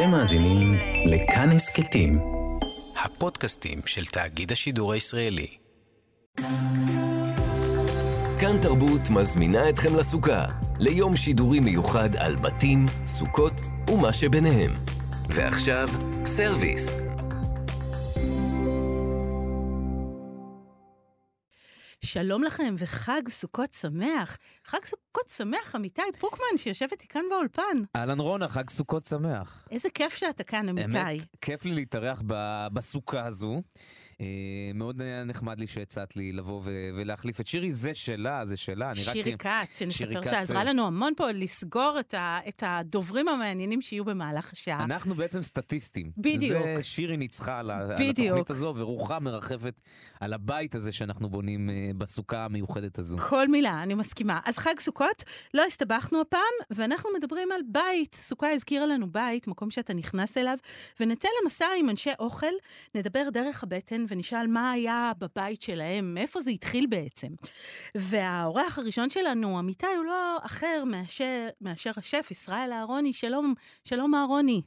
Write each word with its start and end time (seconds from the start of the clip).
אתם 0.00 0.10
מאזינים 0.10 0.74
לכאן 1.06 1.50
הסכתים, 1.50 2.18
הפודקאסטים 3.04 3.78
של 3.86 4.04
תאגיד 4.04 4.52
השידור 4.52 4.92
הישראלי. 4.92 5.46
כאן 8.40 8.58
תרבות 8.62 9.10
מזמינה 9.10 9.68
אתכם 9.68 9.96
לסוכה, 9.96 10.44
ליום 10.78 11.16
שידורי 11.16 11.60
מיוחד 11.60 12.16
על 12.16 12.36
בתים, 12.36 12.86
סוכות 13.06 13.60
ומה 13.90 14.12
שביניהם. 14.12 14.70
ועכשיו, 15.28 15.88
סרוויס. 16.26 16.99
שלום 22.12 22.44
לכם 22.44 22.74
וחג 22.78 23.22
סוכות 23.28 23.72
שמח. 23.72 24.36
חג 24.64 24.78
סוכות 24.84 25.28
שמח, 25.36 25.76
אמיתי 25.76 26.02
פוקמן, 26.18 26.56
שיושב 26.56 26.86
איתי 26.92 27.08
כאן 27.08 27.22
באולפן. 27.30 27.82
אהלן 27.96 28.20
רונה, 28.20 28.48
חג 28.48 28.70
סוכות 28.70 29.04
שמח. 29.04 29.68
איזה 29.70 29.88
כיף 29.94 30.14
שאתה 30.14 30.44
כאן, 30.44 30.68
אמיתי. 30.68 30.98
האמת, 30.98 31.22
כיף 31.40 31.64
לי 31.64 31.74
להתארח 31.74 32.22
ב- 32.26 32.66
בסוכה 32.72 33.26
הזו. 33.26 33.62
אה, 34.20 34.26
מאוד 34.74 35.02
נחמד 35.26 35.60
לי 35.60 35.66
שהצעת 35.66 36.16
לי 36.16 36.32
לבוא 36.32 36.62
ולהחליף 36.64 37.40
את 37.40 37.46
שירי, 37.46 37.72
זה 37.72 37.94
שלה, 37.94 38.44
זה 38.44 38.56
שלה. 38.56 38.94
שירי 38.94 39.38
כץ, 39.38 39.78
שנספר 39.78 40.22
שעזרה 40.30 40.58
אה, 40.58 40.64
לנו 40.64 40.86
המון 40.86 41.12
פה 41.16 41.30
לסגור 41.30 41.96
את, 42.00 42.14
ה, 42.14 42.38
את 42.48 42.62
הדוברים 42.66 43.28
המעניינים 43.28 43.82
שיהיו 43.82 44.04
במהלך 44.04 44.52
השעה. 44.52 44.84
אנחנו 44.84 45.14
בעצם 45.14 45.42
סטטיסטים. 45.42 46.10
בדיוק. 46.18 46.62
זה 46.76 46.82
שירי 46.82 47.16
ניצחה 47.16 47.58
על. 47.58 47.70
התוכנית 47.70 48.50
הזו, 48.50 48.74
ורוחה 48.76 49.18
מרחפת 49.18 49.80
על 50.20 50.32
הבית 50.32 50.74
הזה 50.74 50.92
שאנחנו 50.92 51.30
בונים 51.30 51.70
אה, 51.70 51.90
בסוכה 51.98 52.44
המיוחדת 52.44 52.98
הזו. 52.98 53.16
כל 53.28 53.48
מילה, 53.48 53.82
אני 53.82 53.94
מסכימה. 53.94 54.40
אז 54.44 54.58
חג 54.58 54.74
סוכות, 54.80 55.24
לא 55.54 55.64
הסתבכנו 55.66 56.20
הפעם, 56.20 56.40
ואנחנו 56.70 57.10
מדברים 57.18 57.52
על 57.52 57.60
בית. 57.68 58.14
סוכה 58.14 58.50
הזכירה 58.50 58.86
לנו 58.86 59.12
בית, 59.12 59.46
מקום 59.46 59.70
שאתה 59.70 59.94
נכנס 59.94 60.38
אליו, 60.38 60.56
ונצא 61.00 61.28
למסע 61.42 61.66
עם 61.78 61.90
אנשי 61.90 62.10
אוכל, 62.18 62.46
נדבר 62.94 63.30
דרך 63.32 63.62
הבטן 63.62 64.04
ונשאל 64.10 64.46
מה 64.46 64.70
היה 64.70 65.12
בבית 65.18 65.62
שלהם, 65.62 66.14
מאיפה 66.14 66.40
זה 66.40 66.50
התחיל 66.50 66.86
בעצם. 66.86 67.28
והאורח 67.94 68.78
הראשון 68.78 69.10
שלנו, 69.10 69.58
אמיתי, 69.58 69.86
הוא 69.96 70.04
לא 70.04 70.36
אחר 70.42 70.82
מאשר, 70.86 71.48
מאשר 71.60 71.90
השף 71.96 72.28
ישראל 72.30 72.72
אהרוני. 72.72 73.12
שלום, 73.12 73.54
שלום 73.84 74.14
אהרוני. 74.14 74.62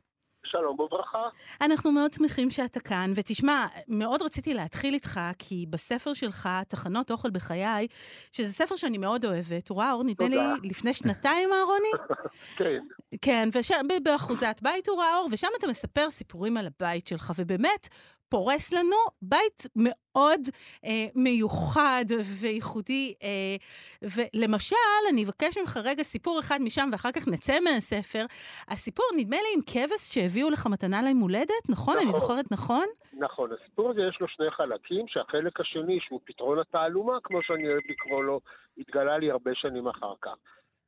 שלום 0.45 0.79
וברכה. 0.79 1.27
אנחנו 1.61 1.91
מאוד 1.91 2.13
שמחים 2.13 2.51
שאתה 2.51 2.79
כאן, 2.79 3.11
ותשמע, 3.15 3.65
מאוד 3.87 4.21
רציתי 4.21 4.53
להתחיל 4.53 4.93
איתך, 4.93 5.19
כי 5.39 5.65
בספר 5.69 6.13
שלך, 6.13 6.49
תחנות 6.67 7.11
אוכל 7.11 7.29
בחיי, 7.29 7.87
שזה 8.31 8.53
ספר 8.53 8.75
שאני 8.75 8.97
מאוד 8.97 9.25
אוהבת, 9.25 9.69
הוא 9.69 9.77
ראה 9.77 9.91
אור, 9.91 10.03
נדמה 10.03 10.27
לי. 10.27 10.69
לפני 10.69 10.93
שנתיים, 10.93 11.49
אהרוני? 11.53 11.91
כן, 12.57 12.79
כן, 13.21 13.49
ושם, 13.53 13.85
ב- 13.89 14.03
באחוזת 14.03 14.59
בית 14.61 14.89
הוא 14.89 14.97
ראה 14.99 15.17
אור, 15.17 15.29
ושם 15.31 15.47
אתה 15.59 15.67
מספר 15.67 16.09
סיפורים 16.09 16.57
על 16.57 16.67
הבית 16.67 17.07
שלך, 17.07 17.33
ובאמת, 17.37 17.89
פורס 18.33 18.73
לנו 18.73 18.95
בית 19.21 19.67
מאוד 19.75 20.41
אה, 20.85 21.05
מיוחד 21.15 22.05
וייחודי. 22.41 23.13
אה, 23.23 23.55
ולמשל, 24.01 24.75
אני 25.09 25.25
אבקש 25.25 25.57
ממך 25.57 25.77
רגע 25.83 26.03
סיפור 26.03 26.39
אחד 26.39 26.59
משם, 26.61 26.89
ואחר 26.91 27.11
כך 27.11 27.27
נצא 27.27 27.53
מהספר. 27.59 28.25
הסיפור, 28.67 29.05
נדמה 29.17 29.35
לי, 29.35 29.47
עם 29.55 29.61
כבש 29.65 30.13
שהביאו 30.13 30.49
לך 30.49 30.67
מתנה 30.67 31.01
ליום 31.01 31.19
הולדת, 31.19 31.69
נכון? 31.69 31.97
אני 31.97 32.05
נכון. 32.05 32.19
זוכרת 32.21 32.51
נכון? 32.51 32.85
נכון. 33.13 33.49
הסיפור 33.51 33.89
הזה 33.89 34.01
יש 34.09 34.17
לו 34.21 34.27
שני 34.27 34.51
חלקים, 34.51 35.07
שהחלק 35.07 35.59
השני, 35.59 35.99
שהוא 36.01 36.19
פתרון 36.23 36.59
התעלומה, 36.59 37.17
כמו 37.23 37.39
שאני 37.43 37.67
אוהב 37.67 37.83
לקרוא 37.89 38.23
לו, 38.23 38.39
התגלה 38.77 39.17
לי 39.17 39.31
הרבה 39.31 39.51
שנים 39.53 39.87
אחר 39.87 40.13
כך. 40.21 40.35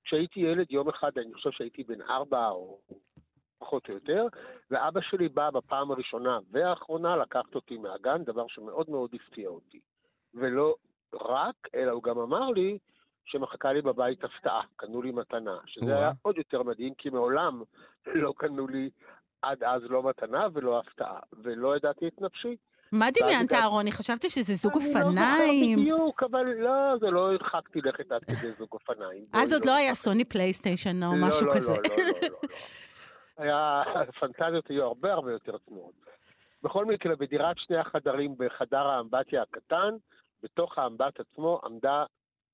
כשהייתי 0.06 0.40
ילד, 0.40 0.66
יום 0.70 0.90
אחד, 0.90 1.12
אני 1.18 1.34
חושב 1.34 1.52
שהייתי 1.52 1.84
בן 1.84 2.02
ארבע 2.02 2.50
או 2.50 2.80
פחות 3.66 3.90
או 3.90 3.94
יותר, 3.94 4.28
ואבא 4.72 5.02
שלי 5.02 5.30
בא 5.30 5.50
בפעם 5.50 5.92
הראשונה 5.92 6.40
והאחרונה 6.52 7.16
לקחת 7.16 7.56
אותי 7.56 7.78
מהגן, 7.78 8.24
דבר 8.24 8.46
שמאוד 8.48 8.90
מאוד 8.90 9.10
הפתיע 9.14 9.50
אותי. 9.50 9.80
ולא 10.34 10.76
רק, 11.14 11.56
אלא 11.76 11.92
הוא 11.92 12.04
גם 12.04 12.20
אמר 12.20 12.50
לי 12.50 12.78
שמחכה 13.26 13.74
לי 13.74 13.82
בבית 13.82 14.24
הפתעה, 14.24 14.62
קנו 14.76 15.02
לי 15.02 15.12
מתנה, 15.12 15.58
שזה. 15.66 15.98
היה 15.98 16.12
עוד 16.22 16.38
יותר 16.38 16.64
מדהים, 16.64 16.94
כי 16.94 17.10
מעולם 17.10 17.64
לא 18.24 18.34
קנו 18.38 18.68
לי 18.68 18.90
עד 19.42 19.64
אז 19.64 19.82
לא 19.90 20.04
מתנה 20.04 20.48
ולא 20.54 20.80
הפתעה, 20.80 21.20
ולא 21.44 21.76
ידעתי 21.78 22.08
את 22.08 22.22
נפשי. 22.22 22.56
מה 22.92 23.08
דמיינת, 23.14 23.54
אהרוני? 23.54 23.92
חשבתי 23.92 24.30
שזה 24.30 24.54
זוג 24.54 24.74
אני 24.76 24.86
לא 24.86 24.94
זוכר 24.94 25.06
אופניים. 25.06 25.80
בדיוק, 25.80 26.24
אבל 26.24 26.44
לא, 26.58 26.98
זה 27.00 27.10
לא 27.10 27.32
הרחקתי 27.32 27.82
לכת 27.82 28.12
עד 28.12 28.24
כדי 28.24 28.52
זוג 28.58 28.70
אופניים. 28.72 29.26
אז 29.34 29.54
עוד 29.54 29.62
בואי, 29.62 29.74
לא 29.74 29.78
היה 29.78 29.96
סוני 29.96 30.26
פלייסטיישן 30.26 31.04
או 31.04 31.16
לא, 31.16 31.28
משהו 31.28 31.48
לא, 31.48 31.54
כזה. 31.54 31.72
לא, 31.72 31.78
לא, 31.78 31.96
לא, 31.98 32.28
לא. 32.32 32.38
היה, 33.38 33.84
הפנטזיות 33.96 34.68
היו 34.68 34.84
הרבה 34.84 35.14
הרבה 35.14 35.32
יותר 35.32 35.58
צנועות. 35.58 35.94
בכל 36.64 36.86
מקרה, 36.86 37.16
בדירת 37.16 37.58
שני 37.58 37.78
החדרים 37.78 38.36
בחדר 38.38 38.88
האמבטיה 38.88 39.42
הקטן, 39.42 39.96
בתוך 40.44 40.78
האמבט 40.78 41.20
עצמו 41.20 41.60
עמדה 41.64 42.06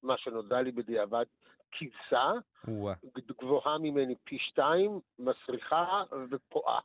מה 0.04 0.18
שנודע 0.18 0.62
לי 0.62 0.72
בדיעבד 0.72 1.26
כבשה. 1.72 2.32
גבוהה 3.42 3.78
ממני 3.78 4.16
פי 4.24 4.38
שתיים, 4.40 5.00
מסריחה 5.20 6.04
ופועה. 6.30 6.80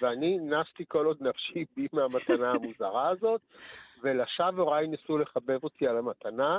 ואני 0.00 0.38
נסתי 0.38 0.84
כל 0.88 1.06
עוד 1.06 1.22
נפשי 1.22 1.64
בי 1.76 1.86
מהמתנה 1.92 2.50
המוזרה 2.50 3.08
הזאת, 3.08 3.40
ולשווא 4.02 4.62
הוריי 4.62 4.86
ניסו 4.86 5.18
לחבב 5.18 5.64
אותי 5.64 5.88
על 5.88 5.96
המתנה, 5.96 6.58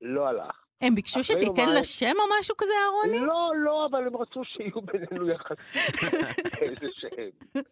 לא 0.00 0.28
הלך. 0.28 0.65
הם 0.80 0.94
ביקשו 0.94 1.24
שתיתן 1.24 1.68
לה 1.74 1.84
שם 1.84 2.14
או 2.18 2.24
משהו 2.40 2.56
כזה, 2.58 2.72
אהרוני? 2.84 3.26
לא, 3.26 3.52
לא, 3.56 3.86
אבל 3.86 4.06
הם 4.06 4.16
רצו 4.16 4.44
שיהיו 4.44 4.80
בינינו 4.80 5.30
יחסים 5.30 6.12
איזה 6.62 6.86
שהם. 6.92 7.62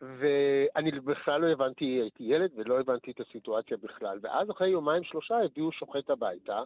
ואני 0.00 0.90
בכלל 0.90 1.40
לא 1.40 1.52
הבנתי, 1.52 1.84
הייתי 1.84 2.24
ילד 2.24 2.50
ולא 2.56 2.80
הבנתי 2.80 3.10
את 3.10 3.20
הסיטואציה 3.20 3.76
בכלל. 3.76 4.18
ואז 4.22 4.50
אחרי 4.50 4.68
יומיים 4.68 5.04
שלושה 5.04 5.34
הביאו 5.44 5.72
שוחט 5.72 6.10
הביתה, 6.10 6.62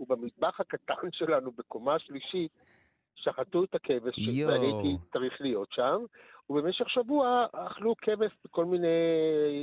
ובמטבח 0.00 0.60
הקטן 0.60 1.12
שלנו 1.12 1.52
בקומה 1.52 1.98
שלישית 1.98 2.52
שחטו 3.14 3.64
את 3.64 3.74
הכבש. 3.74 4.18
ואני 4.46 4.66
הייתי 4.66 4.96
צריך 5.12 5.40
להיות 5.40 5.68
שם, 5.72 6.04
ובמשך 6.50 6.90
שבוע 6.90 7.46
אכלו 7.52 7.94
כבש 8.02 8.32
בכל 8.44 8.64
מיני, 8.64 8.88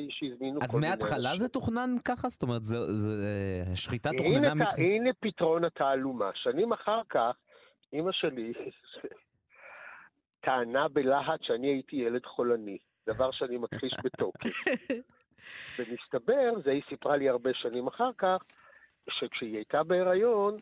שהזמינו 0.10 0.60
אז 0.64 0.72
כל 0.72 0.80
מיני 0.80 0.90
מההתחלה. 0.90 1.36
זה 1.36 1.48
תוכנן 1.50 1.96
ככה? 2.06 2.30
זאת 2.30 2.44
אומרת, 2.44 2.64
זה- 2.64 2.86
זה- 2.88 3.64
השחיטה 3.72 4.10
הנה, 4.10 4.18
תוכננה 4.18 4.54
מתחילה? 4.54 4.88
הנה 4.88 5.10
פתרון 5.20 5.64
התעלומה. 5.66 6.30
שנים 6.36 6.74
אחר 6.74 7.02
כך, 7.10 7.36
אימא 7.94 8.12
שלי 8.12 8.54
טענה 10.42 10.88
בלהט 10.88 11.44
שאני 11.44 11.68
הייתי 11.68 11.96
ילד 11.96 12.26
חולני, 12.26 12.78
דבר 13.10 13.32
שאני 13.32 13.58
מכחיש 13.58 13.94
בתוקף. 14.04 14.50
ומסתבר, 15.80 16.54
זה 16.64 16.72
היא 16.72 16.82
סיפרה 16.90 17.18
לי 17.18 17.30
הרבה 17.30 17.50
שנים 17.54 17.88
אחר 17.88 18.10
כך, 18.18 18.38
שכשהיא 19.10 19.56
הייתה 19.56 19.84
בהיריון, 19.84 20.58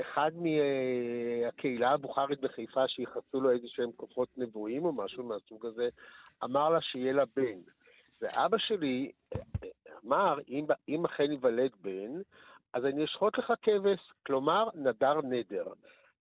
אחד 0.00 0.30
מהקהילה 0.36 1.90
הבוכרית 1.90 2.40
בחיפה, 2.40 2.88
שייחסו 2.88 3.40
לו 3.40 3.50
איזה 3.50 3.66
שהם 3.68 3.92
כוחות 3.96 4.28
נבואים 4.36 4.84
או 4.84 4.92
משהו 4.92 5.24
מהסוג 5.24 5.66
הזה, 5.66 5.88
אמר 6.44 6.68
לה 6.68 6.80
שיהיה 6.80 7.12
לה 7.12 7.24
בן. 7.36 7.58
ואבא 8.20 8.58
שלי 8.58 9.12
אמר, 10.04 10.38
אם, 10.48 10.66
אם 10.88 11.04
אכן 11.04 11.30
ייוולד 11.30 11.70
בן, 11.80 12.20
אז 12.72 12.84
אני 12.84 13.04
אשחוט 13.04 13.38
לך 13.38 13.52
כבש, 13.62 14.12
כלומר, 14.26 14.68
נדר 14.74 15.20
נדר. 15.22 15.66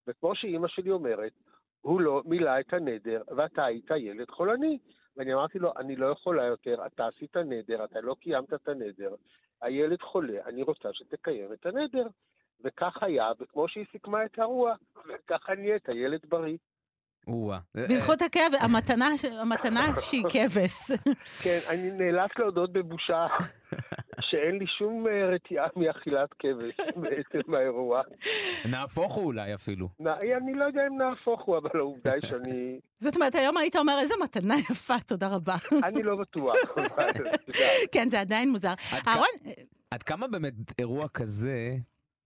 וכמו 0.07 0.35
שאימא 0.35 0.67
שלי 0.67 0.91
אומרת, 0.91 1.31
הוא 1.81 2.01
לא 2.01 2.21
מילא 2.25 2.59
את 2.59 2.73
הנדר, 2.73 3.21
ואתה 3.35 3.65
היית 3.65 3.91
ילד 3.97 4.29
חולני. 4.29 4.77
ואני 5.17 5.33
אמרתי 5.33 5.59
לו, 5.59 5.73
אני 5.77 5.95
לא 5.95 6.05
יכולה 6.05 6.43
יותר, 6.43 6.85
אתה 6.85 7.07
עשית 7.07 7.37
נדר, 7.37 7.83
אתה 7.83 8.01
לא 8.01 8.15
קיימת 8.19 8.53
את 8.53 8.67
הנדר, 8.67 9.15
הילד 9.61 10.01
חולה, 10.01 10.45
אני 10.45 10.63
רוצה 10.63 10.89
שתקיים 10.93 11.53
את 11.53 11.65
הנדר. 11.65 12.07
וכך 12.65 13.03
היה, 13.03 13.25
וכמו 13.41 13.65
שהיא 13.69 13.85
סיכמה 13.91 14.25
את 14.25 14.39
הרוח, 14.39 14.77
וככה 14.97 15.55
נהיית 15.55 15.83
ילד 15.89 16.19
בריא. 16.29 16.57
או-אה. 17.27 17.59
בזכות 17.75 18.21
הכאב, 18.21 18.51
המתנה 18.59 19.09
המתנה 19.41 19.87
שהיא 20.01 20.23
כבש. 20.33 20.91
כן, 21.43 21.59
אני 21.69 21.91
נאלץ 21.99 22.31
להודות 22.39 22.73
בבושה 22.73 23.27
שאין 24.29 24.55
לי 24.59 24.65
שום 24.77 25.07
אה, 25.07 25.25
רתיעה 25.35 25.67
מאכילת 25.75 26.29
כבש 26.39 26.77
בעצם 27.01 27.53
האירוע. 27.53 28.01
נהפוך 28.71 29.13
הוא 29.13 29.25
אולי 29.25 29.53
אפילו. 29.53 29.87
נ- 29.99 30.07
אני 30.07 30.53
לא 30.53 30.65
יודע 30.65 30.81
אם 30.87 31.01
נהפוך 31.01 31.41
הוא, 31.45 31.57
אבל 31.57 31.69
העובדה 31.73 32.13
היא 32.13 32.21
שאני 32.29 32.79
זאת 32.99 33.15
אומרת, 33.15 33.35
היום 33.35 33.57
היית 33.57 33.75
אומר, 33.75 33.93
איזה 34.01 34.13
מתנה 34.23 34.55
יפה, 34.59 34.93
תודה 35.07 35.27
רבה. 35.27 35.55
אני 35.83 36.03
לא 36.03 36.15
בטוח. 36.15 36.55
כן, 37.91 38.09
זה 38.09 38.19
עדיין 38.21 38.49
מוזר. 38.51 38.73
אהרון, 39.07 39.27
עד 39.91 40.03
כמה 40.03 40.27
באמת 40.27 40.53
אירוע 40.79 41.07
כזה 41.07 41.73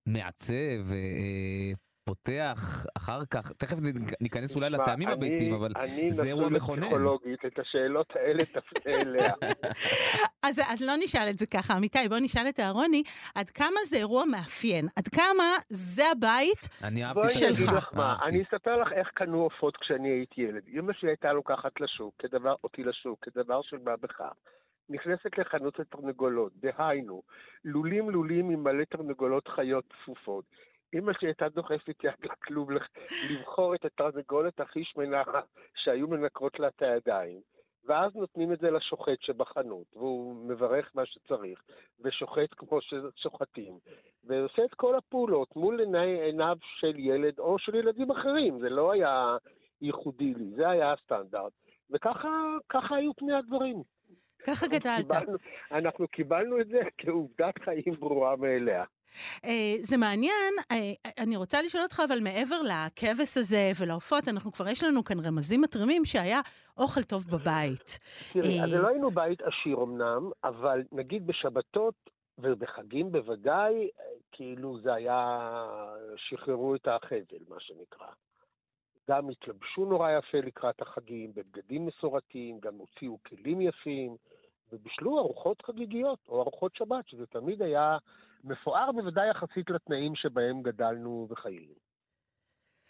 מעצב, 0.06 0.92
אה, 0.94 1.72
פותח 2.04 2.86
אחר 2.98 3.26
כך, 3.26 3.52
תכף 3.52 3.78
ניכנס 4.22 4.56
אולי 4.56 4.70
לטעמים 4.70 5.08
אני- 5.08 5.18
הביתיים, 5.18 5.54
אבל 5.54 5.72
אני 5.76 6.12
זה 6.12 6.28
אירוע 6.28 6.50
מכונן. 6.50 6.82
לפסיכולוגית, 6.82 7.46
את 7.46 7.60
השאלות 7.60 8.08
האלה 8.16 8.44
תפנה 8.46 8.94
אליה. 9.02 9.32
אז, 10.48 10.62
אז 10.70 10.82
לא 10.82 10.94
נשאל 11.04 11.28
את 11.30 11.40
זה 11.40 11.46
ככה, 11.46 11.78
אמיתי, 11.78 12.10
בוא 12.10 12.18
נשאל 12.22 12.50
את 12.50 12.60
אהרוני, 12.60 13.04
עד 13.36 13.50
כמה 13.50 13.80
זה 13.86 13.98
אירוע 13.98 14.26
מאפיין? 14.26 14.88
עד 14.96 15.08
כמה 15.08 15.44
זה 15.70 16.12
הבית? 16.12 16.70
אני 16.84 17.06
אהבתי 17.06 17.20
את 17.22 17.26
אני 17.26 17.34
שלך. 17.34 17.50
אגיד 17.50 17.64
השאלה, 17.64 17.78
לך 17.78 17.90
מה, 17.94 18.10
אהבתי. 18.12 18.26
אני 18.26 18.44
אספר 18.44 18.76
לך 18.76 18.92
איך 18.96 19.08
קנו 19.14 19.42
עופות 19.44 19.78
כשאני 19.78 20.10
הייתי 20.10 20.42
ילד. 20.42 20.62
אמא 20.78 20.94
שלי 20.94 21.10
הייתה 21.10 21.34
לוקחת 21.34 21.82
לשוק, 21.82 22.14
כדבר, 22.20 22.56
אותי 22.64 22.84
לשוק, 22.84 23.20
כדבר 23.26 23.62
של 23.62 23.78
מה 23.86 23.92
בכך. 24.02 24.34
נכנסת 24.90 25.38
לחנות 25.38 25.80
לתרנגולות, 25.80 26.52
דהיינו, 26.56 27.22
לולים 27.66 28.10
לולים 28.10 28.50
עם 28.50 28.64
מלא 28.64 28.84
תרנגולות 28.84 29.48
חיות 29.48 29.84
צפופות. 30.04 30.46
אמא 30.94 31.14
שלי 31.14 31.28
הייתה 31.28 31.50
דוחפת 31.50 32.04
יד 32.04 32.14
לכלוב 32.24 32.70
לבחור 33.32 33.76
את 33.76 33.86
התרנגולת 33.86 34.60
הכי 34.60 34.84
שמנה 34.84 35.24
שהיו 35.76 36.08
מנקרות 36.08 36.60
לה 36.60 36.68
את 36.68 36.82
הידיים. 36.82 37.42
ואז 37.86 38.16
נותנים 38.16 38.54
את 38.54 38.60
זה 38.60 38.72
לשוחט 38.72 39.22
שבחנות, 39.22 39.86
והוא 39.96 40.36
מברך 40.36 40.92
מה 40.96 41.06
שצריך, 41.06 41.62
ושוחט 42.00 42.50
כמו 42.58 42.80
ששוחטים, 42.82 43.74
ועושה 44.24 44.66
את 44.66 44.74
כל 44.74 44.96
הפעולות 44.96 45.56
מול 45.56 45.80
עיני 45.80 46.22
עיניו 46.22 46.58
של 46.80 47.00
ילד 47.00 47.40
או 47.40 47.60
של 47.60 47.76
ילדים 47.76 48.12
אחרים, 48.12 48.60
זה 48.60 48.70
לא 48.70 48.92
היה 48.92 49.38
ייחודי 49.82 50.34
לי, 50.34 50.52
זה 50.56 50.70
היה 50.70 50.94
הסטנדרט. 50.94 51.54
וככה 51.90 52.30
ככה 52.70 52.96
היו 52.96 53.14
פני 53.14 53.34
הדברים. 53.34 53.84
ככה 54.48 54.68
גדלת. 54.68 54.98
קיבלנו, 54.98 55.38
אנחנו 55.72 56.08
קיבלנו 56.08 56.62
את 56.62 56.68
זה 56.68 56.80
כעובדת 56.98 57.60
חיים 57.60 57.94
ברורה 58.00 58.36
מאליה. 58.36 58.84
אה, 59.46 59.76
זה 59.82 59.98
מעניין, 59.98 60.54
אה, 60.72 60.78
אני 61.24 61.36
רוצה 61.36 61.62
לשאול 61.62 61.84
אותך, 61.84 62.02
אבל 62.08 62.20
מעבר 62.24 62.62
לכבש 62.62 63.38
הזה 63.38 63.72
ולעופות, 63.80 64.28
אנחנו 64.28 64.52
כבר, 64.52 64.68
יש 64.68 64.84
לנו 64.84 65.04
כאן 65.04 65.20
רמזים 65.26 65.62
מתרימים 65.62 66.06
שהיה 66.06 66.42
אוכל 66.78 67.04
טוב 67.04 67.26
בבית. 67.32 68.00
תראי, 68.34 68.60
אה, 68.60 68.64
אז 68.64 68.74
לא 68.74 68.88
היינו 68.88 69.12
בית 69.12 69.42
עשיר 69.42 69.78
אמנם, 69.84 70.30
אבל 70.44 70.84
נגיד 70.92 71.28
בשבתות 71.28 71.96
ובחגים 72.38 73.12
בוודאי, 73.12 73.74
אה, 73.74 74.06
כאילו 74.32 74.80
זה 74.84 74.94
היה, 74.94 75.40
שחררו 76.18 76.76
את 76.76 76.88
החבל, 76.88 77.44
מה 77.50 77.60
שנקרא. 77.60 78.08
גם 79.10 79.30
התלבשו 79.30 79.86
נורא 79.86 80.12
יפה 80.12 80.38
לקראת 80.38 80.82
החגים, 80.82 81.32
בבגדים 81.36 81.86
מסורתיים, 81.86 82.60
גם 82.60 82.76
הוציאו 82.76 83.18
כלים 83.28 83.62
יפים, 83.62 84.16
ובישלו 84.72 85.20
ארוחות 85.20 85.62
חגיגיות, 85.62 86.20
או 86.28 86.42
ארוחות 86.42 86.76
שבת, 86.76 87.08
שזה 87.08 87.26
תמיד 87.26 87.62
היה 87.62 87.98
מפואר 88.44 88.92
בוודאי 88.92 89.30
יחסית 89.30 89.70
לתנאים 89.70 90.16
שבהם 90.16 90.62
גדלנו 90.62 91.28
וחיינו. 91.32 91.74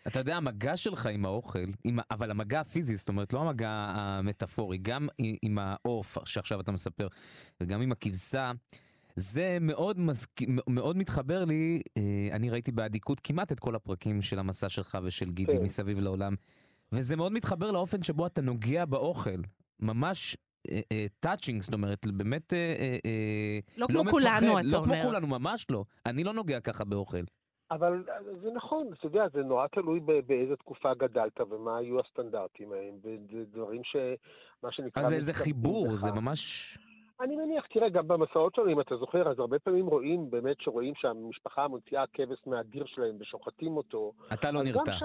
אתה 0.07 0.19
יודע, 0.19 0.37
המגע 0.37 0.77
שלך 0.77 1.05
עם 1.05 1.25
האוכל, 1.25 1.59
עם, 1.83 1.99
אבל 2.11 2.31
המגע 2.31 2.59
הפיזי, 2.59 2.95
זאת 2.95 3.09
אומרת, 3.09 3.33
לא 3.33 3.41
המגע 3.41 3.69
המטאפורי, 3.69 4.77
גם 4.77 5.07
עם, 5.17 5.35
עם 5.41 5.59
העוף 5.59 6.17
שעכשיו 6.25 6.61
אתה 6.61 6.71
מספר, 6.71 7.07
וגם 7.61 7.81
עם 7.81 7.91
הכבשה, 7.91 8.51
זה 9.15 9.57
מאוד, 9.61 9.99
מזכ... 9.99 10.29
מאוד 10.67 10.97
מתחבר 10.97 11.45
לי, 11.45 11.81
אה, 11.97 12.35
אני 12.35 12.49
ראיתי 12.49 12.71
באדיקות 12.71 13.19
כמעט 13.19 13.51
את 13.51 13.59
כל 13.59 13.75
הפרקים 13.75 14.21
של 14.21 14.39
המסע 14.39 14.69
שלך 14.69 14.97
ושל 15.03 15.31
גידי 15.31 15.57
כן. 15.57 15.63
מסביב 15.63 15.99
לעולם, 15.99 16.35
וזה 16.91 17.15
מאוד 17.15 17.31
מתחבר 17.31 17.71
לאופן 17.71 18.03
שבו 18.03 18.27
אתה 18.27 18.41
נוגע 18.41 18.85
באוכל, 18.85 19.41
ממש 19.79 20.37
טאצ'ינג, 21.19 21.61
זאת 21.61 21.73
אומרת, 21.73 22.07
באמת... 22.07 22.53
אה, 22.53 22.75
אה, 22.79 22.97
אה, 23.05 23.59
לא 23.77 23.87
כמו 23.87 24.11
כולנו, 24.11 24.53
מפחד, 24.53 24.65
אתה 24.67 24.77
לא 24.77 24.83
כמו 24.83 24.93
אומר. 24.93 25.03
כולנו, 25.03 25.27
ממש 25.27 25.65
לא. 25.69 25.83
אני 26.05 26.23
לא 26.23 26.33
נוגע 26.33 26.59
ככה 26.59 26.85
באוכל. 26.85 27.23
אבל 27.71 28.03
זה 28.41 28.49
נכון, 28.55 28.87
אתה 28.99 29.05
יודע, 29.05 29.23
זה 29.33 29.43
נורא 29.43 29.67
תלוי 29.67 29.99
ב- 29.99 30.19
באיזה 30.27 30.55
תקופה 30.55 30.93
גדלת 30.93 31.41
ומה 31.49 31.77
היו 31.77 31.99
הסטנדרטים 31.99 32.71
ההם, 32.71 32.93
וזה 33.03 33.43
דברים 33.51 33.83
ש... 33.83 33.95
מה 34.63 34.71
שנקרא... 34.71 35.03
אז 35.03 35.09
זה 35.09 35.15
איזה 35.15 35.33
חיבור, 35.33 35.87
בך. 35.87 35.95
זה 35.95 36.11
ממש... 36.11 36.77
אני 37.21 37.35
מניח, 37.35 37.65
תראה, 37.73 37.89
גם 37.89 38.07
במסעות 38.07 38.55
שלנו, 38.55 38.71
אם 38.71 38.81
אתה 38.81 38.97
זוכר, 38.97 39.31
אז 39.31 39.39
הרבה 39.39 39.59
פעמים 39.59 39.87
רואים, 39.87 40.29
באמת 40.29 40.55
שרואים 40.59 40.93
שהמשפחה 40.95 41.67
מוציאה 41.67 42.03
כבש 42.13 42.39
מהדיר 42.45 42.85
שלהם 42.85 43.15
ושוחטים 43.19 43.77
אותו. 43.77 44.13
אתה 44.33 44.51
לא 44.51 44.63
נרתע. 44.63 44.97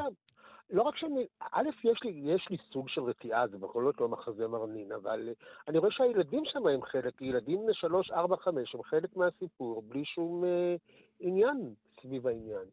לא 0.70 0.82
רק 0.82 0.96
שאני, 0.96 1.26
א', 1.52 1.68
יש 1.84 2.02
לי, 2.04 2.10
יש 2.24 2.46
לי 2.50 2.56
סוג 2.72 2.88
של 2.88 3.00
רתיעה, 3.00 3.48
זה 3.48 3.58
בכל 3.58 3.84
זאת 3.84 4.00
לא 4.00 4.08
מחזה 4.08 4.48
מרנין, 4.48 4.92
אבל 4.92 5.28
אני 5.68 5.78
רואה 5.78 5.90
שהילדים 5.90 6.42
שם 6.44 6.66
הם 6.66 6.82
חלק, 6.82 7.22
ילדים 7.22 7.60
בני 7.62 7.74
שלוש, 7.74 8.10
ארבע, 8.10 8.36
חמש, 8.36 8.74
הם 8.74 8.82
חלק 8.82 9.16
מהסיפור, 9.16 9.82
בלי 9.82 10.04
שום 10.04 10.44
אה, 10.44 10.76
עניין 11.20 11.74
סביב 12.02 12.26
העניין. 12.26 12.64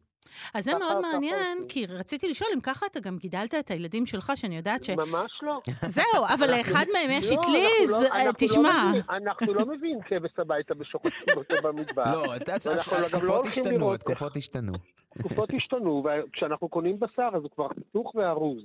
אז 0.54 0.64
זה 0.64 0.74
מאוד 0.78 1.00
מעניין. 1.00 1.58
כי 1.68 1.86
רציתי 1.86 2.28
לשאול 2.28 2.50
אם 2.54 2.60
ככה 2.60 2.86
אתה 2.86 3.00
גם 3.00 3.16
גידלת 3.18 3.54
את 3.54 3.70
הילדים 3.70 4.06
שלך, 4.06 4.32
שאני 4.34 4.56
יודעת 4.56 4.84
ש... 4.84 4.90
ממש 4.90 5.30
לא. 5.42 5.60
זהו, 5.86 6.24
אבל 6.34 6.50
לאחד 6.50 6.84
מהם 6.92 7.10
יש 7.10 7.30
לא, 7.30 7.34
אטליז, 7.40 7.90
אנחנו 7.90 8.08
לא- 8.08 8.14
אה, 8.14 8.24
לא 8.24 8.32
תשמע. 8.38 8.92
אנחנו 9.10 9.54
לא 9.54 9.66
מביאים 9.66 9.98
כבש 10.08 10.30
הביתה 10.38 10.74
ושוחטים 10.78 11.36
אותו 11.36 11.54
במטבח. 11.62 12.06
לא, 12.06 12.24
לא 12.26 13.06
התקופות 13.06 13.46
השתנו, 13.46 13.94
התקופות 13.94 14.36
השתנו. 14.36 14.72
תקופות 15.18 15.50
השתנו, 15.56 16.04
וכשאנחנו 16.04 16.68
קונים 16.68 17.00
בשר 17.00 17.28
אז 17.34 17.42
הוא 17.42 17.50
כבר 17.50 17.68
חתוך 17.68 18.14
וארוז. 18.14 18.62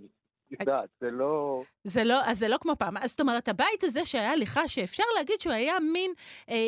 יודעת, 0.59 0.89
זה 1.01 1.11
לא... 1.11 1.61
זה 1.83 2.03
לא, 2.03 2.21
אז 2.25 2.39
זה 2.39 2.47
לא 2.47 2.57
כמו 2.61 2.73
פעם. 2.79 2.97
אז 2.97 3.09
זאת 3.09 3.19
אומרת, 3.21 3.47
הבית 3.47 3.83
הזה 3.83 4.05
שהיה 4.05 4.35
לך, 4.35 4.59
שאפשר 4.67 5.03
להגיד 5.17 5.35
שהוא 5.39 5.53
היה 5.53 5.73
מין 5.79 6.11
אה, 6.49 6.55
אה, 6.55 6.59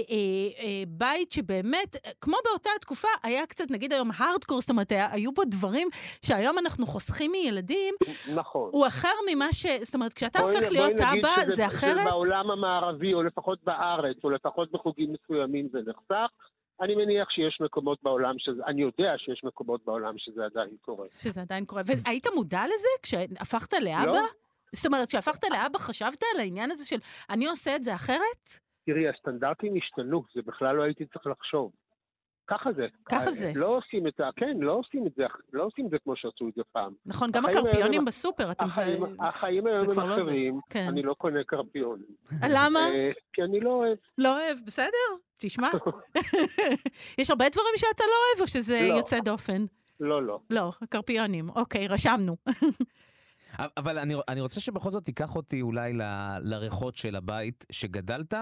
אה, 0.64 0.84
בית 0.88 1.32
שבאמת, 1.32 1.96
כמו 2.22 2.38
באותה 2.46 2.70
תקופה, 2.82 3.08
היה 3.24 3.46
קצת, 3.46 3.72
נגיד 3.72 3.94
היום 3.94 4.10
הארדקור, 4.18 4.62
זאת 4.62 4.70
אומרת, 4.70 4.92
היה, 4.92 5.08
היו 5.12 5.32
בו 5.32 5.42
דברים 5.46 5.88
שהיום 6.26 6.58
אנחנו 6.58 6.86
חוסכים 6.86 7.32
מילדים, 7.32 7.96
נכון. 8.36 8.70
הוא 8.74 8.88
אחר 8.88 9.14
ממה 9.32 9.54
ש... 9.54 9.66
זאת 9.84 9.96
אומרת, 9.96 10.14
כשאתה 10.14 10.40
בואי- 10.40 10.56
הופך 10.56 10.68
בואי 10.68 10.80
להיות 10.80 11.02
אבא, 11.02 11.46
זה 11.46 11.66
אחרת? 11.68 12.08
בעולם 12.10 12.52
המערבי, 12.52 13.14
או 13.14 13.24
לפחות 13.24 13.60
בארץ, 13.64 14.18
או 14.24 14.30
לפחות 14.30 14.72
בחוגים 14.72 15.14
מסוימים 15.14 15.68
זה 15.72 15.80
נחסך. 15.80 16.32
אני 16.82 16.96
מניח 16.96 17.30
שיש 17.30 17.62
מקומות 17.62 18.00
בעולם 18.04 18.36
שזה, 18.40 18.62
אני 18.68 18.82
יודע 18.82 19.14
שיש 19.18 19.44
מקומות 19.44 19.86
בעולם 19.86 20.14
שזה 20.18 20.46
עדיין 20.46 20.76
קורה. 20.82 21.08
שזה 21.18 21.42
עדיין 21.42 21.66
קורה. 21.66 21.82
והיית 21.86 22.28
מודע 22.36 22.64
לזה 22.66 22.88
כשהפכת 23.04 23.74
לאבא? 23.74 24.06
לא. 24.06 24.20
זאת 24.76 24.86
אומרת, 24.86 25.08
כשהפכת 25.08 25.44
לאבא, 25.52 25.78
חשבת 25.80 26.24
על 26.34 26.40
העניין 26.40 26.72
הזה 26.72 26.86
של 26.86 26.98
אני 27.30 27.48
עושה 27.48 27.76
את 27.76 27.84
זה 27.84 27.96
אחרת? 27.96 28.50
תראי, 28.86 29.10
הסטנדרטים 29.10 29.74
השתנו, 29.78 30.24
זה 30.36 30.42
בכלל 30.46 30.76
לא 30.76 30.84
הייתי 30.84 31.06
צריך 31.06 31.28
לחשוב. 31.28 31.72
ככה 32.48 32.70
זה. 32.74 32.88
ככה 33.06 33.32
זה. 33.32 33.52
לא 33.56 33.68
עושים 33.78 34.08
את 34.08 34.14
זה, 34.18 34.24
כן, 34.36 34.58
לא 34.60 34.72
עושים 34.72 35.08
את 35.08 35.12
זה, 35.16 35.24
לא 35.54 35.64
עושים 35.64 35.86
את 35.86 35.92
זה 35.92 35.98
כמו 36.04 36.16
שעשו 36.16 36.48
את 36.50 36.54
זה 36.56 36.62
פעם. 36.72 36.94
נכון, 37.06 37.30
גם 37.34 37.46
החיים 37.46 37.66
הקרפיונים 37.68 38.06
בסופר, 38.06 38.52
אתם... 38.52 38.70
זה- 38.70 38.82
החיים, 38.82 39.04
החיים 39.20 39.68
היום 39.68 39.80
הם 40.00 40.10
לא. 40.10 40.16
אחרים, 40.16 40.60
כן. 40.70 40.86
אני 40.90 41.02
לא 41.02 41.14
קונה 41.14 41.44
קרפיונים. 41.44 42.16
למה? 42.50 42.80
אה, 42.80 43.12
כי 43.34 43.42
אני 43.44 43.60
לא 43.60 43.70
אוהב. 43.70 43.98
לא 44.18 44.40
אוהב, 44.40 44.58
בסדר, 44.66 44.88
תשמע. 45.42 45.70
יש 47.20 47.30
הרבה 47.30 47.50
דברים 47.50 47.74
שאתה 47.78 48.04
לא 48.04 48.14
אוהב, 48.28 48.42
או 48.42 48.48
שזה 48.48 48.82
לא. 48.82 48.94
יוצא 48.94 49.20
דופן? 49.20 49.66
לא, 50.00 50.24
לא. 50.24 50.40
לא, 50.50 50.72
קרפיונים. 50.90 51.50
אוקיי, 51.50 51.88
רשמנו. 51.88 52.38
אבל 53.78 53.98
אני, 53.98 54.16
אני 54.30 54.42
רוצה 54.42 54.60
שבכל 54.60 54.90
זאת 54.90 55.06
תיקח 55.06 55.36
אותי 55.36 55.62
אולי 55.62 55.94
ל, 55.94 56.02
לריחות 56.42 56.96
של 56.96 57.16
הבית 57.16 57.66
שגדלת, 57.72 58.34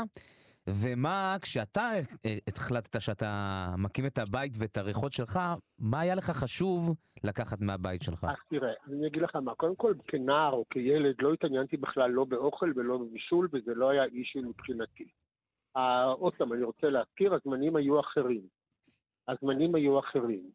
ומה, 0.68 1.36
כשאתה 1.42 1.92
אה, 2.26 2.38
החלטת 2.48 3.02
שאתה 3.02 3.68
מקים 3.78 4.06
את 4.06 4.18
הבית 4.18 4.54
ואת 4.60 4.78
הריחות 4.78 5.14
שלך, 5.14 5.40
מה 5.80 6.00
היה 6.00 6.16
לך 6.16 6.26
חשוב 6.30 6.96
לקחת 7.24 7.62
מהבית 7.62 8.02
שלך? 8.02 8.24
אז 8.24 8.36
תראה, 8.50 8.74
אני 8.88 9.08
אגיד 9.08 9.22
לך 9.22 9.36
מה, 9.36 9.56
קודם 9.56 9.76
כל, 9.76 9.94
כנער 10.08 10.54
או 10.54 10.66
כילד 10.70 11.16
לא 11.20 11.34
התעניינתי 11.34 11.78
בכלל 11.78 12.12
לא 12.12 12.26
באוכל 12.26 12.72
ולא 12.76 12.98
בבישול, 12.98 13.50
וזה 13.54 13.72
לא 13.76 13.90
היה 13.90 14.04
אישו 14.06 14.40
מבחינתי. 14.40 15.08
אה, 15.78 16.06
עוד 16.06 16.34
פעם, 16.36 16.54
אני 16.54 16.64
רוצה 16.64 16.90
להזכיר, 16.90 17.34
הזמנים 17.34 17.76
היו 17.76 18.00
אחרים. 18.00 18.42
הזמנים 19.28 19.76
היו 19.76 20.00
אחרים. 20.00 20.50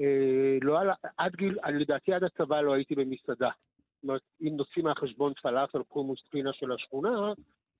אה, 0.00 0.58
לא 0.62 0.80
על, 0.80 0.90
עד 1.16 1.36
גיל, 1.36 1.58
לדעתי 1.68 2.12
עד 2.12 2.24
הצבא 2.24 2.60
לא 2.60 2.72
הייתי 2.72 2.94
במסעדה. 2.94 3.50
זאת 3.94 4.02
אומרת, 4.02 4.22
אם 4.40 4.56
נוסעים 4.56 4.84
מהחשבון 4.84 5.32
פלאפל, 5.34 5.82
חומוס, 5.88 6.20
פינה 6.30 6.52
של 6.52 6.72
השכונה, 6.72 7.32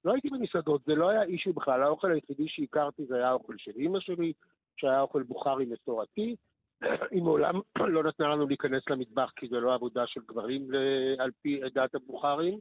לא 0.04 0.12
הייתי 0.12 0.30
במסעדות, 0.30 0.82
זה 0.86 0.94
לא 0.94 1.08
היה 1.08 1.22
אישו 1.22 1.52
בכלל. 1.52 1.82
האוכל 1.82 2.12
היחידי 2.12 2.48
שהכרתי 2.48 3.06
זה 3.06 3.16
היה 3.16 3.28
האוכל 3.28 3.54
של 3.58 3.72
אימא 3.76 4.00
שלי, 4.00 4.32
שהיה 4.76 5.00
אוכל 5.00 5.22
בוכרי 5.22 5.64
מסורתי. 5.64 6.36
היא 7.10 7.22
מעולם 7.22 7.60
לא 7.94 8.04
נתנה 8.04 8.28
לנו 8.28 8.46
להיכנס 8.46 8.82
למטבח, 8.90 9.30
כי 9.36 9.48
זה 9.48 9.60
לא 9.60 9.74
עבודה 9.74 10.06
של 10.06 10.20
גברים 10.26 10.68
על 11.18 11.30
פי 11.42 11.62
עדת 11.62 11.94
הבוכרים, 11.94 12.58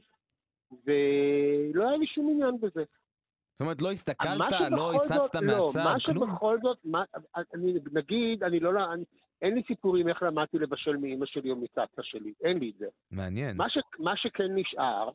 ולא 0.86 1.88
היה 1.88 1.96
לי 1.96 2.06
שום 2.06 2.30
עניין 2.30 2.60
בזה. 2.60 2.84
זאת 3.60 3.62
אומרת, 3.62 3.82
לא 3.82 3.90
הסתכלת, 3.92 4.38
מה 4.38 4.68
לא 4.76 4.94
הצצת 4.94 5.34
לא, 5.34 5.46
מהצד, 5.46 5.84
מה 5.84 5.94
כלום? 6.06 6.30
שבכל 6.30 6.58
זאת, 6.62 6.78
מה, 6.84 7.04
אני, 7.54 7.74
נגיד, 7.92 8.44
אני 8.44 8.60
לא, 8.60 8.92
אני, 8.92 9.04
אין 9.42 9.54
לי 9.54 9.62
סיפורים 9.66 10.08
איך 10.08 10.22
למדתי 10.22 10.58
לבשל 10.58 10.96
מאימא 10.96 11.26
שלי 11.26 11.50
או 11.50 11.56
מסבתא 11.56 12.02
שלי, 12.02 12.32
אין 12.44 12.58
לי 12.58 12.70
את 12.70 12.78
זה. 12.78 12.86
מעניין. 13.10 13.56
מה, 13.56 13.70
ש, 13.70 13.78
מה 13.98 14.16
שכן 14.16 14.54
נשאר, 14.54 15.10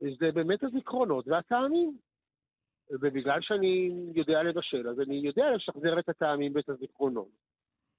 זה 0.00 0.32
באמת 0.34 0.62
הזיכרונות 0.62 1.28
והטעמים. 1.28 1.96
ובגלל 2.90 3.38
שאני 3.40 3.90
יודע 4.14 4.42
לבשל, 4.42 4.88
אז 4.88 5.00
אני 5.00 5.14
יודע 5.14 5.44
לשחזר 5.56 5.98
את 5.98 6.08
הטעמים 6.08 6.52
ואת 6.54 6.68
הזיכרונות. 6.68 7.30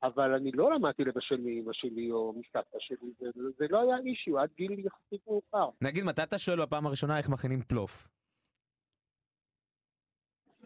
אבל 0.04 0.34
אני 0.34 0.52
לא 0.52 0.74
למדתי 0.74 1.04
לבשל 1.04 1.38
מאמא 1.38 1.74
שלי 1.74 2.12
או 2.12 2.34
מסבתא 2.34 2.78
שלי, 2.80 3.12
זה, 3.20 3.30
זה 3.58 3.66
לא 3.70 3.82
היה 3.82 3.98
אישיו 4.06 4.40
עד 4.40 4.50
גיל 4.58 4.80
יחסית 4.80 5.28
מאוחר. 5.28 5.70
נגיד, 5.82 6.04
מתי 6.04 6.24
אתה 6.24 6.38
שואל 6.38 6.62
בפעם 6.62 6.88
הראשונה 6.88 7.18
איך 7.18 7.30
מכינים 7.30 7.62
פלוף? 7.62 8.08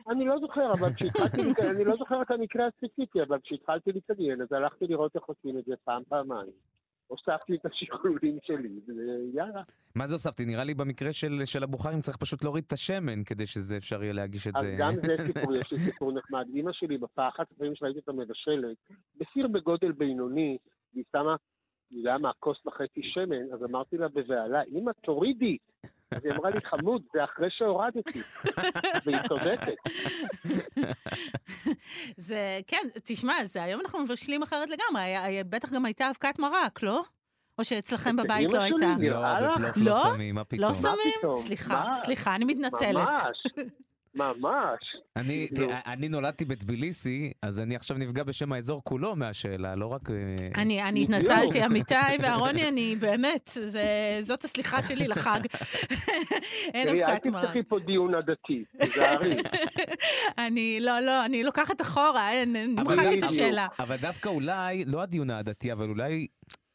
אני 0.09 0.25
לא 0.25 0.39
זוכר, 0.39 0.73
אבל 0.79 0.93
כשהתחלתי, 0.93 1.41
אני 1.75 1.83
לא 1.85 1.97
זוכר 1.97 2.21
את 2.21 2.31
המקרה 2.31 2.67
הספציפי, 2.67 3.21
אבל 3.21 3.39
כשהתחלתי 3.43 3.91
להתעניין, 3.91 4.41
אז 4.41 4.51
הלכתי 4.51 4.87
לראות 4.87 5.15
איך 5.15 5.23
עושים 5.23 5.57
את 5.57 5.65
זה 5.65 5.73
פעם, 5.83 6.03
פעמיים. 6.09 6.51
הוספתי 7.07 7.55
את 7.55 7.65
השיקולים 7.65 8.37
שלי, 8.43 8.79
ויאללה. 8.87 9.61
מה 9.95 10.07
זה 10.07 10.15
הוספתי? 10.15 10.45
נראה 10.45 10.63
לי 10.63 10.73
במקרה 10.73 11.13
של, 11.13 11.41
של 11.45 11.63
הבוכרים 11.63 12.01
צריך 12.01 12.17
פשוט 12.17 12.43
להוריד 12.43 12.63
את 12.67 12.73
השמן 12.73 13.23
כדי 13.23 13.45
שזה 13.45 13.77
אפשר 13.77 14.03
יהיה 14.03 14.13
להגיש 14.13 14.47
את 14.47 14.53
אז 14.55 14.61
זה. 14.61 14.75
גם 14.79 14.93
זה 14.95 15.15
סיפור, 15.27 15.55
יש 15.55 15.71
לי 15.71 15.77
סיפור 15.77 16.11
נחמד. 16.11 16.47
אימא 16.53 16.71
שלי, 16.73 16.97
בפעם 16.97 17.27
אחת 17.27 17.51
הפעמים 17.51 17.75
שראיתי 17.75 17.99
אותה 17.99 18.11
מבשלת, 18.11 18.77
בסיר 19.15 19.47
בגודל 19.47 19.91
בינוני, 19.91 20.57
והיא 20.93 21.03
שמה, 21.11 21.35
אני 21.91 21.99
יודע 21.99 22.17
מה, 22.17 22.31
כוס 22.39 22.65
וחצי 22.65 23.01
שמן, 23.03 23.53
אז 23.53 23.63
אמרתי 23.63 23.97
לה 23.97 24.07
בבהלה, 24.07 24.61
אמא, 24.63 24.91
תורידי. 24.91 25.57
אז 26.11 26.21
היא 26.25 26.33
אמרה 26.33 26.49
לי, 26.49 26.59
חמוד, 26.69 27.01
זה 27.13 27.23
אחרי 27.23 27.47
שהורדתי. 27.49 28.21
והיא 29.05 29.17
צודקת. 29.27 29.73
זה, 32.17 32.59
כן, 32.67 32.87
תשמע, 33.03 33.33
זה 33.43 33.63
היום 33.63 33.81
אנחנו 33.81 33.99
מבשלים 33.99 34.43
אחרת 34.43 34.69
לגמרי. 34.69 35.15
בטח 35.49 35.73
גם 35.73 35.85
הייתה 35.85 36.09
אבקת 36.09 36.39
מרק, 36.39 36.83
לא? 36.83 37.03
או 37.59 37.65
שאצלכם 37.65 38.19
אצל 38.19 38.27
בבית 38.27 38.51
לא 38.51 38.61
הייתה? 38.61 38.95
לא? 39.41 39.55
בפלוף 39.55 39.77
לא? 39.77 39.91
לא 39.91 40.03
שמים, 40.03 40.35
מה 40.35 40.43
פתאום? 40.43 40.61
לא 40.61 40.73
שמים? 40.73 41.35
סליחה? 41.35 41.83
סליחה, 41.95 42.35
אני 42.35 42.45
מתנצלת. 42.45 42.95
ממש, 42.95 43.21
ממש. 44.15 44.79
אני, 45.15 45.47
כאילו- 45.47 45.67
תראה, 45.67 45.79
אני 45.85 46.09
נולדתי 46.09 46.45
בטביליסי, 46.45 47.31
אז 47.41 47.59
אני 47.59 47.75
עכשיו 47.75 47.97
נפגע 47.97 48.23
בשם 48.23 48.53
האזור 48.53 48.81
כולו 48.83 49.15
מהשאלה, 49.15 49.75
לא 49.75 49.85
רק... 49.87 50.09
אה, 50.11 50.15
אני, 50.55 50.83
אני. 50.83 51.03
התנצלתי, 51.03 51.65
אמיתי 51.65 51.95
ואהרוני, 52.21 52.67
אני 52.67 52.95
באמת, 52.95 53.51
זה, 53.65 53.83
זאת 54.21 54.43
הסליחה 54.43 54.83
שלי 54.83 55.07
לחג. 55.07 55.39
אין 56.73 56.87
תראי, 56.87 57.03
אל 57.03 57.11
אבקת 57.11 57.27
מרק. 57.27 57.43
תפתחי 57.43 57.63
פה 57.63 57.79
דיון 57.85 58.15
עדתי, 58.15 58.63
תיזהרי. 58.79 59.37
אני, 60.47 60.79
לא, 60.81 60.99
לא, 60.99 61.25
אני 61.25 61.43
לוקחת 61.43 61.81
אחורה, 61.81 62.31
אין, 62.31 62.55
נמחק 62.55 63.05
את 63.17 63.23
השאלה. 63.23 63.67
אבל 63.79 63.95
דווקא 64.01 64.29
אולי, 64.29 64.85
לא 64.85 65.01
הדיון 65.01 65.29
העדתי, 65.29 65.71
אבל 65.71 65.89
אולי, 65.89 66.27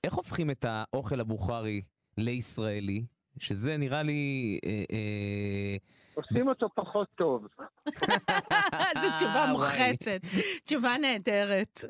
איך 0.05 0.15
הופכים 0.15 0.51
את 0.51 0.65
האוכל 0.69 1.21
הבוכרי 1.21 1.83
לישראלי? 2.19 3.05
שזה 3.39 3.77
נראה 3.77 4.03
לי... 4.03 4.59
אה, 4.65 4.85
אה, 4.93 5.77
עושים 6.15 6.49
אותו 6.49 6.69
פחות 6.75 7.09
טוב. 7.15 7.47
זו 9.03 9.09
תשובה 9.17 9.33
וואי. 9.33 9.53
מוחצת, 9.53 10.21
תשובה 10.65 10.95
נהדרת. 11.01 11.81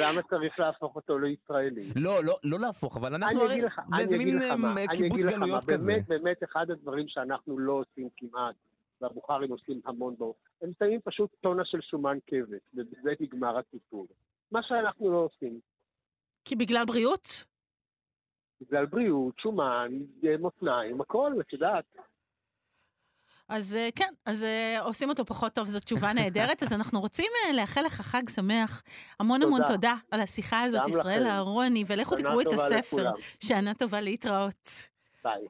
למה 0.00 0.22
צריך 0.22 0.58
להפוך 0.58 0.96
אותו 0.96 1.18
לישראלי? 1.18 1.82
לא, 1.96 2.24
לא, 2.24 2.36
לא 2.44 2.60
להפוך, 2.60 2.96
אבל 2.96 3.14
אנחנו 3.14 3.42
הרי 3.42 3.60
באיזה 3.88 4.18
מין 4.18 4.38
אה, 4.42 4.84
קיבוץ 4.94 5.24
גלויות 5.24 5.64
כזה. 5.64 5.92
באמת, 5.92 6.08
באמת, 6.08 6.42
אחד 6.44 6.70
הדברים 6.70 7.08
שאנחנו 7.08 7.58
לא 7.58 7.72
עושים 7.72 8.08
כמעט, 8.16 8.54
והבוכרים 9.00 9.50
עושים 9.50 9.80
המון 9.84 10.14
בו, 10.18 10.34
הם 10.62 10.70
שמים 10.78 11.00
פשוט 11.04 11.30
טונה 11.40 11.62
של 11.64 11.80
שומן 11.80 12.18
כבש, 12.26 12.60
ובזה 12.74 13.10
נגמר 13.20 13.58
הסיפור. 13.58 14.06
מה 14.52 14.60
שאנחנו 14.62 15.12
לא 15.12 15.18
עושים, 15.18 15.60
כי 16.44 16.56
בגלל 16.56 16.84
בריאות? 16.84 17.44
בגלל 18.68 18.86
בריאות, 18.86 19.34
שומן, 19.38 19.92
מותניים, 20.40 21.00
הכל, 21.00 21.32
את 21.40 21.52
יודעת. 21.52 21.84
אז 23.48 23.76
אה, 23.76 23.88
כן, 23.94 24.08
אז 24.26 24.44
אה, 24.44 24.80
עושים 24.80 25.08
אותו 25.08 25.24
פחות 25.24 25.52
טוב, 25.52 25.66
זאת 25.66 25.82
תשובה 25.82 26.12
נהדרת. 26.12 26.62
אז 26.62 26.72
אנחנו 26.72 27.00
רוצים 27.00 27.30
אה, 27.46 27.52
לאחל 27.52 27.82
לך 27.82 27.92
חג 27.92 28.28
שמח. 28.28 28.82
המון 29.20 29.42
המון 29.42 29.60
תודה. 29.60 29.74
תודה 29.74 29.94
על 30.10 30.20
השיחה 30.20 30.62
הזאת, 30.62 30.88
ישראל. 30.88 31.26
אהרוני, 31.26 31.84
ולכו 31.86 32.16
תקראו 32.16 32.40
את 32.40 32.52
הספר. 32.52 32.96
לכולם. 32.96 33.12
שנה 33.40 33.74
טובה 33.74 34.00
להתראות. 34.00 34.70
ביי. 35.24 35.46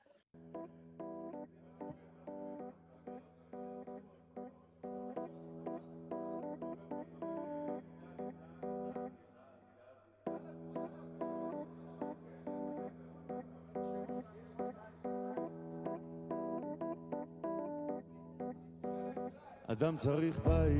אדם 19.72 19.96
צריך 19.96 20.40
בית, 20.46 20.72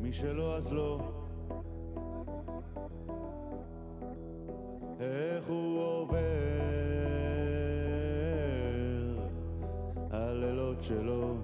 מי 0.00 0.12
שלא 0.12 0.56
אז 0.56 0.72
לא. 0.72 1.00
איך 5.00 5.46
הוא 5.46 5.80
עובר 5.80 6.18
הלילות 10.10 10.82
שלו. 10.82 11.34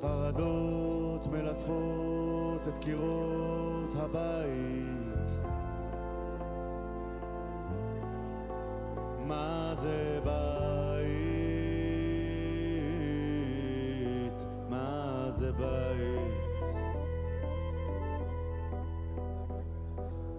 חרדות 0.00 1.26
מלטפות 1.26 2.68
את 2.68 2.78
קירות 2.84 3.94
הבית. 3.96 4.39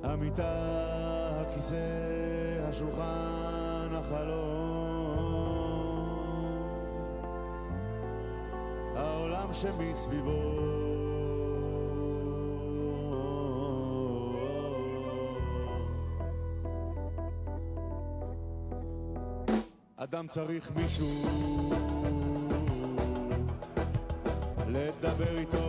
המיטה, 0.04 1.42
הכיסא, 1.42 1.76
השולחן, 2.70 3.90
החלום 3.92 4.62
העולם 8.96 9.54
שמסביבו 9.54 11.01
אדם 20.22 20.28
צריך 20.28 20.72
מישהו 20.76 21.24
לדבר 24.68 25.38
איתו 25.38 25.61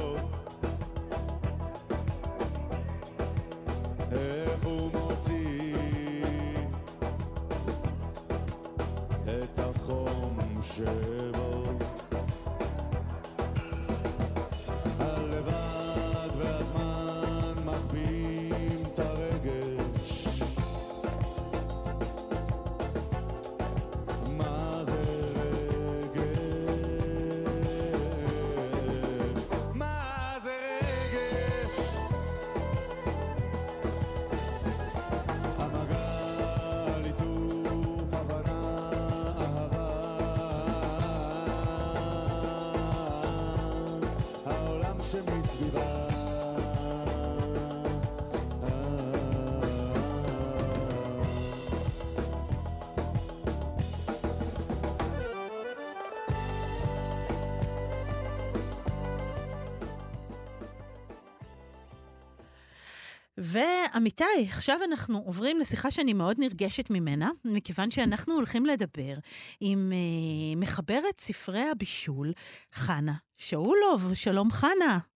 ועמיתי, 63.52 64.24
עכשיו 64.48 64.78
אנחנו 64.84 65.18
עוברים 65.18 65.58
לשיחה 65.58 65.90
שאני 65.90 66.12
מאוד 66.12 66.36
נרגשת 66.38 66.90
ממנה, 66.90 67.30
מכיוון 67.44 67.90
שאנחנו 67.90 68.34
הולכים 68.34 68.66
לדבר 68.66 69.14
עם 69.60 69.92
אה, 69.92 70.60
מחברת 70.60 71.20
ספרי 71.20 71.68
הבישול, 71.70 72.32
חנה 72.72 73.14
שאולוב. 73.38 74.14
שלום 74.14 74.50
חנה. 74.50 75.11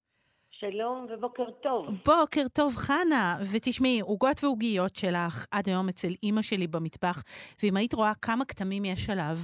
שלום 0.61 1.07
ובוקר 1.11 1.51
טוב. 1.63 1.87
בוקר 2.07 2.43
טוב, 2.53 2.77
חנה. 2.77 3.37
ותשמעי, 3.53 4.01
עוגות 4.01 4.45
ועוגיות 4.45 4.97
שלך 4.97 5.47
עד 5.51 5.69
היום 5.69 5.89
אצל 5.89 6.13
אימא 6.23 6.43
שלי 6.43 6.67
במטבח, 6.67 7.23
ואם 7.63 7.77
היית 7.77 7.95
רואה 7.95 8.13
כמה 8.23 8.45
כתמים 8.45 8.85
יש 8.85 9.11
עליו, 9.11 9.39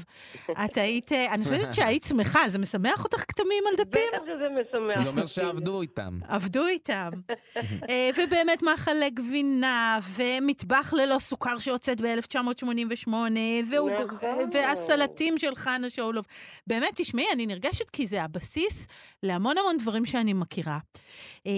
את 0.65 0.77
היית, 0.77 1.13
אני 1.13 1.45
חושבת 1.45 1.75
שהיית 1.77 2.03
שמחה, 2.05 2.49
זה 2.49 2.59
משמח 2.59 3.05
אותך 3.05 3.25
כתמים 3.29 3.65
על 3.69 3.85
דפים? 3.85 4.03
בטח 4.15 4.23
שזה 4.25 4.49
משמח. 4.61 5.03
זה 5.03 5.09
אומר. 5.09 5.27
שעבדו 5.27 5.81
איתם. 5.81 6.19
עבדו 6.29 6.67
איתם. 6.67 7.11
אה, 7.91 8.11
ובאמת 8.17 8.63
מאכלי 8.63 9.11
גבינה, 9.11 9.99
ומטבח 10.17 10.93
ללא 10.93 11.19
סוכר 11.19 11.59
שיוצאת 11.59 12.01
ב-1988, 12.01 13.09
נכון. 13.09 14.49
והסלטים 14.53 15.39
של 15.39 15.55
חנה 15.55 15.91
שאולוב. 15.91 16.25
באמת, 16.67 16.93
תשמעי, 16.95 17.27
אני 17.33 17.47
נרגשת 17.47 17.91
כי 17.91 18.07
זה 18.07 18.23
הבסיס 18.23 18.87
להמון 19.23 19.59
המון 19.59 19.77
דברים 19.77 20.07
שאני 20.07 20.33
מכירה. 20.33 20.79
אה, 21.47 21.53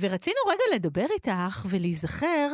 ורצינו 0.00 0.36
רגע 0.46 0.64
לדבר 0.74 1.06
איתך 1.14 1.64
ולהיזכר, 1.70 2.48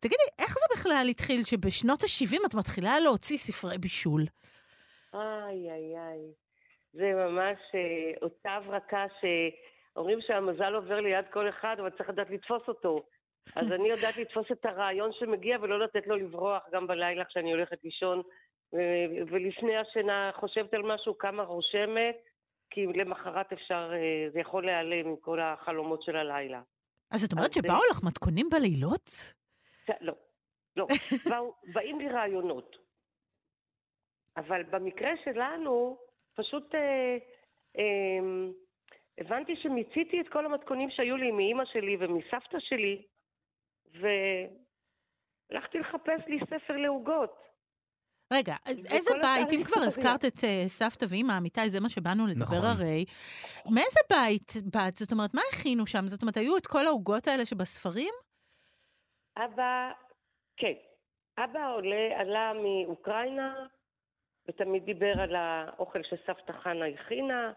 תגידי, 0.00 0.22
איך 0.38 0.54
זה 0.54 0.66
בכלל 0.74 1.06
התחיל 1.10 1.42
שבשנות 1.42 2.02
ה-70 2.02 2.46
את 2.46 2.54
מתחילה 2.54 3.00
להוציא 3.00 3.36
ספרי 3.36 3.78
בישול? 3.78 4.22
איי, 5.14 5.70
איי, 5.70 5.96
איי. 5.96 6.20
זה 6.92 7.12
ממש 7.14 7.58
אה, 7.74 8.12
אותה 8.22 8.50
הברקה 8.50 9.04
שאומרים 9.20 10.18
שהמזל 10.20 10.74
עובר 10.74 11.00
ליד 11.00 11.24
כל 11.32 11.48
אחד, 11.48 11.76
אבל 11.78 11.90
צריך 11.90 12.08
לדעת 12.08 12.30
לתפוס 12.30 12.62
אותו. 12.68 13.02
אז 13.56 13.72
אני 13.72 13.88
יודעת 13.88 14.16
לתפוס 14.16 14.46
את 14.52 14.64
הרעיון 14.64 15.10
שמגיע 15.12 15.56
ולא 15.60 15.80
לתת 15.80 16.06
לו 16.06 16.16
לברוח 16.16 16.62
גם 16.72 16.86
בלילה 16.86 17.24
כשאני 17.24 17.52
הולכת 17.52 17.84
לישון, 17.84 18.22
ולפני 19.30 19.76
השינה 19.76 20.30
חושבת 20.34 20.74
על 20.74 20.82
משהו, 20.82 21.18
כמה 21.18 21.42
רושמת, 21.42 22.16
כי 22.72 22.86
למחרת 22.86 23.52
אפשר, 23.52 23.90
אה, 23.94 24.30
זה 24.32 24.40
יכול 24.40 24.66
להיעלם 24.66 25.06
עם 25.06 25.16
כל 25.16 25.40
החלומות 25.40 26.02
של 26.02 26.16
הלילה. 26.16 26.62
אז 27.10 27.24
את 27.24 27.32
אומרת 27.32 27.52
שבאו 27.52 27.80
לך 27.90 28.00
מתכונים 28.04 28.48
בלילות? 28.50 29.10
ש- 29.86 29.90
לא, 30.00 30.14
לא. 30.76 30.86
באים 31.74 31.98
לי 31.98 32.08
רעיונות. 32.08 32.76
אבל 34.36 34.62
במקרה 34.62 35.10
שלנו, 35.24 35.98
פשוט 36.34 36.74
אה, 36.74 37.16
אה, 37.78 38.20
הבנתי 39.18 39.56
שמיציתי 39.56 40.20
את 40.20 40.28
כל 40.28 40.46
המתכונים 40.46 40.90
שהיו 40.90 41.16
לי 41.16 41.30
מאימא 41.30 41.64
שלי 41.64 41.96
ומסבתא 42.00 42.58
שלי, 42.60 43.02
והלכתי 45.50 45.78
לחפש 45.78 46.20
לי 46.26 46.38
ספר 46.40 46.76
לעוגות. 46.76 47.38
רגע, 48.32 48.56
אז 48.64 48.86
איזה 48.90 49.10
בית, 49.22 49.52
אם 49.52 49.64
כבר. 49.64 49.82
הזכרת 49.82 50.24
את 50.24 50.44
אה, 50.44 50.64
סבתא 50.66 51.06
ואימא, 51.08 51.38
אמיתי, 51.38 51.70
זה 51.70 51.80
מה 51.80 51.88
שבאנו 51.88 52.26
לדבר 52.26 52.44
נכון. 52.44 52.64
הרי, 52.64 53.04
מאיזה 53.66 54.00
בית 54.10 54.52
באת? 54.72 54.96
זאת 54.96 55.12
אומרת, 55.12 55.34
מה 55.34 55.42
הכינו 55.52 55.86
שם? 55.86 56.06
זאת 56.06 56.22
אומרת, 56.22 56.36
היו 56.36 56.56
את 56.56 56.66
כל 56.66 56.86
העוגות 56.86 57.28
האלה 57.28 57.44
שבספרים? 57.44 58.14
אבא, 59.36 59.92
כן, 60.56 60.72
אבא 61.38 61.74
עולה, 61.74 62.20
עלה 62.20 62.52
מאוקראינה, 62.52 63.66
ותמיד 64.48 64.84
דיבר 64.84 65.20
על 65.20 65.36
האוכל 65.36 66.02
שסבתא 66.02 66.52
חנה 66.52 66.86
הכינה, 66.86 67.52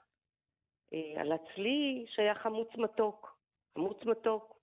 אה, 0.94 1.22
על 1.22 1.32
הצלי 1.32 2.06
שהיה 2.08 2.36
חמוץ 2.36 2.70
מתוק, 2.78 3.38
חמוץ 3.74 3.98
מתוק, 4.06 4.55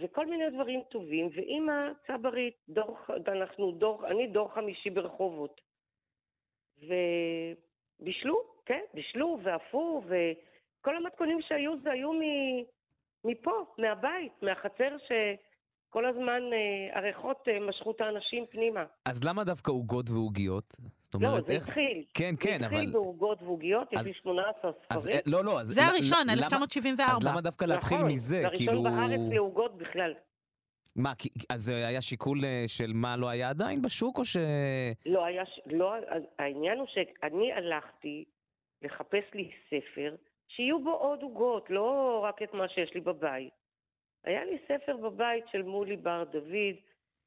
וכל 0.00 0.26
מיני 0.26 0.50
דברים 0.50 0.82
טובים, 0.88 1.28
ואימא 1.34 1.90
צברית, 2.06 2.54
דור, 2.68 2.98
אנחנו 3.28 3.72
דור, 3.72 4.06
אני 4.06 4.26
דור 4.26 4.54
חמישי 4.54 4.90
ברחובות. 4.90 5.60
ובישלו, 8.00 8.42
כן, 8.66 8.80
בישלו 8.94 9.38
ואפו, 9.42 10.02
וכל 10.06 10.96
המתכונים 10.96 11.42
שהיו 11.42 11.80
זה 11.80 11.90
היו 11.90 12.10
מפה, 13.24 13.64
מהבית, 13.78 14.42
מהחצר 14.42 14.96
שכל 15.90 16.06
הזמן 16.06 16.42
אה, 16.52 16.98
הריחות 16.98 17.48
אה, 17.48 17.60
משכו 17.68 17.90
את 17.90 18.00
האנשים 18.00 18.44
פנימה. 18.50 18.84
אז 19.04 19.24
למה 19.24 19.44
דווקא 19.44 19.70
עוגות 19.70 20.10
ועוגיות? 20.10 20.76
זאת 21.00 21.22
לא, 21.22 21.28
אומרת, 21.28 21.46
זה 21.46 21.52
איך... 21.52 21.68
התחיל. 21.68 22.04
כן, 22.14 22.34
כן, 22.40 22.58
זה 22.60 22.66
אבל... 22.66 22.74
התחיל 22.76 22.90
בעוגות 22.90 23.42
ועוגיות, 23.42 23.92
יש 23.92 23.98
אז- 23.98 24.06
לי 24.06 24.12
18 24.12 24.70
אז 24.90 25.02
ספרים. 25.02 25.16
אה, 25.16 25.20
לא, 25.26 25.44
לא, 25.44 25.60
אז... 25.60 25.66
זה 25.66 25.80
הראשון, 25.86 26.18
למה- 26.22 26.32
1974. 26.32 27.12
אז 27.12 27.24
למה 27.26 27.40
דווקא 27.40 27.64
להתחיל 27.64 27.96
נכון, 27.98 28.08
מזה? 28.10 28.20
זה 28.40 28.46
הראשון 28.46 28.66
כאילו... 28.66 28.82
בארץ 28.82 29.20
לעוגות 29.32 29.78
בכלל. 29.78 30.14
מה, 30.96 31.14
כי- 31.18 31.28
אז 31.48 31.62
זה 31.62 31.86
היה 31.86 32.00
שיקול 32.00 32.44
אה, 32.44 32.64
של 32.66 32.90
מה 32.94 33.16
לא 33.16 33.28
היה 33.28 33.48
עדיין 33.48 33.82
בשוק, 33.82 34.18
או 34.18 34.24
ש... 34.24 34.36
לא 35.06 35.24
היה, 35.24 35.46
ש- 35.46 35.60
לא, 35.66 35.96
אז 35.96 36.22
העניין 36.38 36.78
הוא 36.78 36.86
שאני 36.88 37.52
הלכתי 37.52 38.24
לחפש 38.82 39.24
לי 39.34 39.50
ספר 39.66 40.14
שיהיו 40.48 40.84
בו 40.84 40.90
עוד 40.90 41.22
עוגות, 41.22 41.66
לא 41.70 42.20
רק 42.28 42.42
את 42.42 42.54
מה 42.54 42.68
שיש 42.68 42.90
לי 42.94 43.00
בבית. 43.00 43.59
היה 44.24 44.44
לי 44.44 44.58
ספר 44.68 44.96
בבית 44.96 45.44
של 45.52 45.62
מולי 45.62 45.96
בר 45.96 46.24
דוד, 46.24 46.76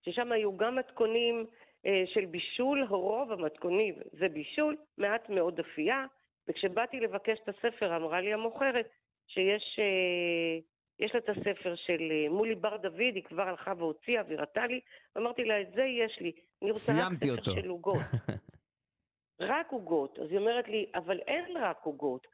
ששם 0.02 0.32
היו 0.32 0.58
גם 0.58 0.76
מתכונים 0.76 1.46
אה, 1.86 2.04
של 2.14 2.26
בישול, 2.26 2.84
רוב 2.90 3.32
המתכונים 3.32 3.96
זה 4.20 4.30
בישול, 4.30 4.78
מעט 4.98 5.30
מאוד 5.30 5.60
אפייה, 5.60 6.06
וכשבאתי 6.48 7.00
לבקש 7.00 7.40
את 7.44 7.50
הספר 7.50 7.96
אמרה 7.96 8.22
לי 8.22 8.34
המוכרת 8.34 8.90
שיש 9.28 9.80
אה, 9.80 10.60
יש 11.00 11.14
לה 11.14 11.20
את 11.20 11.30
הספר 11.30 11.76
של 11.76 12.12
אה, 12.12 12.30
מולי 12.30 12.56
בר 12.56 12.78
דוד, 12.78 13.00
היא 13.00 13.24
כבר 13.24 13.44
הלכה 13.44 13.74
והוציאה 13.78 14.24
והראתה 14.30 14.68
לי, 14.68 14.80
ואמרתי 15.16 15.44
לה, 15.44 15.62
את 15.62 15.72
זה 15.76 15.84
יש 15.84 16.18
לי. 16.22 16.32
אני 16.62 16.72
רוצה 16.72 16.94
רק 16.94 17.14
ספר 17.14 17.32
אותו. 17.32 17.52
של 17.52 17.70
עוגות. 17.70 18.02
רק 19.52 19.72
עוגות. 19.72 20.20
אז 20.20 20.30
היא 20.30 20.40
אומרת 20.40 20.68
לי, 20.68 20.86
אבל 20.96 21.20
אין 21.20 21.58
רק 21.58 21.84
עוגות. 21.84 22.28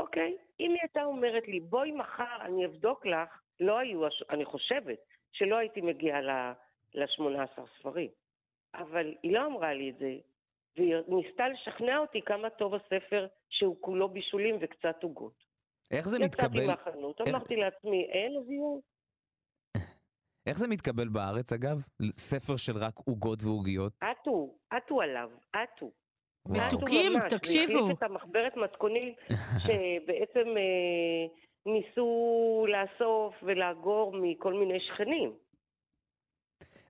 אוקיי, 0.00 0.36
אם 0.60 0.70
היא 0.70 0.78
הייתה 0.82 1.04
אומרת 1.04 1.48
לי, 1.48 1.60
בואי 1.60 1.92
מחר 1.92 2.36
אני 2.40 2.66
אבדוק 2.66 3.06
לך, 3.06 3.28
לא 3.60 3.78
היו, 3.78 4.00
אני 4.30 4.44
חושבת 4.44 4.98
שלא 5.32 5.56
הייתי 5.56 5.80
מגיעה 5.80 6.20
ל-18 6.94 7.60
ספרים. 7.78 8.10
אבל 8.74 9.14
היא 9.22 9.32
לא 9.34 9.46
אמרה 9.46 9.74
לי 9.74 9.90
את 9.90 9.98
זה, 9.98 10.12
והיא 10.76 10.94
ניסתה 11.08 11.48
לשכנע 11.48 11.98
אותי 11.98 12.22
כמה 12.26 12.50
טוב 12.50 12.74
הספר 12.74 13.26
שהוא 13.50 13.76
כולו 13.80 14.08
בישולים 14.08 14.56
וקצת 14.60 15.02
עוגות. 15.02 15.44
איך 15.90 16.08
זה 16.08 16.16
יצאתי 16.16 16.44
מתקבל... 16.46 16.66
מהחנות, 16.66 17.20
איך- 17.20 17.28
אמרתי 17.28 17.56
לעצמי, 17.56 18.04
אין, 18.04 18.32
יהיו. 18.48 18.80
איך 20.46 20.58
זה 20.58 20.68
מתקבל 20.68 21.08
בארץ, 21.08 21.52
אגב? 21.52 21.76
ספר 22.12 22.56
של 22.56 22.72
רק 22.78 22.94
עוגות 23.06 23.38
ועוגיות? 23.42 23.92
עטו, 24.00 24.58
עטו 24.70 25.00
עליו, 25.02 25.30
עטו. 25.52 25.90
מתוקים, 26.50 27.12
תקשיבו. 27.28 27.72
והחליף 27.78 27.98
את 27.98 28.02
המחברת 28.02 28.56
מתכונים 28.56 29.14
שבעצם 29.64 30.48
אה, 30.56 31.26
ניסו 31.66 32.66
לאסוף 32.68 33.34
ולאגור 33.42 34.12
מכל 34.22 34.54
מיני 34.54 34.78
שכנים. 34.80 35.32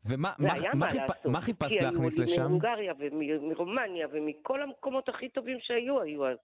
ומה 0.05 0.33
מה- 0.39 0.49
מה 0.75 0.89
חיפ- 0.89 0.97
לעשות. 1.01 1.17
מה 1.27 1.41
חיפשת 1.41 1.79
כי 1.79 1.85
להכניס 1.85 2.17
היו 2.19 2.25
לשם? 2.25 2.43
מהונגריה 2.43 2.93
ומרומניה 2.99 4.07
ומכל 4.13 4.63
המקומות 4.63 5.09
הכי 5.09 5.29
טובים 5.29 5.59
שהיו, 5.61 6.01
היו 6.01 6.27
אז. 6.27 6.37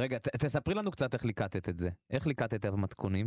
רגע, 0.00 0.18
ת- 0.18 0.28
תספרי 0.44 0.74
לנו 0.74 0.90
קצת 0.90 1.14
איך 1.14 1.24
ליקטת 1.24 1.68
את 1.68 1.78
זה. 1.78 1.88
איך 2.10 2.26
ליקטת 2.26 2.54
את 2.54 2.64
המתכונים? 2.64 3.26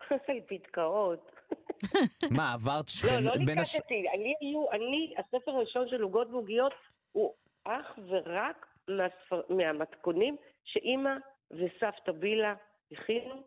על 0.28 0.40
פתקאות. 0.48 1.30
מה, 2.30 2.52
עברת 2.52 2.84
לא, 2.84 2.86
שכן... 2.86 3.22
לא 3.22 3.30
הש- 3.60 3.74
ליקטתי. 3.74 4.04
אני, 4.72 5.14
הספר 5.18 5.50
הראשון 5.50 5.88
של 5.88 6.02
עוגות 6.02 6.28
ועוגיות 6.30 6.72
הוא 7.12 7.34
אך 7.64 7.98
ורק 8.08 8.66
מהספר, 8.88 9.40
מהמתכונים 9.48 10.36
שאימא 10.64 11.10
וסבתא 11.50 12.12
בילה 12.12 12.54
הכינו. 12.92 13.42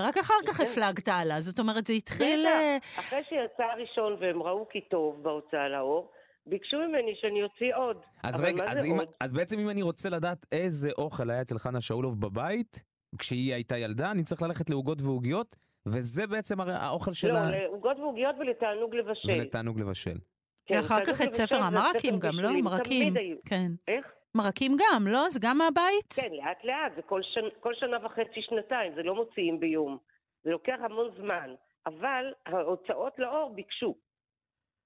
רק 0.00 0.18
אחר 0.18 0.34
כך 0.46 0.56
כן. 0.56 0.64
הפלגת 0.64 1.08
הלאה, 1.08 1.40
זאת 1.40 1.58
אומרת, 1.58 1.86
זה 1.86 1.92
התחיל... 1.92 2.46
אה, 2.46 2.76
בטח, 2.80 2.98
אחרי 2.98 3.22
שיצא 3.22 3.62
הראשון 3.62 4.16
והם 4.20 4.42
ראו 4.42 4.68
כי 4.68 4.80
טוב 4.80 5.22
בהוצאה 5.22 5.68
לאור, 5.68 6.12
ביקשו 6.46 6.76
ממני 6.76 7.14
שאני 7.20 7.42
אוציא 7.42 7.74
עוד. 7.74 7.96
אז 8.22 8.40
רגע, 8.40 8.64
אז, 8.64 8.84
אם, 8.84 8.98
עוד? 8.98 9.08
אז 9.20 9.32
בעצם 9.32 9.58
אם 9.58 9.70
אני 9.70 9.82
רוצה 9.82 10.10
לדעת 10.10 10.46
איזה 10.52 10.90
אוכל 10.98 11.30
היה 11.30 11.40
אצל 11.40 11.58
חנה 11.58 11.80
שאולוב 11.80 12.20
בבית, 12.20 12.84
כשהיא 13.18 13.54
הייתה 13.54 13.78
ילדה, 13.78 14.10
אני 14.10 14.22
צריך 14.22 14.42
ללכת 14.42 14.70
לעוגות 14.70 14.98
ועוגיות, 15.00 15.56
וזה 15.86 16.26
בעצם 16.26 16.60
הרי 16.60 16.72
האוכל 16.74 17.12
של 17.12 17.32
לא. 17.32 17.50
לעוגות 17.50 17.98
ועוגיות 17.98 18.36
ולתענוג 18.38 18.94
לבשל. 18.94 19.30
ולתענוג 19.30 19.80
לבשל. 19.80 20.18
כן, 20.66 20.78
אחר 20.78 21.04
כך 21.06 21.22
את 21.28 21.34
ספר 21.34 21.56
המרקים 21.56 22.18
גם, 22.18 22.40
לא? 22.40 22.50
מרקים. 22.62 23.14
כן. 23.48 23.66
איך? 23.88 24.12
מרקים 24.34 24.72
גם, 24.72 25.06
לא? 25.06 25.28
זה 25.28 25.38
גם 25.42 25.58
מהבית? 25.58 26.12
כן, 26.22 26.32
לאט 26.32 26.64
לאט, 26.64 26.92
זה 26.96 27.02
כל, 27.02 27.22
שנ... 27.22 27.40
כל 27.60 27.74
שנה 27.74 28.06
וחצי, 28.06 28.42
שנתיים, 28.42 28.94
זה 28.94 29.02
לא 29.02 29.14
מוציאים 29.14 29.60
ביום. 29.60 29.98
זה 30.44 30.50
לוקח 30.50 30.76
המון 30.80 31.10
זמן, 31.18 31.54
אבל 31.86 32.32
ההוצאות 32.46 33.18
לאור 33.18 33.50
ביקשו. 33.54 33.94